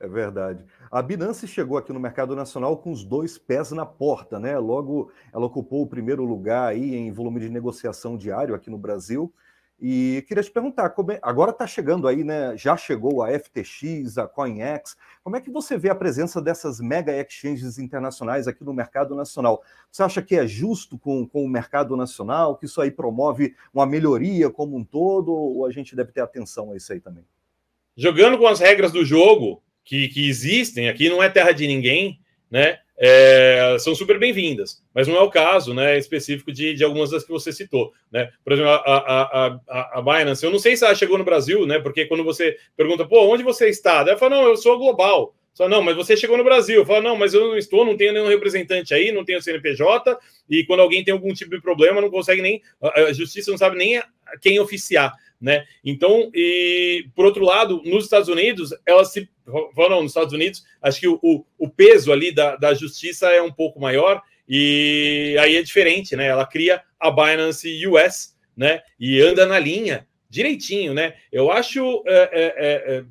É 0.00 0.08
verdade. 0.08 0.64
A 0.90 1.00
Binance 1.00 1.46
chegou 1.46 1.78
aqui 1.78 1.92
no 1.92 2.00
mercado 2.00 2.34
nacional 2.34 2.76
com 2.76 2.90
os 2.90 3.04
dois 3.04 3.38
pés 3.38 3.70
na 3.70 3.86
porta, 3.86 4.40
né? 4.40 4.58
Logo, 4.58 5.10
ela 5.32 5.46
ocupou 5.46 5.82
o 5.82 5.86
primeiro 5.86 6.24
lugar 6.24 6.68
aí 6.68 6.94
em 6.94 7.12
volume 7.12 7.40
de 7.40 7.48
negociação 7.48 8.16
diário 8.16 8.54
aqui 8.54 8.68
no 8.68 8.76
Brasil. 8.76 9.32
E 9.80 10.24
queria 10.28 10.42
te 10.42 10.50
perguntar, 10.50 10.94
é, 11.10 11.18
agora 11.20 11.50
está 11.50 11.66
chegando 11.66 12.06
aí, 12.06 12.22
né? 12.22 12.56
Já 12.56 12.76
chegou 12.76 13.22
a 13.22 13.28
FTX, 13.38 14.16
a 14.18 14.26
CoinEx. 14.26 14.96
Como 15.22 15.36
é 15.36 15.40
que 15.40 15.50
você 15.50 15.76
vê 15.76 15.90
a 15.90 15.94
presença 15.94 16.40
dessas 16.40 16.80
mega 16.80 17.12
exchanges 17.12 17.78
internacionais 17.78 18.46
aqui 18.46 18.62
no 18.62 18.72
mercado 18.72 19.14
nacional? 19.14 19.62
Você 19.90 20.02
acha 20.02 20.22
que 20.22 20.36
é 20.36 20.46
justo 20.46 20.96
com, 20.98 21.26
com 21.26 21.44
o 21.44 21.48
mercado 21.48 21.96
nacional, 21.96 22.56
que 22.56 22.66
isso 22.66 22.80
aí 22.80 22.90
promove 22.90 23.54
uma 23.72 23.84
melhoria 23.84 24.48
como 24.48 24.76
um 24.76 24.84
todo, 24.84 25.32
ou 25.32 25.66
a 25.66 25.72
gente 25.72 25.96
deve 25.96 26.12
ter 26.12 26.20
atenção 26.20 26.72
a 26.72 26.76
isso 26.76 26.92
aí 26.92 27.00
também? 27.00 27.24
Jogando 27.96 28.38
com 28.38 28.46
as 28.46 28.60
regras 28.60 28.92
do 28.92 29.04
jogo 29.04 29.62
que, 29.84 30.08
que 30.08 30.28
existem, 30.28 30.88
aqui 30.88 31.08
não 31.08 31.22
é 31.22 31.28
terra 31.28 31.52
de 31.52 31.66
ninguém, 31.66 32.20
né? 32.50 32.78
É, 32.96 33.76
são 33.80 33.94
super 33.94 34.18
bem-vindas, 34.18 34.82
mas 34.94 35.08
não 35.08 35.16
é 35.16 35.20
o 35.20 35.30
caso 35.30 35.74
né, 35.74 35.98
específico 35.98 36.52
de, 36.52 36.74
de 36.74 36.84
algumas 36.84 37.10
das 37.10 37.24
que 37.24 37.30
você 37.30 37.52
citou. 37.52 37.92
Né? 38.10 38.30
Por 38.44 38.52
exemplo, 38.52 38.70
a, 38.70 38.76
a, 38.76 39.60
a, 39.68 39.98
a 39.98 40.02
Binance, 40.02 40.44
eu 40.44 40.50
não 40.50 40.58
sei 40.58 40.76
se 40.76 40.84
ela 40.84 40.94
chegou 40.94 41.18
no 41.18 41.24
Brasil, 41.24 41.66
né? 41.66 41.78
Porque 41.78 42.06
quando 42.06 42.22
você 42.22 42.56
pergunta, 42.76 43.06
pô, 43.06 43.26
onde 43.26 43.42
você 43.42 43.68
está? 43.68 44.00
Ela 44.00 44.16
fala, 44.16 44.36
não, 44.36 44.48
eu 44.48 44.56
sou 44.56 44.78
global. 44.78 45.34
Só 45.52 45.68
não, 45.68 45.82
mas 45.82 45.96
você 45.96 46.16
chegou 46.16 46.36
no 46.36 46.44
Brasil. 46.44 46.84
Fala, 46.84 47.00
não, 47.00 47.16
mas 47.16 47.32
eu 47.32 47.48
não 47.48 47.56
estou, 47.56 47.84
não 47.84 47.96
tenho 47.96 48.12
nenhum 48.12 48.28
representante 48.28 48.92
aí, 48.92 49.12
não 49.12 49.24
tenho 49.24 49.40
CNPJ, 49.40 50.18
e 50.50 50.64
quando 50.64 50.80
alguém 50.80 51.04
tem 51.04 51.12
algum 51.12 51.32
tipo 51.32 51.52
de 51.52 51.62
problema, 51.62 52.00
não 52.00 52.10
consegue 52.10 52.42
nem. 52.42 52.60
A 52.82 53.12
justiça 53.12 53.52
não 53.52 53.58
sabe 53.58 53.76
nem 53.76 54.02
quem 54.40 54.58
oficiar 54.58 55.12
né? 55.44 55.66
Então, 55.84 56.30
e 56.32 57.06
por 57.14 57.26
outro 57.26 57.44
lado, 57.44 57.82
nos 57.84 58.04
Estados 58.04 58.30
Unidos, 58.30 58.74
ela 58.86 59.04
se. 59.04 59.28
Não, 59.46 60.02
nos 60.02 60.12
Estados 60.12 60.32
Unidos, 60.32 60.64
acho 60.80 61.00
que 61.00 61.08
o, 61.08 61.44
o 61.58 61.68
peso 61.68 62.12
ali 62.12 62.32
da, 62.32 62.56
da 62.56 62.74
justiça 62.74 63.28
é 63.30 63.42
um 63.42 63.52
pouco 63.52 63.80
maior, 63.80 64.22
e 64.48 65.36
aí 65.40 65.56
é 65.56 65.62
diferente, 65.62 66.16
né? 66.16 66.26
Ela 66.26 66.46
cria 66.46 66.82
a 66.98 67.10
Binance 67.10 67.86
US, 67.86 68.36
né? 68.56 68.82
E 68.98 69.20
anda 69.20 69.46
na 69.46 69.58
linha 69.58 70.06
direitinho, 70.28 70.94
né? 70.94 71.14
Eu 71.30 71.50
acho 71.50 72.02
é, 72.06 72.30
é, 72.32 72.44
é, 72.56 72.96
é 72.96 73.04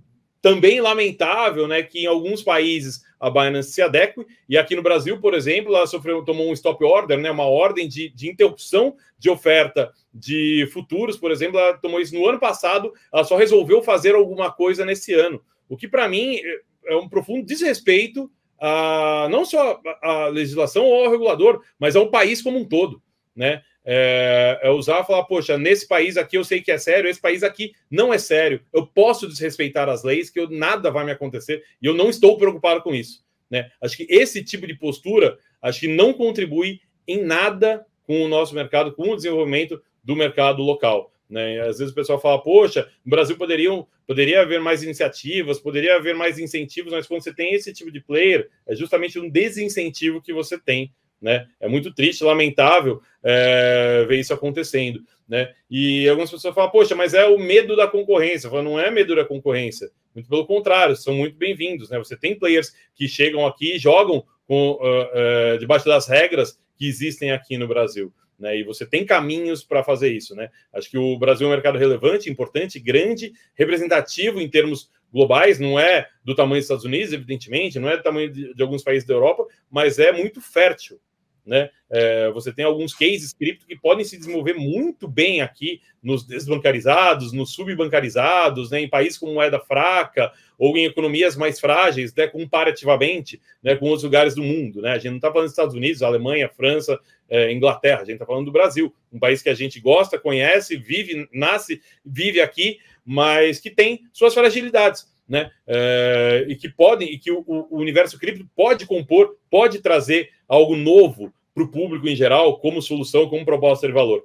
também 0.44 0.82
lamentável, 0.82 1.70
né, 1.70 1.82
que 1.82 2.00
em 2.00 2.06
alguns 2.06 2.44
países 2.44 3.02
a 3.18 3.30
Binance 3.30 3.72
se 3.72 3.82
adeque, 3.82 4.26
e 4.50 4.58
aqui 4.58 4.76
no 4.76 4.84
Brasil, 4.84 5.18
por 5.22 5.34
exemplo, 5.34 5.74
ela 5.74 5.88
sofreu, 5.88 6.22
tomou 6.26 6.50
um 6.50 6.52
stop 6.52 6.84
order, 6.84 7.18
né, 7.18 7.32
uma 7.32 7.46
ordem 7.46 7.88
de, 7.88 8.10
de 8.10 8.30
interrupção 8.30 8.98
de 9.18 9.30
oferta 9.30 9.94
de 10.14 10.70
futuros, 10.74 11.16
por 11.16 11.32
exemplo, 11.32 11.58
ela 11.58 11.78
tomou 11.78 12.02
isso 12.02 12.14
no 12.14 12.28
ano 12.28 12.42
passado, 12.42 12.92
ela 13.12 13.24
só 13.24 13.38
resolveu 13.38 13.82
fazer 13.82 14.16
alguma 14.16 14.52
coisa 14.52 14.84
nesse 14.84 15.14
ano, 15.14 15.42
o 15.68 15.78
que 15.78 15.88
para 15.88 16.08
mim 16.08 16.40
é 16.86 16.96
um 16.96 17.08
profundo 17.10 17.46
desrespeito 17.46 18.32
a 18.60 19.28
não 19.30 19.46
só 19.46 19.82
a 20.02 20.28
legislação 20.28 20.86
ou 20.86 21.06
ao 21.06 21.12
regulador, 21.12 21.62
mas 21.78 21.96
ao 21.96 22.10
país 22.10 22.42
como 22.42 22.60
um 22.60 22.66
todo, 22.66 23.02
né? 23.36 23.62
é, 23.86 24.60
é 24.64 24.70
usar 24.70 25.02
e 25.02 25.06
falar, 25.06 25.24
poxa, 25.26 25.58
nesse 25.58 25.88
país 25.88 26.16
aqui 26.16 26.38
eu 26.38 26.44
sei 26.44 26.62
que 26.62 26.72
é 26.72 26.78
sério, 26.78 27.10
esse 27.10 27.20
país 27.20 27.44
aqui 27.44 27.74
não 27.92 28.14
é 28.14 28.18
sério. 28.18 28.62
Eu 28.72 28.88
posso 28.88 29.28
desrespeitar 29.28 29.90
as 29.90 30.04
leis, 30.04 30.30
que 30.30 30.40
eu, 30.40 30.50
nada 30.50 30.90
vai 30.90 31.04
me 31.04 31.12
acontecer, 31.12 31.64
e 31.82 31.86
eu 31.86 31.94
não 31.94 32.10
estou 32.10 32.38
preocupado 32.38 32.82
com 32.82 32.96
isso. 32.96 33.24
Né? 33.50 33.70
Acho 33.82 33.98
que 33.98 34.08
esse 34.10 34.44
tipo 34.44 34.66
de 34.66 34.76
postura 34.76 35.38
acho 35.62 35.82
que 35.82 35.88
não 35.88 36.14
contribui 36.14 36.82
em 37.08 37.24
nada 37.24 37.86
com 38.04 38.24
o 38.24 38.28
nosso 38.28 38.56
mercado, 38.56 38.94
com 38.94 39.10
o 39.10 39.16
desenvolvimento 39.16 39.82
do 40.04 40.16
mercado 40.16 40.62
local. 40.62 41.13
Né? 41.34 41.60
Às 41.62 41.80
vezes 41.80 41.92
o 41.92 41.96
pessoal 41.96 42.22
fala, 42.22 42.42
poxa, 42.42 42.88
no 43.04 43.10
Brasil 43.10 43.36
poderiam, 43.36 43.88
poderia 44.06 44.42
haver 44.42 44.62
mais 44.62 44.84
iniciativas, 44.84 45.60
poderia 45.60 45.96
haver 45.96 46.14
mais 46.14 46.38
incentivos, 46.38 46.94
mas 46.94 47.08
quando 47.08 47.24
você 47.24 47.34
tem 47.34 47.54
esse 47.54 47.74
tipo 47.74 47.92
de 47.92 48.00
player, 48.00 48.50
é 48.68 48.76
justamente 48.76 49.20
um 49.20 49.28
desincentivo 49.28 50.22
que 50.22 50.32
você 50.32 50.60
tem 50.60 50.94
né? 51.24 51.48
É 51.58 51.70
muito 51.70 51.94
triste, 51.94 52.22
lamentável 52.22 53.02
é, 53.24 54.04
ver 54.06 54.20
isso 54.20 54.34
acontecendo, 54.34 55.02
né? 55.26 55.54
E 55.72 56.08
algumas 56.10 56.30
pessoas 56.30 56.54
falam, 56.54 56.70
poxa, 56.70 56.96
mas 56.96 57.14
é 57.14 57.26
o 57.26 57.40
medo 57.40 57.78
da 57.78 57.88
concorrência. 57.88 58.48
Eu 58.48 58.52
falo, 58.52 58.64
não 58.64 58.78
é 58.78 58.92
medo 58.92 59.16
da 59.16 59.24
concorrência, 59.24 59.90
muito 60.14 60.28
pelo 60.28 60.46
contrário, 60.46 60.98
são 60.98 61.14
muito 61.14 61.38
bem-vindos, 61.38 61.90
né? 61.90 61.98
Você 61.98 62.18
tem 62.18 62.38
players 62.38 62.74
que 62.94 63.08
chegam 63.08 63.48
aqui 63.48 63.76
e 63.76 63.80
jogam 63.80 64.26
com, 64.46 64.72
uh, 64.72 65.56
uh, 65.56 65.58
debaixo 65.58 65.86
das 65.86 66.10
regras 66.10 66.60
que 66.76 66.86
existem 66.86 67.32
aqui 67.32 67.58
no 67.58 67.70
Brasil. 67.70 68.14
Né, 68.40 68.60
e 68.60 68.64
você 68.64 68.86
tem 68.86 69.06
caminhos 69.06 69.64
para 69.64 69.84
fazer 69.84 70.12
isso. 70.12 70.36
Né? 70.36 70.50
Acho 70.74 70.90
que 70.90 70.98
o 70.98 71.18
Brasil 71.18 71.46
é 71.46 71.50
um 71.50 71.54
mercado 71.54 71.78
relevante, 71.78 72.30
importante, 72.30 72.80
grande, 72.80 73.32
representativo 73.54 74.42
em 74.42 74.50
termos 74.50 74.90
globais, 75.12 75.60
não 75.60 75.80
é 75.80 76.10
do 76.24 76.34
tamanho 76.34 76.60
dos 76.60 76.66
Estados 76.66 76.86
Unidos, 76.86 77.14
evidentemente, 77.14 77.80
não 77.80 77.90
é 77.90 77.98
do 77.98 78.04
tamanho 78.04 78.32
de, 78.32 78.54
de 78.54 78.62
alguns 78.64 78.84
países 78.84 79.08
da 79.08 79.14
Europa, 79.14 79.46
mas 79.70 80.00
é 80.00 80.12
muito 80.12 80.42
fértil. 80.42 81.00
Né? 81.46 81.70
É, 81.90 82.32
você 82.32 82.54
tem 82.54 82.64
alguns 82.64 82.94
cases 82.94 83.34
cripto 83.34 83.68
que 83.68 83.76
podem 83.76 84.06
se 84.06 84.18
desenvolver 84.18 84.54
muito 84.54 85.08
bem 85.08 85.42
aqui 85.42 85.82
nos 86.02 86.26
desbancarizados, 86.26 87.34
nos 87.34 87.54
subbancarizados, 87.54 88.72
né? 88.72 88.80
em 88.80 88.90
países 88.90 89.18
com 89.18 89.34
moeda 89.34 89.60
fraca 89.60 90.32
ou 90.58 90.78
em 90.78 90.86
economias 90.86 91.36
mais 91.36 91.60
frágeis, 91.60 92.14
né? 92.16 92.28
comparativamente 92.28 93.42
né? 93.62 93.76
com 93.76 93.86
outros 93.86 94.04
lugares 94.04 94.36
do 94.36 94.44
mundo. 94.44 94.82
Né? 94.82 94.92
A 94.92 94.98
gente 94.98 95.10
não 95.10 95.18
está 95.18 95.30
falando 95.30 95.46
dos 95.46 95.52
Estados 95.52 95.76
Unidos, 95.76 96.02
Alemanha, 96.02 96.50
França, 96.50 96.98
é, 97.30 97.52
Inglaterra, 97.52 98.02
a 98.02 98.06
gente 98.06 98.14
está 98.14 98.26
falando 98.26 98.46
do 98.46 98.52
Brasil, 98.52 98.94
um 99.12 99.20
país 99.20 99.42
que 99.42 99.50
a 99.50 99.54
gente 99.54 99.80
gosta, 99.80 100.20
conhece, 100.20 100.78
vive, 100.78 101.28
nasce, 101.34 101.82
vive 102.06 102.40
aqui, 102.40 102.80
mas 103.06 103.60
que 103.60 103.70
tem 103.70 104.04
suas 104.14 104.34
fragilidades 104.34 105.12
né? 105.28 105.52
É, 105.66 106.46
e 106.48 106.56
que 106.56 106.70
podem, 106.70 107.12
e 107.12 107.18
que 107.18 107.32
o, 107.32 107.44
o, 107.48 107.78
universo 107.78 108.20
cripto 108.20 108.48
pode 108.56 108.86
compor, 108.86 109.38
pode 109.50 109.80
trazer 109.80 110.30
algo 110.54 110.76
novo 110.76 111.34
para 111.54 111.64
o 111.64 111.68
público 111.68 112.08
em 112.08 112.16
geral, 112.16 112.60
como 112.60 112.82
solução, 112.82 113.28
como 113.28 113.46
proposta 113.46 113.88
de 113.88 113.94
valor. 113.94 114.24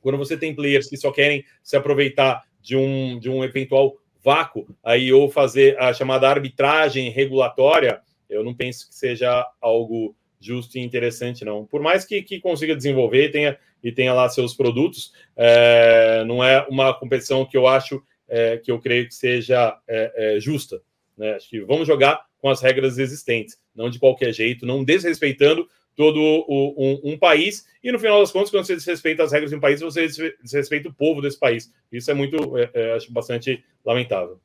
Quando 0.00 0.18
você 0.18 0.36
tem 0.36 0.54
players 0.54 0.88
que 0.88 0.96
só 0.96 1.10
querem 1.10 1.44
se 1.62 1.76
aproveitar 1.76 2.42
de 2.60 2.76
um, 2.76 3.18
de 3.18 3.30
um 3.30 3.42
eventual 3.42 3.96
vácuo 4.22 4.66
aí 4.82 5.12
ou 5.12 5.30
fazer 5.30 5.78
a 5.78 5.92
chamada 5.92 6.28
arbitragem 6.28 7.10
regulatória, 7.10 8.00
eu 8.28 8.44
não 8.44 8.54
penso 8.54 8.88
que 8.88 8.94
seja 8.94 9.46
algo 9.60 10.14
justo 10.38 10.76
e 10.76 10.82
interessante, 10.82 11.44
não. 11.44 11.64
Por 11.64 11.80
mais 11.80 12.04
que, 12.04 12.22
que 12.22 12.40
consiga 12.40 12.76
desenvolver 12.76 13.30
tenha, 13.30 13.58
e 13.82 13.90
tenha 13.90 14.12
lá 14.12 14.28
seus 14.28 14.54
produtos, 14.54 15.12
é, 15.34 16.24
não 16.26 16.44
é 16.44 16.66
uma 16.68 16.92
competição 16.92 17.46
que 17.46 17.56
eu 17.56 17.66
acho 17.66 18.02
é, 18.28 18.58
que 18.58 18.70
eu 18.70 18.78
creio 18.78 19.06
que 19.06 19.14
seja 19.14 19.78
é, 19.88 20.36
é, 20.36 20.40
justa. 20.40 20.82
Né? 21.16 21.34
Acho 21.34 21.48
que 21.48 21.60
vamos 21.62 21.86
jogar 21.86 22.24
com 22.38 22.50
as 22.50 22.60
regras 22.60 22.98
existentes, 22.98 23.58
não 23.74 23.90
de 23.90 23.98
qualquer 23.98 24.32
jeito, 24.32 24.66
não 24.66 24.84
desrespeitando 24.84 25.68
todo 25.96 26.20
o, 26.20 26.74
um, 26.76 27.12
um, 27.12 27.18
país, 27.18 27.66
e 27.82 27.92
no 27.92 27.98
final 27.98 28.20
das 28.20 28.32
contas, 28.32 28.50
quando 28.50 28.66
você 28.66 28.74
desrespeita 28.74 29.22
as 29.22 29.32
regras 29.32 29.50
de 29.50 29.56
um 29.56 29.60
país, 29.60 29.80
você 29.80 30.08
desrespeita 30.42 30.88
o 30.88 30.94
povo 30.94 31.22
desse 31.22 31.38
país. 31.38 31.72
Isso 31.92 32.10
é 32.10 32.14
muito, 32.14 32.58
é, 32.58 32.70
é, 32.74 32.94
acho 32.94 33.12
bastante 33.12 33.64
lamentável. 33.84 34.40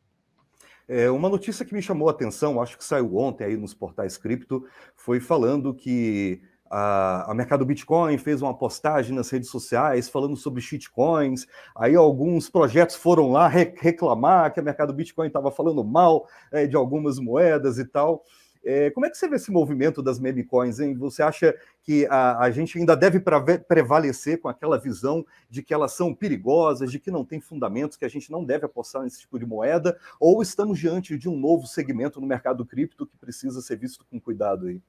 É, 0.88 1.10
uma 1.10 1.30
notícia 1.30 1.66
que 1.66 1.74
me 1.74 1.82
chamou 1.82 2.08
a 2.08 2.12
atenção, 2.12 2.62
acho 2.62 2.78
que 2.78 2.84
saiu 2.84 3.18
ontem 3.18 3.44
aí 3.44 3.58
nos 3.58 3.74
portais 3.74 4.18
cripto, 4.18 4.66
foi 4.96 5.20
falando 5.20 5.74
que 5.74 6.42
a, 6.70 7.32
a 7.32 7.34
Mercado 7.34 7.66
Bitcoin 7.66 8.18
fez 8.18 8.42
uma 8.42 8.56
postagem 8.56 9.16
nas 9.16 9.30
redes 9.30 9.50
sociais 9.50 10.08
falando 10.08 10.36
sobre 10.36 10.62
shitcoins. 10.62 11.48
Aí 11.76 11.96
alguns 11.96 12.50
projetos 12.50 12.96
foram 12.96 13.32
lá 13.32 13.48
reclamar 13.48 14.54
que 14.54 14.60
a 14.60 14.64
Mercado 14.64 14.94
Bitcoin 14.94 15.28
estava 15.28 15.52
falando 15.52 15.84
mal 15.84 16.28
é, 16.52 16.68
de 16.68 16.76
algumas 16.76 17.18
moedas 17.18 17.80
e 17.80 17.86
tal. 17.86 18.24
É, 18.72 18.92
como 18.92 19.08
é 19.08 19.10
que 19.10 19.18
você 19.18 19.28
vê 19.28 19.36
esse 19.36 19.50
movimento 19.50 20.00
das 20.00 20.20
meme 20.20 20.44
coins, 20.44 20.80
hein? 20.80 20.94
Você 20.94 21.24
acha 21.24 21.56
que 21.82 22.06
a, 22.06 22.38
a 22.38 22.52
gente 22.52 22.78
ainda 22.78 22.96
deve 22.96 23.20
prevalecer 23.68 24.40
com 24.40 24.48
aquela 24.48 24.78
visão 24.78 25.26
de 25.50 25.64
que 25.64 25.74
elas 25.74 25.94
são 25.94 26.14
perigosas, 26.14 26.92
de 26.92 27.00
que 27.00 27.10
não 27.10 27.26
tem 27.26 27.42
fundamentos, 27.42 27.98
que 27.98 28.06
a 28.06 28.10
gente 28.10 28.32
não 28.32 28.46
deve 28.46 28.68
apostar 28.68 29.02
nesse 29.02 29.22
tipo 29.22 29.40
de 29.40 29.46
moeda? 29.46 29.98
Ou 30.20 30.40
estamos 30.40 30.78
diante 30.78 31.18
de 31.18 31.28
um 31.28 31.36
novo 31.36 31.66
segmento 31.66 32.22
no 32.22 32.28
mercado 32.28 32.64
cripto 32.64 33.08
que 33.08 33.18
precisa 33.18 33.60
ser 33.60 33.76
visto 33.76 34.06
com 34.06 34.20
cuidado 34.20 34.68
aí? 34.68 34.80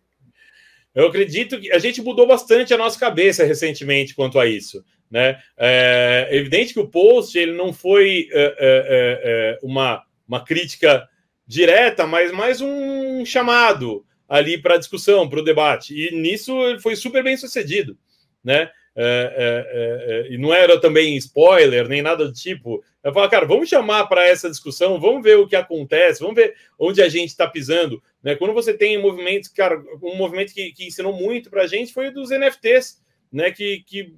Eu 0.94 1.06
acredito 1.06 1.58
que 1.58 1.72
a 1.72 1.78
gente 1.78 2.02
mudou 2.02 2.26
bastante 2.26 2.74
a 2.74 2.76
nossa 2.76 3.00
cabeça 3.00 3.44
recentemente 3.44 4.14
quanto 4.14 4.38
a 4.38 4.46
isso. 4.46 4.84
Né? 5.10 5.40
É 5.56 6.28
evidente 6.32 6.74
que 6.74 6.80
o 6.80 6.88
post 6.88 7.38
ele 7.38 7.56
não 7.56 7.72
foi 7.72 8.28
é, 8.30 8.42
é, 8.42 8.50
é, 8.50 9.20
é, 9.22 9.58
uma, 9.62 10.04
uma 10.28 10.44
crítica 10.44 11.08
direta, 11.50 12.06
mas 12.06 12.30
mais 12.30 12.60
um 12.60 13.24
chamado 13.26 14.06
ali 14.28 14.56
para 14.56 14.76
discussão, 14.76 15.28
para 15.28 15.40
o 15.40 15.44
debate. 15.44 15.92
E 15.92 16.14
nisso 16.14 16.52
ele 16.64 16.78
foi 16.78 16.94
super 16.94 17.24
bem 17.24 17.36
sucedido. 17.36 17.98
Né? 18.42 18.70
é, 18.96 20.26
é, 20.28 20.32
e 20.32 20.38
não 20.38 20.52
era 20.52 20.80
também 20.80 21.16
spoiler, 21.16 21.88
nem 21.88 22.02
nada 22.02 22.24
do 22.24 22.32
tipo. 22.32 22.84
Eu 23.02 23.12
falo, 23.12 23.28
cara, 23.28 23.46
vamos 23.46 23.68
chamar 23.68 24.06
para 24.06 24.26
essa 24.26 24.48
discussão, 24.48 25.00
vamos 25.00 25.24
ver 25.24 25.38
o 25.38 25.48
que 25.48 25.56
acontece, 25.56 26.20
vamos 26.20 26.36
ver 26.36 26.54
onde 26.78 27.02
a 27.02 27.08
gente 27.08 27.30
está 27.30 27.48
pisando. 27.48 28.00
Né? 28.22 28.36
Quando 28.36 28.54
você 28.54 28.72
tem 28.72 29.00
movimentos, 29.00 29.48
cara, 29.48 29.82
um 30.00 30.14
movimento 30.14 30.54
que, 30.54 30.70
que 30.70 30.86
ensinou 30.86 31.12
muito 31.12 31.50
para 31.50 31.62
a 31.62 31.66
gente 31.66 31.92
foi 31.92 32.08
o 32.08 32.14
dos 32.14 32.30
NFTs, 32.30 33.02
né? 33.32 33.50
Que, 33.50 33.82
que 33.86 34.14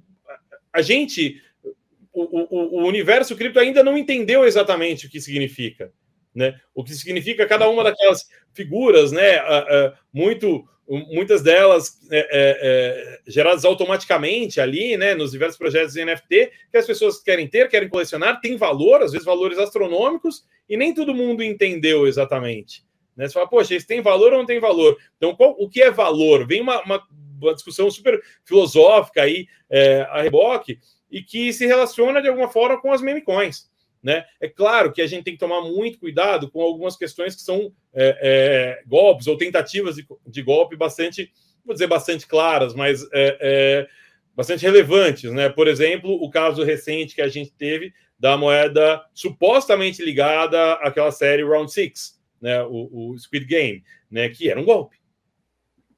a 0.71 0.81
gente, 0.83 1.41
o, 2.11 2.23
o, 2.23 2.81
o 2.81 2.87
universo 2.87 3.35
cripto 3.35 3.59
ainda 3.59 3.83
não 3.83 3.97
entendeu 3.97 4.45
exatamente 4.45 5.07
o 5.07 5.09
que 5.09 5.19
significa. 5.19 5.91
Né? 6.33 6.59
O 6.73 6.83
que 6.83 6.93
significa 6.93 7.45
cada 7.45 7.69
uma 7.69 7.83
daquelas 7.83 8.27
figuras, 8.53 9.11
né? 9.11 9.41
Uh, 9.41 9.89
uh, 9.89 9.93
muito 10.11 10.67
muitas 10.85 11.41
delas 11.41 11.99
é, 12.11 12.19
é, 12.19 12.25
é, 12.31 13.19
geradas 13.25 13.63
automaticamente 13.63 14.59
ali, 14.59 14.97
né, 14.97 15.15
nos 15.15 15.31
diversos 15.31 15.57
projetos 15.57 15.93
de 15.93 16.03
NFT, 16.03 16.51
que 16.69 16.77
as 16.77 16.85
pessoas 16.85 17.21
querem 17.21 17.47
ter, 17.47 17.69
querem 17.69 17.87
colecionar, 17.87 18.41
tem 18.41 18.57
valor, 18.57 19.01
às 19.01 19.11
vezes 19.11 19.25
valores 19.25 19.57
astronômicos, 19.57 20.45
e 20.67 20.75
nem 20.75 20.93
todo 20.93 21.15
mundo 21.15 21.41
entendeu 21.41 22.05
exatamente. 22.05 22.85
Né? 23.15 23.27
Você 23.27 23.33
fala, 23.33 23.47
poxa, 23.47 23.75
isso 23.75 23.87
tem 23.87 24.01
valor 24.01 24.33
ou 24.33 24.39
não 24.39 24.45
tem 24.45 24.59
valor? 24.59 24.97
Então, 25.17 25.33
qual, 25.35 25.55
o 25.57 25.69
que 25.69 25.81
é 25.81 25.89
valor? 25.89 26.45
Vem 26.45 26.61
uma, 26.61 26.81
uma, 26.83 27.01
uma 27.41 27.53
discussão 27.53 27.89
super 27.89 28.21
filosófica 28.43 29.21
aí 29.21 29.47
é, 29.69 30.01
a 30.09 30.21
reboque, 30.21 30.79
e 31.09 31.21
que 31.21 31.53
se 31.53 31.65
relaciona 31.67 32.21
de 32.21 32.27
alguma 32.27 32.49
forma 32.49 32.81
com 32.81 32.91
as 32.91 33.01
meme 33.01 33.21
coins. 33.21 33.71
Né? 34.03 34.25
É 34.41 34.49
claro 34.49 34.91
que 34.91 35.01
a 35.01 35.07
gente 35.07 35.23
tem 35.23 35.33
que 35.33 35.39
tomar 35.39 35.61
muito 35.61 35.97
cuidado 35.97 36.51
com 36.51 36.61
algumas 36.61 36.97
questões 36.97 37.35
que 37.35 37.41
são 37.41 37.71
é, 37.93 38.19
é, 38.21 38.83
golpes 38.85 39.27
ou 39.27 39.37
tentativas 39.37 39.95
de, 39.95 40.05
de, 40.27 40.41
golpe 40.41 40.75
bastante, 40.75 41.31
vou 41.63 41.73
dizer 41.73 41.87
bastante 41.87 42.27
claras, 42.27 42.75
mas 42.75 43.01
é, 43.13 43.37
é, 43.39 43.87
bastante 44.35 44.65
relevantes. 44.65 45.31
Né? 45.31 45.47
Por 45.47 45.69
exemplo, 45.69 46.11
o 46.21 46.29
caso 46.29 46.63
recente 46.63 47.15
que 47.15 47.21
a 47.21 47.29
gente 47.29 47.53
teve 47.53 47.93
da 48.19 48.35
moeda 48.35 49.01
supostamente 49.13 50.03
ligada 50.03 50.73
àquela 50.73 51.11
série 51.11 51.43
Round 51.43 51.71
Six, 51.71 52.19
né? 52.41 52.61
o, 52.63 53.11
o 53.11 53.17
Squid 53.17 53.45
Game, 53.45 53.85
né? 54.11 54.27
que 54.27 54.49
era 54.49 54.59
um 54.59 54.65
golpe. 54.65 54.97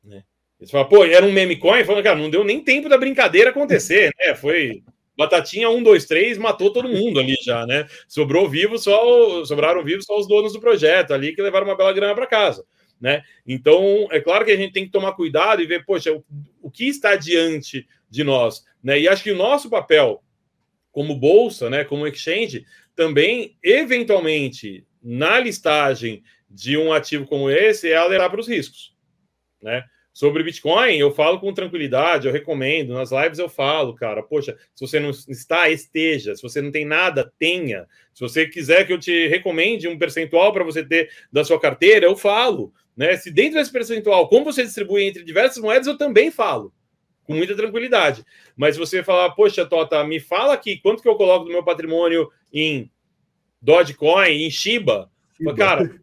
Né? 0.03 0.23
Eles 0.59 0.69
falam, 0.69 0.87
pô, 0.87 1.03
era 1.03 1.25
um 1.25 1.31
meme 1.31 1.55
coin, 1.55 1.83
falando, 1.83 2.03
cara, 2.03 2.19
não 2.19 2.29
deu 2.29 2.43
nem 2.43 2.63
tempo 2.63 2.87
da 2.87 2.99
brincadeira 2.99 3.49
acontecer, 3.49 4.11
né? 4.19 4.35
Foi 4.35 4.83
Batatinha 5.17 5.69
1, 5.69 5.83
2, 5.83 6.05
3 6.05 6.37
matou 6.37 6.71
todo 6.71 6.89
mundo 6.89 7.19
ali 7.19 7.35
já, 7.41 7.65
né? 7.65 7.87
Sobrou 8.07 8.49
vivo 8.49 8.77
só, 8.77 9.45
sobraram 9.45 9.83
vivos 9.83 10.05
só 10.05 10.17
os 10.17 10.27
donos 10.27 10.53
do 10.53 10.59
projeto 10.59 11.13
ali 11.13 11.33
que 11.33 11.41
levaram 11.41 11.67
uma 11.67 11.77
bela 11.77 11.93
grana 11.93 12.13
para 12.13 12.27
casa, 12.27 12.65
né? 12.99 13.23
Então, 13.47 14.07
é 14.11 14.19
claro 14.19 14.43
que 14.43 14.51
a 14.51 14.57
gente 14.57 14.73
tem 14.73 14.85
que 14.85 14.91
tomar 14.91 15.13
cuidado 15.13 15.61
e 15.61 15.65
ver, 15.65 15.85
poxa, 15.85 16.11
o, 16.11 16.23
o 16.61 16.69
que 16.69 16.87
está 16.87 17.15
diante 17.15 17.87
de 18.09 18.23
nós, 18.23 18.63
né? 18.83 18.99
E 18.99 19.07
acho 19.07 19.23
que 19.23 19.31
o 19.31 19.37
nosso 19.37 19.69
papel 19.69 20.21
como 20.95 21.13
bolsa, 21.13 21.69
né, 21.69 21.83
como 21.83 22.07
exchange, 22.07 22.65
também 22.95 23.57
eventualmente 23.61 24.87
na 25.03 25.37
listagem 25.37 26.23
de 26.49 26.77
um 26.77 26.93
ativo 26.93 27.25
como 27.25 27.49
esse 27.49 27.91
é 27.91 27.97
alertar 27.97 28.31
para 28.31 28.39
os 28.39 28.47
riscos, 28.47 28.95
né? 29.61 29.83
Sobre 30.15 30.43
Bitcoin, 30.43 30.95
eu 30.95 31.11
falo 31.11 31.41
com 31.41 31.53
tranquilidade, 31.53 32.25
eu 32.25 32.31
recomendo. 32.31 32.93
Nas 32.93 33.11
lives 33.11 33.37
eu 33.37 33.49
falo, 33.49 33.93
cara, 33.93 34.23
poxa, 34.23 34.57
se 34.73 34.87
você 34.87 34.97
não 34.97 35.09
está, 35.09 35.69
esteja. 35.69 36.33
Se 36.33 36.41
você 36.41 36.61
não 36.61 36.71
tem 36.71 36.85
nada, 36.85 37.33
tenha. 37.37 37.85
Se 38.13 38.21
você 38.21 38.47
quiser 38.47 38.87
que 38.87 38.93
eu 38.93 38.97
te 38.97 39.27
recomende 39.27 39.89
um 39.89 39.97
percentual 39.99 40.53
para 40.53 40.63
você 40.63 40.85
ter 40.85 41.11
da 41.29 41.43
sua 41.43 41.59
carteira, 41.59 42.05
eu 42.05 42.15
falo. 42.15 42.73
Né? 42.95 43.17
Se 43.17 43.29
dentro 43.29 43.59
desse 43.59 43.73
percentual, 43.73 44.29
como 44.29 44.45
você 44.45 44.63
distribui 44.63 45.03
entre 45.03 45.21
diversas 45.21 45.61
moedas, 45.61 45.85
eu 45.85 45.97
também 45.97 46.31
falo. 46.31 46.73
Com 47.25 47.33
muita 47.33 47.53
tranquilidade. 47.53 48.23
Mas 48.55 48.75
se 48.75 48.79
você 48.79 49.03
falar, 49.03 49.31
poxa, 49.31 49.65
Tota, 49.65 50.01
me 50.05 50.21
fala 50.21 50.53
aqui 50.53 50.77
quanto 50.77 51.03
que 51.03 51.09
eu 51.09 51.15
coloco 51.15 51.43
do 51.43 51.51
meu 51.51 51.63
patrimônio 51.63 52.31
em 52.53 52.89
Dogecoin, 53.61 54.45
em 54.45 54.49
Shiba. 54.49 55.11
Shiba. 55.35 55.53
Cara, 55.55 55.93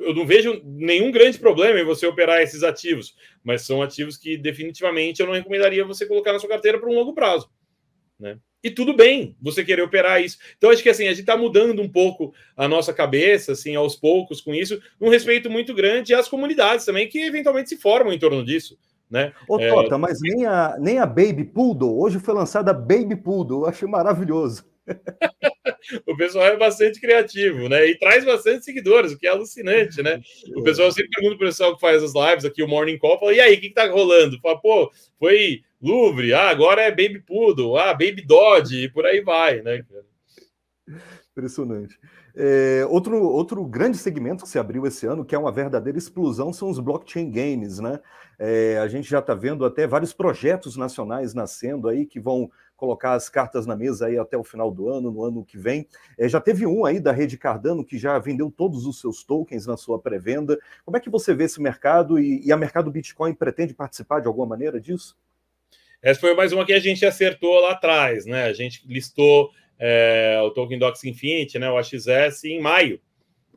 eu 0.00 0.14
não 0.14 0.26
vejo 0.26 0.60
nenhum 0.64 1.10
grande 1.10 1.38
problema 1.38 1.78
em 1.78 1.84
você 1.84 2.06
operar 2.06 2.40
esses 2.40 2.62
ativos, 2.62 3.14
mas 3.44 3.62
são 3.62 3.82
ativos 3.82 4.16
que 4.16 4.36
definitivamente 4.36 5.20
eu 5.20 5.26
não 5.26 5.34
recomendaria 5.34 5.84
você 5.84 6.06
colocar 6.06 6.32
na 6.32 6.38
sua 6.38 6.48
carteira 6.48 6.78
por 6.78 6.88
um 6.88 6.94
longo 6.94 7.14
prazo, 7.14 7.50
né? 8.18 8.38
E 8.62 8.70
tudo 8.70 8.94
bem 8.94 9.34
você 9.40 9.64
querer 9.64 9.82
operar 9.82 10.22
isso. 10.22 10.36
Então, 10.58 10.70
acho 10.70 10.82
que 10.82 10.90
assim, 10.90 11.06
a 11.06 11.10
gente 11.10 11.20
está 11.20 11.36
mudando 11.36 11.80
um 11.80 11.88
pouco 11.88 12.34
a 12.54 12.68
nossa 12.68 12.92
cabeça, 12.92 13.52
assim, 13.52 13.74
aos 13.74 13.96
poucos 13.96 14.40
com 14.40 14.54
isso, 14.54 14.80
um 15.00 15.08
respeito 15.08 15.48
muito 15.48 15.72
grande 15.72 16.12
às 16.12 16.28
comunidades 16.28 16.84
também, 16.84 17.08
que 17.08 17.20
eventualmente 17.20 17.70
se 17.70 17.78
formam 17.78 18.12
em 18.12 18.18
torno 18.18 18.44
disso. 18.44 18.78
Né? 19.10 19.32
Ô, 19.48 19.58
Tota, 19.58 19.94
é... 19.94 19.98
mas 19.98 20.18
nem 20.20 20.46
a, 20.46 20.76
nem 20.78 20.98
a 20.98 21.06
Baby 21.06 21.44
Poodle, 21.44 21.98
hoje 21.98 22.20
foi 22.20 22.34
lançada 22.34 22.70
a 22.70 22.74
Baby 22.74 23.16
Poodle, 23.16 23.62
eu 23.62 23.66
achei 23.68 23.88
maravilhoso. 23.88 24.64
o 26.06 26.16
pessoal 26.16 26.46
é 26.46 26.56
bastante 26.56 27.00
criativo, 27.00 27.68
né? 27.68 27.86
E 27.86 27.98
traz 27.98 28.24
bastante 28.24 28.64
seguidores, 28.64 29.12
o 29.12 29.18
que 29.18 29.26
é 29.26 29.30
alucinante, 29.30 30.02
né? 30.02 30.20
O 30.54 30.62
pessoal 30.62 30.90
sempre 30.92 31.10
pergunta 31.10 31.36
para 31.36 31.46
o 31.46 31.48
pessoal 31.48 31.74
que 31.74 31.80
faz 31.80 32.02
as 32.02 32.14
lives 32.14 32.44
aqui, 32.44 32.62
o 32.62 32.68
Morning 32.68 32.98
Call, 32.98 33.18
fala, 33.18 33.32
e 33.32 33.40
aí, 33.40 33.56
o 33.56 33.60
que, 33.60 33.68
que 33.68 33.74
tá 33.74 33.86
rolando? 33.86 34.40
Fala, 34.40 34.60
pô, 34.60 34.90
foi 35.18 35.62
Louvre, 35.80 36.34
ah, 36.34 36.50
agora 36.50 36.82
é 36.82 36.90
Baby 36.90 37.20
Poodle, 37.20 37.76
ah, 37.78 37.92
Baby 37.92 38.22
Dodge, 38.26 38.84
e 38.84 38.88
por 38.90 39.06
aí 39.06 39.20
vai, 39.22 39.62
né? 39.62 39.82
Impressionante. 41.30 41.98
É, 42.36 42.86
outro, 42.88 43.22
outro 43.22 43.64
grande 43.64 43.96
segmento 43.96 44.44
que 44.44 44.50
se 44.50 44.58
abriu 44.58 44.86
esse 44.86 45.06
ano, 45.06 45.24
que 45.24 45.34
é 45.34 45.38
uma 45.38 45.50
verdadeira 45.50 45.98
explosão, 45.98 46.52
são 46.52 46.68
os 46.68 46.78
blockchain 46.78 47.30
games, 47.30 47.78
né? 47.78 47.98
É, 48.38 48.78
a 48.78 48.88
gente 48.88 49.08
já 49.08 49.18
está 49.18 49.34
vendo 49.34 49.64
até 49.64 49.86
vários 49.86 50.12
projetos 50.12 50.76
nacionais 50.76 51.34
nascendo 51.34 51.88
aí 51.88 52.06
que 52.06 52.20
vão 52.20 52.50
colocar 52.80 53.12
as 53.12 53.28
cartas 53.28 53.66
na 53.66 53.76
mesa 53.76 54.06
aí 54.06 54.18
até 54.18 54.38
o 54.38 54.42
final 54.42 54.70
do 54.72 54.88
ano, 54.88 55.10
no 55.10 55.22
ano 55.22 55.44
que 55.44 55.58
vem. 55.58 55.86
É, 56.18 56.26
já 56.26 56.40
teve 56.40 56.66
um 56.66 56.86
aí 56.86 56.98
da 56.98 57.12
rede 57.12 57.36
Cardano 57.36 57.84
que 57.84 57.98
já 57.98 58.18
vendeu 58.18 58.50
todos 58.50 58.86
os 58.86 58.98
seus 58.98 59.22
tokens 59.22 59.66
na 59.66 59.76
sua 59.76 59.98
pré-venda. 60.00 60.58
Como 60.82 60.96
é 60.96 61.00
que 61.00 61.10
você 61.10 61.34
vê 61.34 61.44
esse 61.44 61.60
mercado 61.60 62.18
e, 62.18 62.44
e 62.44 62.50
a 62.50 62.56
mercado 62.56 62.90
Bitcoin 62.90 63.34
pretende 63.34 63.74
participar 63.74 64.20
de 64.20 64.26
alguma 64.26 64.46
maneira 64.46 64.80
disso? 64.80 65.14
Essa 66.02 66.20
foi 66.20 66.34
mais 66.34 66.52
uma 66.52 66.64
que 66.64 66.72
a 66.72 66.80
gente 66.80 67.04
acertou 67.04 67.60
lá 67.60 67.72
atrás, 67.72 68.24
né? 68.24 68.44
A 68.44 68.54
gente 68.54 68.82
listou 68.88 69.50
é, 69.78 70.40
o 70.42 70.50
Token 70.50 70.78
Docs 70.78 71.04
Infinity, 71.04 71.58
né? 71.58 71.70
O 71.70 71.76
AXS 71.76 72.44
em 72.44 72.60
maio 72.60 72.98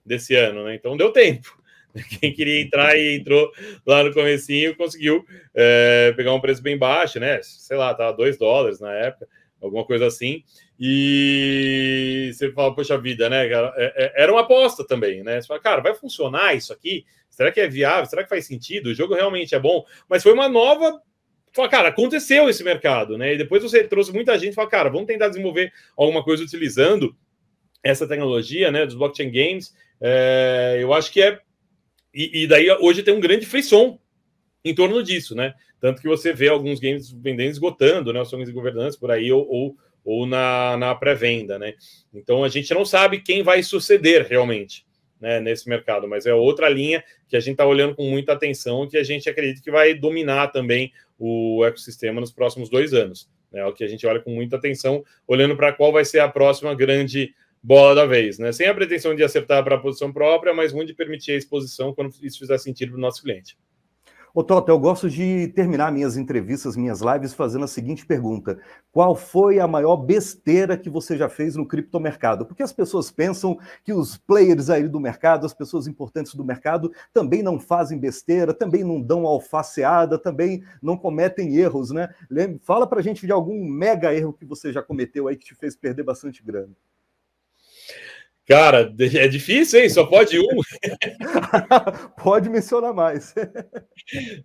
desse 0.06 0.36
ano, 0.36 0.66
né? 0.66 0.76
Então 0.76 0.98
deu 0.98 1.14
tempo. 1.14 1.58
Quem 2.20 2.34
queria 2.34 2.62
entrar 2.62 2.98
e 2.98 3.18
entrou 3.18 3.52
lá 3.86 4.04
no 4.04 4.14
comecinho 4.14 4.76
conseguiu 4.76 5.26
é, 5.54 6.12
pegar 6.16 6.34
um 6.34 6.42
preço 6.42 6.62
bem 6.62 6.78
baixo, 6.78 7.20
né? 7.20 7.40
Sei 7.44 7.78
lá, 7.78 7.94
tava 7.94 8.18
2 8.18 8.38
dólares 8.38 8.80
na 8.80 8.92
época, 8.94 9.28
alguma 9.62 9.86
coisa 9.86 10.08
assim. 10.08 10.44
E 10.80 12.32
você 12.34 12.52
fala, 12.52 12.74
poxa 12.74 12.98
vida, 12.98 13.30
né? 13.30 13.48
É, 13.48 13.74
é, 13.78 14.24
era 14.24 14.32
uma 14.32 14.42
aposta 14.42 14.86
também, 14.86 15.24
né? 15.24 15.40
Você 15.40 15.48
fala, 15.48 15.60
cara, 15.60 15.82
vai 15.82 15.94
funcionar 15.94 16.56
isso 16.56 16.74
aqui? 16.74 17.06
Será 17.30 17.52
que 17.52 17.62
é 17.62 17.68
viável? 17.68 18.06
Será 18.06 18.24
que 18.24 18.30
faz 18.30 18.46
sentido? 18.46 18.88
O 18.88 18.94
jogo 18.94 19.14
realmente 19.14 19.56
é 19.56 19.60
bom? 19.60 19.86
Mas 20.10 20.24
foi 20.24 20.34
uma 20.34 20.50
nova. 20.50 21.02
Fala, 21.52 21.70
cara, 21.70 21.90
aconteceu 21.90 22.50
esse 22.50 22.64
mercado, 22.64 23.18
né? 23.18 23.34
E 23.34 23.38
depois 23.38 23.62
você 23.62 23.84
trouxe 23.84 24.12
muita 24.12 24.38
gente 24.38 24.54
e 24.54 24.56
fala, 24.56 24.70
cara, 24.70 24.90
vamos 24.90 25.06
tentar 25.06 25.30
desenvolver 25.30 25.72
alguma 25.96 26.24
coisa 26.24 26.44
utilizando 26.44 27.16
essa 27.84 28.08
tecnologia, 28.08 28.72
né? 28.72 28.86
Dos 28.86 28.96
blockchain 28.96 29.32
games. 29.32 29.76
É, 30.02 30.78
eu 30.82 30.94
acho 30.94 31.12
que 31.12 31.22
é 31.22 31.40
e, 32.14 32.44
e, 32.44 32.48
daí 32.48 32.70
hoje 32.80 33.02
tem 33.02 33.14
um 33.14 33.20
grande 33.20 33.46
frisson 33.46 34.00
em 34.64 34.74
torno 34.74 35.02
disso, 35.02 35.36
né? 35.36 35.54
Tanto 35.80 36.02
que 36.02 36.08
você 36.08 36.32
vê 36.32 36.48
alguns 36.48 36.80
games 36.80 37.12
vendendo 37.12 37.50
esgotando, 37.50 38.14
né? 38.14 38.22
Os 38.22 38.30
sonhos 38.30 38.48
de 38.48 38.54
governança 38.54 38.98
por 39.00 39.12
aí, 39.12 39.32
ou, 39.32 39.46
ou, 39.50 39.78
ou 40.06 40.26
na, 40.26 40.78
na 40.78 40.96
pré-venda, 40.96 41.58
né? 41.58 41.74
Então 42.14 42.44
a 42.44 42.50
gente 42.50 42.74
não 42.74 42.86
sabe 42.86 43.22
quem 43.22 43.42
vai 43.44 43.64
suceder 43.64 44.28
realmente. 44.28 44.86
Né, 45.22 45.40
nesse 45.40 45.70
mercado, 45.70 46.06
mas 46.06 46.26
é 46.26 46.34
outra 46.34 46.68
linha 46.68 47.02
que 47.30 47.38
a 47.38 47.40
gente 47.40 47.54
está 47.54 47.66
olhando 47.66 47.96
com 47.96 48.04
muita 48.10 48.34
atenção 48.34 48.86
que 48.90 48.98
a 48.98 49.04
gente 49.04 49.30
acredita 49.30 49.64
que 49.64 49.72
vai 49.72 49.94
dominar 49.94 50.50
também 50.50 50.92
o 51.18 51.64
ecossistema 51.64 52.20
nos 52.20 52.30
próximos 52.30 52.70
dois 52.70 52.94
anos. 52.94 53.30
Né, 53.50 53.62
é 53.62 53.66
o 53.66 53.72
que 53.72 53.86
a 53.86 53.88
gente 53.88 54.06
olha 54.06 54.20
com 54.20 54.32
muita 54.32 54.58
atenção, 54.58 55.02
olhando 55.26 55.56
para 55.56 55.72
qual 55.72 55.94
vai 55.94 56.04
ser 56.04 56.20
a 56.20 56.28
próxima 56.28 56.76
grande 56.76 57.34
bola 57.64 57.96
da 57.96 58.06
vez, 58.06 58.38
né? 58.38 58.52
Sem 58.52 58.68
a 58.68 58.76
pretensão 58.76 59.16
de 59.16 59.24
acertar 59.24 59.64
para 59.64 59.76
a 59.76 59.80
posição 59.80 60.12
própria, 60.12 60.54
mas 60.54 60.74
muito 60.74 60.90
de 60.90 60.94
permitir 60.94 61.32
a 61.32 61.38
exposição 61.38 61.94
quando 61.94 62.14
isso 62.22 62.40
fizer 62.40 62.58
sentido 62.58 62.92
para 62.92 62.98
o 62.98 63.02
nosso 63.02 63.24
cliente. 63.24 63.58
Ô, 64.36 64.44
Toto, 64.44 64.72
eu 64.72 64.80
gosto 64.80 65.08
de 65.12 65.50
terminar 65.50 65.92
minhas 65.92 66.18
entrevistas, 66.18 66.76
minhas 66.76 67.02
lives, 67.02 67.36
fazendo 67.36 67.66
a 67.66 67.68
seguinte 67.68 68.04
pergunta: 68.04 68.60
Qual 68.92 69.16
foi 69.16 69.60
a 69.60 69.68
maior 69.68 69.96
besteira 69.96 70.76
que 70.76 70.90
você 70.90 71.16
já 71.16 71.30
fez 71.30 71.56
no 71.56 71.68
criptomercado? 71.68 72.44
Porque 72.44 72.64
as 72.64 72.74
pessoas 72.74 73.12
pensam 73.12 73.56
que 73.84 73.94
os 73.94 74.18
players 74.18 74.72
aí 74.72 74.88
do 74.90 75.00
mercado, 75.00 75.46
as 75.46 75.54
pessoas 75.54 75.86
importantes 75.86 76.34
do 76.34 76.44
mercado, 76.44 76.92
também 77.14 77.44
não 77.44 77.60
fazem 77.60 78.00
besteira, 78.00 78.56
também 78.56 78.84
não 78.84 79.00
dão 79.00 79.28
alfaceada, 79.28 80.18
também 80.18 80.64
não 80.82 80.98
cometem 80.98 81.56
erros, 81.56 81.92
né? 81.92 82.10
Fala 82.64 82.88
pra 82.88 83.04
gente 83.04 83.28
de 83.28 83.32
algum 83.32 83.64
mega 83.64 84.16
erro 84.16 84.34
que 84.34 84.46
você 84.46 84.74
já 84.74 84.82
cometeu 84.82 85.28
aí 85.28 85.38
que 85.38 85.46
te 85.46 85.54
fez 85.54 85.76
perder 85.76 86.02
bastante 86.02 86.44
grana. 86.44 86.74
Cara, 88.46 88.94
é 89.00 89.28
difícil, 89.28 89.80
hein? 89.80 89.90
Só 89.90 90.06
pode 90.06 90.38
um. 90.38 90.62
pode 92.22 92.50
mencionar 92.50 92.94
mais. 92.94 93.34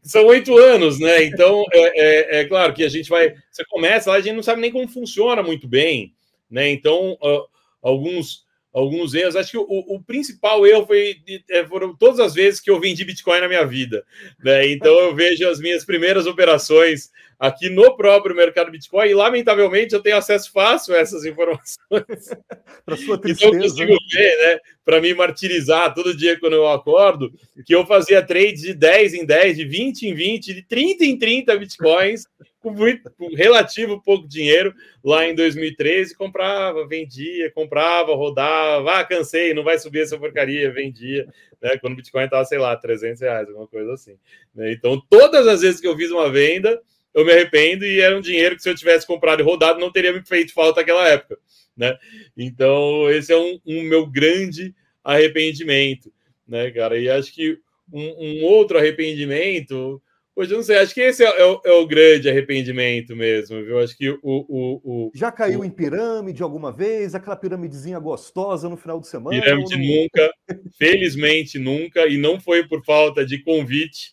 São 0.03 0.27
oito 0.27 0.57
anos, 0.57 1.01
né? 1.01 1.25
Então, 1.25 1.65
é, 1.73 1.81
é, 1.81 2.41
é, 2.41 2.45
claro 2.45 2.73
que 2.73 2.85
a 2.85 2.89
gente 2.89 3.09
vai. 3.09 3.35
Você 3.51 3.65
começa 3.65 4.11
lá, 4.11 4.17
a 4.17 4.21
gente 4.21 4.37
não 4.37 4.43
sabe 4.43 4.61
nem 4.61 4.71
como 4.71 4.87
funciona 4.87 5.43
muito 5.43 5.67
bem, 5.67 6.15
né? 6.49 6.71
Então, 6.71 7.19
uh, 7.21 7.45
alguns 7.83 8.47
alguns 8.73 9.15
erros. 9.15 9.37
Acho 9.37 9.51
que 9.51 9.59
o, 9.59 9.67
o 9.69 10.01
principal 10.03 10.67
erro 10.67 10.87
foi 10.87 11.17
é, 11.51 11.65
foram 11.67 11.97
todas 11.97 12.21
as 12.21 12.35
vezes 12.35 12.61
que 12.61 12.71
eu 12.71 12.81
vendi 12.81 13.05
Bitcoin 13.05 13.41
na 13.41 13.49
minha 13.49 13.67
vida. 13.67 14.05
Né? 14.43 14.69
Então 14.71 14.93
eu 15.01 15.15
vejo 15.15 15.49
as 15.49 15.59
minhas 15.59 15.85
primeiras 15.85 16.27
operações 16.27 17.11
aqui 17.39 17.69
no 17.71 17.97
próprio 17.97 18.35
mercado 18.35 18.71
Bitcoin 18.71 19.09
e, 19.09 19.15
lamentavelmente, 19.15 19.95
eu 19.95 20.03
tenho 20.03 20.17
acesso 20.17 20.51
fácil 20.51 20.95
a 20.95 20.99
essas 20.99 21.25
informações. 21.25 21.79
Para 22.85 22.97
sua 22.97 23.19
tristeza. 23.19 23.51
Então 23.51 23.61
eu 23.61 23.69
consigo 23.69 23.97
ver, 24.13 24.37
né? 24.39 24.61
Para 24.85 25.01
me 25.01 25.15
martirizar 25.15 25.95
todo 25.95 26.17
dia 26.17 26.39
quando 26.39 26.55
eu 26.55 26.67
acordo, 26.67 27.33
que 27.65 27.75
eu 27.75 27.87
fazia 27.87 28.23
trades 28.23 28.63
de 28.63 28.75
10 28.75 29.15
em 29.15 29.27
10, 29.27 29.57
de 29.57 29.65
20 29.65 30.03
em 30.09 30.15
20, 30.15 30.55
de 30.55 30.63
30 30.63 31.05
em 31.05 31.19
30 31.19 31.57
Bitcoins 31.57 32.25
com, 32.61 32.71
muito, 32.73 33.11
com 33.13 33.35
relativo 33.35 34.03
pouco 34.03 34.27
dinheiro 34.27 34.75
lá 35.05 35.27
em 35.27 35.35
2013, 35.35 36.17
comprava, 36.17 36.87
vendia, 36.87 37.51
comprava, 37.53 38.15
rodava, 38.15 38.99
ah, 38.99 39.05
cansei, 39.05 39.55
não 39.55 39.63
vai 39.63 39.79
subir 39.79 40.01
essa 40.01 40.19
porcaria, 40.19 40.73
vendia, 40.73 41.27
né? 41.61 41.79
Quando 41.79 41.95
o 41.95 41.97
Bitcoin 41.97 42.25
estava, 42.25 42.45
sei 42.45 42.59
lá, 42.59 42.77
300 42.77 43.21
reais, 43.21 43.49
alguma 43.49 43.67
coisa 43.67 43.93
assim. 43.93 44.17
Né? 44.55 44.73
Então, 44.73 45.01
todas 45.09 45.47
as 45.47 45.61
vezes 45.61 45.81
que 45.81 45.87
eu 45.87 45.97
fiz 45.97 46.11
uma 46.11 46.31
venda, 46.31 46.81
eu 47.19 47.25
me 47.25 47.33
arrependo 47.33 47.85
e 47.85 48.01
era 48.01 48.17
um 48.17 48.21
dinheiro 48.21 48.57
que 48.57 48.63
se 48.63 48.71
eu 48.71 48.75
tivesse 48.75 49.07
comprado 49.07 49.41
e 49.41 49.45
rodado, 49.45 49.81
não 49.81 49.93
teria 49.93 50.13
me 50.13 50.25
feito 50.25 50.53
falta 50.53 50.81
naquela 50.81 51.07
época, 51.09 51.39
né? 51.77 51.97
Então, 52.37 53.11
esse 53.11 53.33
é 53.33 53.37
um, 53.37 53.59
um 53.67 53.83
meu 53.83 54.07
grande 54.07 54.75
arrependimento, 55.03 56.13
né, 56.47 56.71
cara? 56.71 56.99
E 56.99 57.09
acho 57.09 57.35
que 57.35 57.59
um, 57.93 58.03
um 58.03 58.45
outro 58.45 58.79
arrependimento 58.79 60.03
Hoje 60.39 60.53
eu 60.53 60.59
não 60.59 60.63
sei, 60.63 60.79
acho 60.79 60.95
que 60.95 61.01
esse 61.01 61.25
é, 61.25 61.27
é, 61.27 61.45
o, 61.45 61.61
é, 61.65 61.73
o, 61.73 61.85
grande 61.85 62.31
arrependimento 62.31 63.17
mesmo, 63.17 63.61
viu? 63.65 63.81
Acho 63.81 63.99
que 63.99 64.09
o. 64.09 64.19
o, 64.23 64.81
o 64.85 65.11
Já 65.13 65.33
caiu 65.33 65.65
em 65.65 65.71
pirâmide 65.71 66.45
alguma 66.45 66.71
vez? 66.71 67.13
Aquela 67.13 67.35
piramidezinha 67.35 67.99
gostosa 67.99 68.69
no 68.69 68.77
final 68.77 69.01
de 69.01 69.09
semana? 69.09 69.37
Pirâmide 69.37 69.77
não... 69.77 69.85
nunca, 69.85 70.33
felizmente 70.79 71.59
nunca, 71.59 72.07
e 72.07 72.17
não 72.17 72.39
foi 72.39 72.65
por 72.69 72.85
falta 72.85 73.27
de 73.27 73.43
convite, 73.43 74.13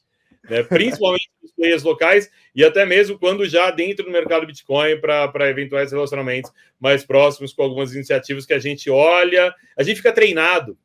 né? 0.50 0.64
principalmente 0.64 1.30
dos 1.42 1.52
players 1.52 1.84
locais, 1.84 2.30
e 2.56 2.64
até 2.64 2.86
mesmo 2.86 3.18
quando 3.20 3.46
já 3.46 3.72
dentro 3.72 4.06
do 4.06 4.12
mercado 4.12 4.46
Bitcoin 4.46 5.00
para 5.00 5.50
eventuais 5.50 5.92
relacionamentos 5.92 6.52
mais 6.80 7.06
próximos 7.06 7.54
com 7.54 7.64
algumas 7.64 7.94
iniciativas 7.94 8.46
que 8.46 8.54
a 8.54 8.60
gente 8.60 8.90
olha, 8.90 9.54
a 9.78 9.84
gente 9.84 9.98
fica 9.98 10.12
treinado. 10.12 10.78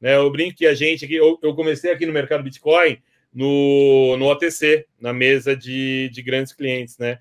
Né? 0.00 0.16
Eu 0.16 0.30
brinco 0.30 0.56
que 0.56 0.66
a 0.66 0.74
gente 0.74 1.12
eu, 1.12 1.38
eu 1.42 1.54
comecei 1.54 1.90
aqui 1.90 2.04
no 2.06 2.12
mercado 2.12 2.42
Bitcoin 2.42 2.98
no, 3.32 4.16
no 4.16 4.26
OTC, 4.26 4.86
na 5.00 5.12
mesa 5.12 5.56
de, 5.56 6.08
de 6.10 6.22
grandes 6.22 6.52
clientes, 6.52 6.96
né? 6.98 7.18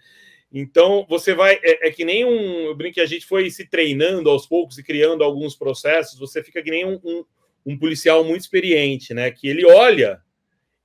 Então, 0.54 1.04
você 1.10 1.34
vai. 1.34 1.60
É, 1.64 1.88
é, 1.88 1.92
que 1.92 2.06
nem 2.06 2.24
um. 2.24 2.68
Eu 2.68 2.76
brinco 2.76 2.94
que 2.96 3.02
a 3.02 3.08
gente 3.08 3.26
foi 3.26 3.50
se 3.50 3.66
treinando 3.66 4.30
aos 4.30 4.46
poucos 4.46 4.78
e 4.78 4.84
criando 4.84 5.24
alguns 5.24 5.56
processos. 5.56 6.20
Você 6.20 6.44
fica 6.44 6.62
que 6.62 6.70
nem 6.70 6.86
um, 6.86 7.00
um, 7.04 7.26
um, 7.66 7.78
policial 7.78 8.24
muito 8.24 8.42
experiente, 8.42 9.16
né? 9.16 9.32
Que 9.32 9.48
ele 9.48 9.66
olha, 9.66 10.22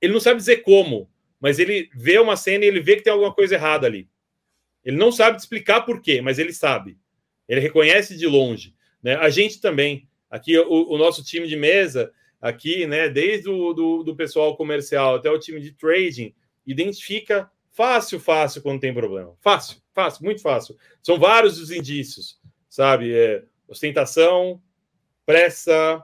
ele 0.01 0.13
não 0.13 0.19
sabe 0.19 0.37
dizer 0.37 0.57
como, 0.57 1.09
mas 1.39 1.59
ele 1.59 1.89
vê 1.93 2.19
uma 2.19 2.35
cena 2.35 2.65
e 2.65 2.67
ele 2.67 2.81
vê 2.81 2.95
que 2.95 3.03
tem 3.03 3.13
alguma 3.13 3.33
coisa 3.33 3.55
errada 3.55 3.87
ali. 3.87 4.09
Ele 4.83 4.97
não 4.97 5.11
sabe 5.11 5.37
explicar 5.37 5.81
por 5.81 6.01
quê, 6.01 6.21
mas 6.21 6.39
ele 6.39 6.53
sabe. 6.53 6.97
Ele 7.47 7.59
reconhece 7.59 8.17
de 8.17 8.27
longe. 8.27 8.75
Né? 9.01 9.15
A 9.15 9.29
gente 9.29 9.59
também. 9.59 10.07
Aqui, 10.29 10.57
o, 10.57 10.93
o 10.93 10.97
nosso 10.97 11.23
time 11.23 11.47
de 11.47 11.55
mesa, 11.55 12.11
aqui, 12.39 12.85
né, 12.85 13.09
desde 13.09 13.49
o 13.49 13.73
do, 13.73 14.03
do 14.03 14.15
pessoal 14.15 14.55
comercial 14.55 15.15
até 15.15 15.29
o 15.29 15.39
time 15.39 15.59
de 15.59 15.71
trading, 15.71 16.35
identifica 16.67 17.49
fácil, 17.71 18.19
fácil 18.19 18.61
quando 18.61 18.79
tem 18.79 18.93
problema. 18.93 19.35
Fácil, 19.41 19.77
fácil, 19.93 20.23
muito 20.23 20.41
fácil. 20.41 20.77
São 21.01 21.17
vários 21.17 21.59
os 21.59 21.71
indícios, 21.71 22.39
sabe? 22.69 23.11
É, 23.11 23.43
ostentação, 23.67 24.61
pressa, 25.25 26.03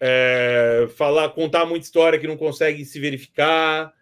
é, 0.00 0.88
falar, 0.96 1.30
contar 1.30 1.66
muita 1.66 1.84
história 1.84 2.18
que 2.18 2.26
não 2.26 2.36
consegue 2.36 2.84
se 2.84 3.00
verificar, 3.00 3.92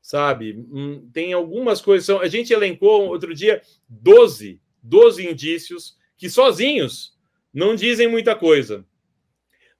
sabe? 0.00 0.54
Hum, 0.70 1.08
tem 1.12 1.32
algumas 1.32 1.80
coisas. 1.80 2.06
São, 2.06 2.20
a 2.20 2.28
gente 2.28 2.52
elencou 2.52 3.08
outro 3.08 3.34
dia 3.34 3.62
12, 3.88 4.60
12 4.82 5.26
indícios 5.26 5.96
que 6.16 6.28
sozinhos 6.28 7.16
não 7.52 7.74
dizem 7.74 8.08
muita 8.08 8.34
coisa 8.34 8.84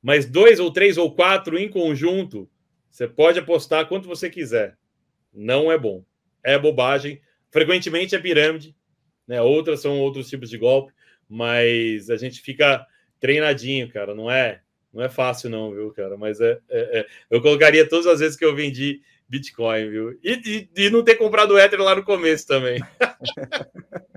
mas 0.04 0.26
dois 0.26 0.60
ou 0.60 0.70
três 0.70 0.98
ou 0.98 1.14
quatro 1.14 1.58
em 1.58 1.66
conjunto, 1.66 2.46
você 2.90 3.08
pode 3.08 3.38
apostar 3.38 3.88
quanto 3.88 4.06
você 4.06 4.28
quiser. 4.28 4.76
Não 5.32 5.72
é 5.72 5.78
bom. 5.78 6.04
É 6.42 6.58
bobagem. 6.58 7.22
Frequentemente 7.50 8.14
é 8.14 8.18
pirâmide, 8.18 8.76
né? 9.26 9.40
Outras 9.40 9.80
são 9.80 9.98
outros 9.98 10.28
tipos 10.28 10.50
de 10.50 10.58
golpe, 10.58 10.92
mas 11.26 12.10
a 12.10 12.18
gente 12.18 12.42
fica 12.42 12.86
treinadinho, 13.18 13.90
cara. 13.90 14.14
Não 14.14 14.30
é, 14.30 14.60
não 14.94 15.02
é 15.02 15.08
fácil 15.08 15.50
não, 15.50 15.72
viu, 15.72 15.90
cara? 15.92 16.16
Mas 16.16 16.40
é, 16.40 16.58
é, 16.70 17.00
é. 17.00 17.06
eu 17.30 17.42
colocaria 17.42 17.88
todas 17.88 18.06
as 18.06 18.20
vezes 18.20 18.36
que 18.36 18.44
eu 18.44 18.54
vendi 18.54 19.02
Bitcoin, 19.28 19.90
viu? 19.90 20.12
E, 20.22 20.68
e, 20.76 20.86
e 20.86 20.90
não 20.90 21.02
ter 21.02 21.16
comprado 21.16 21.58
Ether 21.58 21.80
lá 21.80 21.96
no 21.96 22.04
começo 22.04 22.46
também. 22.46 22.80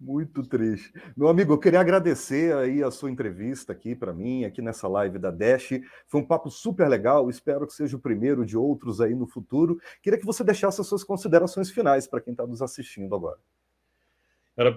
Muito 0.00 0.42
triste. 0.42 0.92
Meu 1.16 1.28
amigo, 1.28 1.52
eu 1.52 1.58
queria 1.58 1.80
agradecer 1.80 2.54
aí 2.56 2.82
a 2.82 2.90
sua 2.90 3.10
entrevista 3.10 3.72
aqui 3.72 3.94
para 3.94 4.12
mim, 4.12 4.44
aqui 4.44 4.62
nessa 4.62 4.88
live 4.88 5.18
da 5.18 5.30
Dash. 5.30 5.80
Foi 6.06 6.20
um 6.20 6.26
papo 6.26 6.50
super 6.50 6.88
legal, 6.88 7.28
espero 7.28 7.66
que 7.66 7.74
seja 7.74 7.96
o 7.96 8.00
primeiro 8.00 8.44
de 8.44 8.56
outros 8.56 9.00
aí 9.00 9.14
no 9.14 9.26
futuro. 9.26 9.78
Queria 10.02 10.18
que 10.18 10.26
você 10.26 10.42
deixasse 10.42 10.80
as 10.80 10.86
suas 10.86 11.04
considerações 11.04 11.70
finais 11.70 12.06
para 12.06 12.20
quem 12.20 12.32
está 12.32 12.46
nos 12.46 12.62
assistindo 12.62 13.14
agora. 13.14 13.38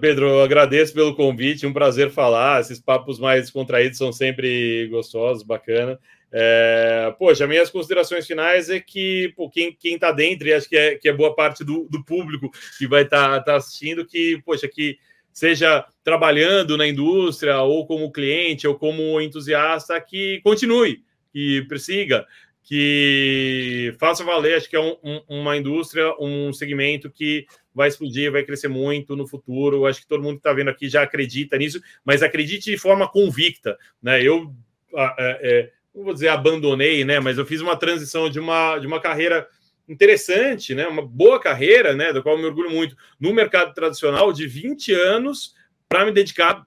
Pedro, 0.00 0.28
eu 0.28 0.42
agradeço 0.42 0.94
pelo 0.94 1.14
convite, 1.14 1.66
um 1.66 1.72
prazer 1.72 2.10
falar. 2.10 2.60
Esses 2.60 2.80
papos 2.80 3.18
mais 3.18 3.50
contraídos 3.50 3.98
são 3.98 4.10
sempre 4.12 4.86
gostosos, 4.88 5.42
bacana. 5.42 5.98
É, 6.32 7.14
poxa, 7.18 7.46
minhas 7.46 7.68
considerações 7.68 8.26
finais 8.26 8.70
é 8.70 8.80
que 8.80 9.32
pô, 9.36 9.50
quem 9.50 9.76
está 9.82 10.10
dentro, 10.10 10.48
e 10.48 10.54
acho 10.54 10.68
que 10.68 10.76
é, 10.76 10.94
que 10.96 11.08
é 11.08 11.12
boa 11.12 11.34
parte 11.34 11.62
do, 11.62 11.86
do 11.90 12.02
público 12.02 12.50
que 12.78 12.88
vai 12.88 13.02
estar 13.02 13.28
tá, 13.28 13.40
tá 13.40 13.56
assistindo, 13.56 14.06
que, 14.06 14.40
poxa, 14.44 14.66
que 14.66 14.98
seja 15.32 15.84
trabalhando 16.02 16.78
na 16.78 16.88
indústria, 16.88 17.60
ou 17.60 17.86
como 17.86 18.10
cliente, 18.10 18.66
ou 18.66 18.76
como 18.76 19.20
entusiasta, 19.20 20.00
que 20.00 20.40
continue, 20.42 21.02
que 21.32 21.62
persiga, 21.68 22.26
que 22.62 23.94
faça 24.00 24.24
valer. 24.24 24.56
Acho 24.56 24.70
que 24.70 24.76
é 24.76 24.80
um, 24.80 24.96
um, 25.04 25.20
uma 25.28 25.56
indústria, 25.56 26.14
um 26.18 26.52
segmento 26.52 27.10
que 27.10 27.46
vai 27.74 27.88
explodir, 27.88 28.30
vai 28.30 28.44
crescer 28.44 28.68
muito 28.68 29.16
no 29.16 29.26
futuro. 29.26 29.86
Acho 29.86 30.00
que 30.00 30.06
todo 30.06 30.22
mundo 30.22 30.34
que 30.34 30.40
está 30.40 30.52
vendo 30.52 30.70
aqui 30.70 30.88
já 30.88 31.02
acredita 31.02 31.58
nisso, 31.58 31.80
mas 32.04 32.22
acredite 32.22 32.70
de 32.70 32.78
forma 32.78 33.08
convicta. 33.08 33.76
Né? 34.02 34.22
Eu. 34.22 34.54
É, 34.96 35.14
é, 35.18 35.70
não 35.94 36.04
vou 36.04 36.14
dizer 36.14 36.28
abandonei, 36.28 37.04
né? 37.04 37.20
Mas 37.20 37.38
eu 37.38 37.46
fiz 37.46 37.60
uma 37.60 37.76
transição 37.76 38.28
de 38.28 38.40
uma, 38.40 38.78
de 38.78 38.86
uma 38.86 39.00
carreira 39.00 39.46
interessante, 39.88 40.74
né? 40.74 40.86
Uma 40.86 41.02
boa 41.02 41.40
carreira, 41.40 41.94
né? 41.94 42.12
Da 42.12 42.20
qual 42.20 42.34
eu 42.34 42.40
me 42.40 42.46
orgulho 42.46 42.70
muito 42.70 42.96
no 43.18 43.32
mercado 43.32 43.72
tradicional 43.74 44.32
de 44.32 44.46
20 44.46 44.92
anos 44.92 45.54
para 45.88 46.04
me 46.04 46.12
dedicar 46.12 46.66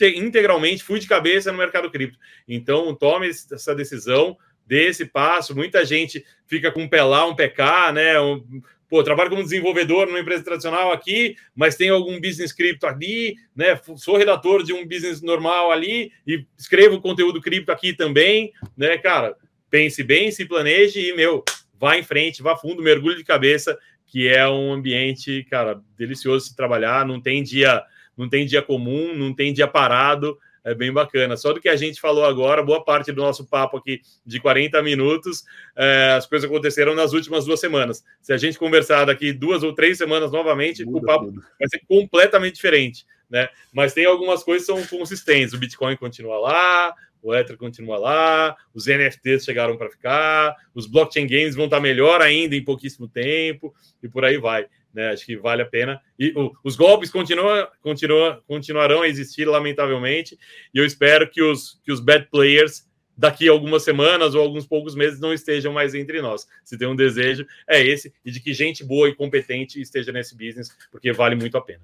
integralmente, 0.00 0.82
fui 0.82 0.98
de 0.98 1.06
cabeça 1.06 1.50
no 1.50 1.58
mercado 1.58 1.90
cripto. 1.90 2.18
Então, 2.46 2.94
tome 2.94 3.28
essa 3.28 3.74
decisão, 3.74 4.36
dê 4.66 4.86
esse 4.88 5.06
passo. 5.06 5.54
Muita 5.54 5.84
gente 5.84 6.24
fica 6.46 6.70
com 6.70 6.82
um 6.82 6.88
pé 6.88 7.02
lá, 7.02 7.26
um 7.26 7.34
PK, 7.34 7.92
né? 7.92 8.20
Um, 8.20 8.62
pô, 8.88 9.02
trabalho 9.02 9.30
como 9.30 9.42
desenvolvedor 9.42 10.06
numa 10.06 10.20
empresa 10.20 10.42
tradicional 10.42 10.90
aqui, 10.92 11.36
mas 11.54 11.76
tenho 11.76 11.94
algum 11.94 12.20
business 12.20 12.52
cripto 12.52 12.86
ali, 12.86 13.36
né? 13.54 13.78
Sou 13.96 14.16
redator 14.16 14.62
de 14.62 14.72
um 14.72 14.86
business 14.86 15.20
normal 15.20 15.70
ali 15.70 16.10
e 16.26 16.44
escrevo 16.56 17.00
conteúdo 17.00 17.40
cripto 17.40 17.70
aqui 17.70 17.92
também, 17.92 18.52
né, 18.76 18.96
cara? 18.96 19.36
Pense 19.70 20.02
bem, 20.02 20.30
se 20.30 20.46
planeje 20.46 21.00
e, 21.00 21.14
meu, 21.14 21.44
vá 21.78 21.98
em 21.98 22.02
frente, 22.02 22.42
vá 22.42 22.56
fundo, 22.56 22.82
mergulhe 22.82 23.16
de 23.16 23.24
cabeça, 23.24 23.78
que 24.06 24.26
é 24.26 24.48
um 24.48 24.72
ambiente, 24.72 25.46
cara, 25.50 25.80
delicioso 25.96 26.44
de 26.44 26.50
se 26.50 26.56
trabalhar, 26.56 27.06
não 27.06 27.20
tem 27.20 27.42
dia, 27.42 27.82
não 28.16 28.28
tem 28.28 28.46
dia 28.46 28.62
comum, 28.62 29.14
não 29.14 29.34
tem 29.34 29.52
dia 29.52 29.68
parado, 29.68 30.38
é 30.64 30.74
bem 30.74 30.92
bacana. 30.92 31.36
Só 31.36 31.52
do 31.52 31.60
que 31.60 31.68
a 31.68 31.76
gente 31.76 32.00
falou 32.00 32.24
agora, 32.24 32.62
boa 32.62 32.84
parte 32.84 33.12
do 33.12 33.22
nosso 33.22 33.46
papo 33.46 33.76
aqui 33.76 34.00
de 34.24 34.40
40 34.40 34.82
minutos, 34.82 35.44
é, 35.76 36.14
as 36.16 36.26
coisas 36.26 36.48
aconteceram 36.48 36.94
nas 36.94 37.12
últimas 37.12 37.44
duas 37.44 37.60
semanas. 37.60 38.04
Se 38.20 38.32
a 38.32 38.36
gente 38.36 38.58
conversar 38.58 39.04
daqui 39.04 39.32
duas 39.32 39.62
ou 39.62 39.74
três 39.74 39.98
semanas 39.98 40.32
novamente, 40.32 40.84
Muda 40.84 40.98
o 40.98 41.02
papo 41.02 41.32
vai 41.32 41.68
ser 41.68 41.80
completamente 41.88 42.54
diferente. 42.54 43.06
Né? 43.28 43.48
Mas 43.72 43.92
tem 43.92 44.06
algumas 44.06 44.42
coisas 44.42 44.66
que 44.66 44.72
são 44.72 44.98
consistentes. 44.98 45.52
O 45.52 45.58
Bitcoin 45.58 45.96
continua 45.96 46.38
lá, 46.38 46.94
o 47.22 47.34
Ether 47.34 47.56
continua 47.56 47.98
lá, 47.98 48.56
os 48.72 48.86
NFTs 48.86 49.44
chegaram 49.44 49.76
para 49.76 49.90
ficar, 49.90 50.54
os 50.74 50.86
blockchain 50.86 51.26
games 51.26 51.54
vão 51.54 51.66
estar 51.66 51.80
melhor 51.80 52.22
ainda 52.22 52.54
em 52.54 52.64
pouquíssimo 52.64 53.08
tempo 53.08 53.74
e 54.02 54.08
por 54.08 54.24
aí 54.24 54.38
vai. 54.38 54.66
Né? 54.98 55.10
Acho 55.12 55.24
que 55.24 55.36
vale 55.36 55.62
a 55.62 55.66
pena. 55.66 56.00
E 56.18 56.32
o, 56.36 56.52
os 56.64 56.74
golpes 56.74 57.08
continuam, 57.08 57.68
continuam, 57.80 58.42
continuarão 58.48 59.02
a 59.02 59.08
existir, 59.08 59.46
lamentavelmente, 59.46 60.36
e 60.74 60.78
eu 60.78 60.84
espero 60.84 61.30
que 61.30 61.40
os, 61.40 61.80
que 61.84 61.92
os 61.92 62.00
bad 62.00 62.26
players 62.30 62.86
daqui 63.16 63.48
a 63.48 63.52
algumas 63.52 63.84
semanas 63.84 64.34
ou 64.34 64.42
alguns 64.42 64.66
poucos 64.66 64.96
meses 64.96 65.20
não 65.20 65.32
estejam 65.32 65.72
mais 65.72 65.94
entre 65.94 66.20
nós. 66.20 66.46
Se 66.64 66.76
tem 66.76 66.88
um 66.88 66.96
desejo, 66.96 67.46
é 67.68 67.80
esse, 67.80 68.12
e 68.24 68.30
de 68.32 68.40
que 68.40 68.52
gente 68.52 68.84
boa 68.84 69.08
e 69.08 69.14
competente 69.14 69.80
esteja 69.80 70.10
nesse 70.10 70.36
business, 70.36 70.76
porque 70.90 71.12
vale 71.12 71.36
muito 71.36 71.56
a 71.56 71.60
pena. 71.60 71.82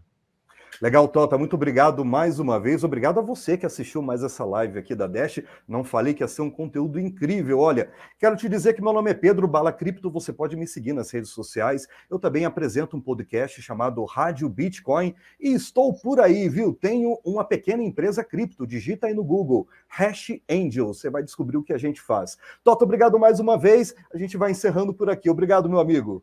Legal, 0.82 1.06
Tota, 1.06 1.38
muito 1.38 1.54
obrigado 1.54 2.04
mais 2.04 2.40
uma 2.40 2.58
vez. 2.58 2.82
Obrigado 2.82 3.20
a 3.20 3.22
você 3.22 3.56
que 3.56 3.64
assistiu 3.64 4.02
mais 4.02 4.22
essa 4.24 4.44
live 4.44 4.78
aqui 4.78 4.94
da 4.94 5.06
Dash. 5.06 5.40
Não 5.68 5.84
falei 5.84 6.12
que 6.12 6.22
ia 6.22 6.28
ser 6.28 6.42
um 6.42 6.50
conteúdo 6.50 6.98
incrível. 6.98 7.60
Olha, 7.60 7.90
quero 8.18 8.36
te 8.36 8.48
dizer 8.48 8.74
que 8.74 8.82
meu 8.82 8.92
nome 8.92 9.10
é 9.10 9.14
Pedro 9.14 9.46
Bala 9.46 9.72
Cripto. 9.72 10.10
Você 10.10 10.32
pode 10.32 10.56
me 10.56 10.66
seguir 10.66 10.92
nas 10.92 11.10
redes 11.10 11.30
sociais. 11.30 11.86
Eu 12.10 12.18
também 12.18 12.44
apresento 12.44 12.96
um 12.96 13.00
podcast 13.00 13.62
chamado 13.62 14.04
Rádio 14.04 14.48
Bitcoin 14.48 15.14
e 15.38 15.52
estou 15.52 15.92
por 15.94 16.20
aí, 16.20 16.48
viu? 16.48 16.72
Tenho 16.74 17.18
uma 17.24 17.44
pequena 17.44 17.82
empresa 17.82 18.24
cripto. 18.24 18.66
Digita 18.66 19.06
aí 19.06 19.14
no 19.14 19.22
Google 19.22 19.68
Hash 19.88 20.32
Angel. 20.50 20.88
Você 20.88 21.08
vai 21.08 21.22
descobrir 21.22 21.56
o 21.56 21.62
que 21.62 21.72
a 21.72 21.78
gente 21.78 22.00
faz. 22.00 22.36
Tota, 22.64 22.84
obrigado 22.84 23.18
mais 23.18 23.38
uma 23.38 23.56
vez. 23.56 23.94
A 24.12 24.18
gente 24.18 24.36
vai 24.36 24.50
encerrando 24.50 24.92
por 24.92 25.08
aqui. 25.08 25.30
Obrigado, 25.30 25.68
meu 25.68 25.78
amigo. 25.78 26.22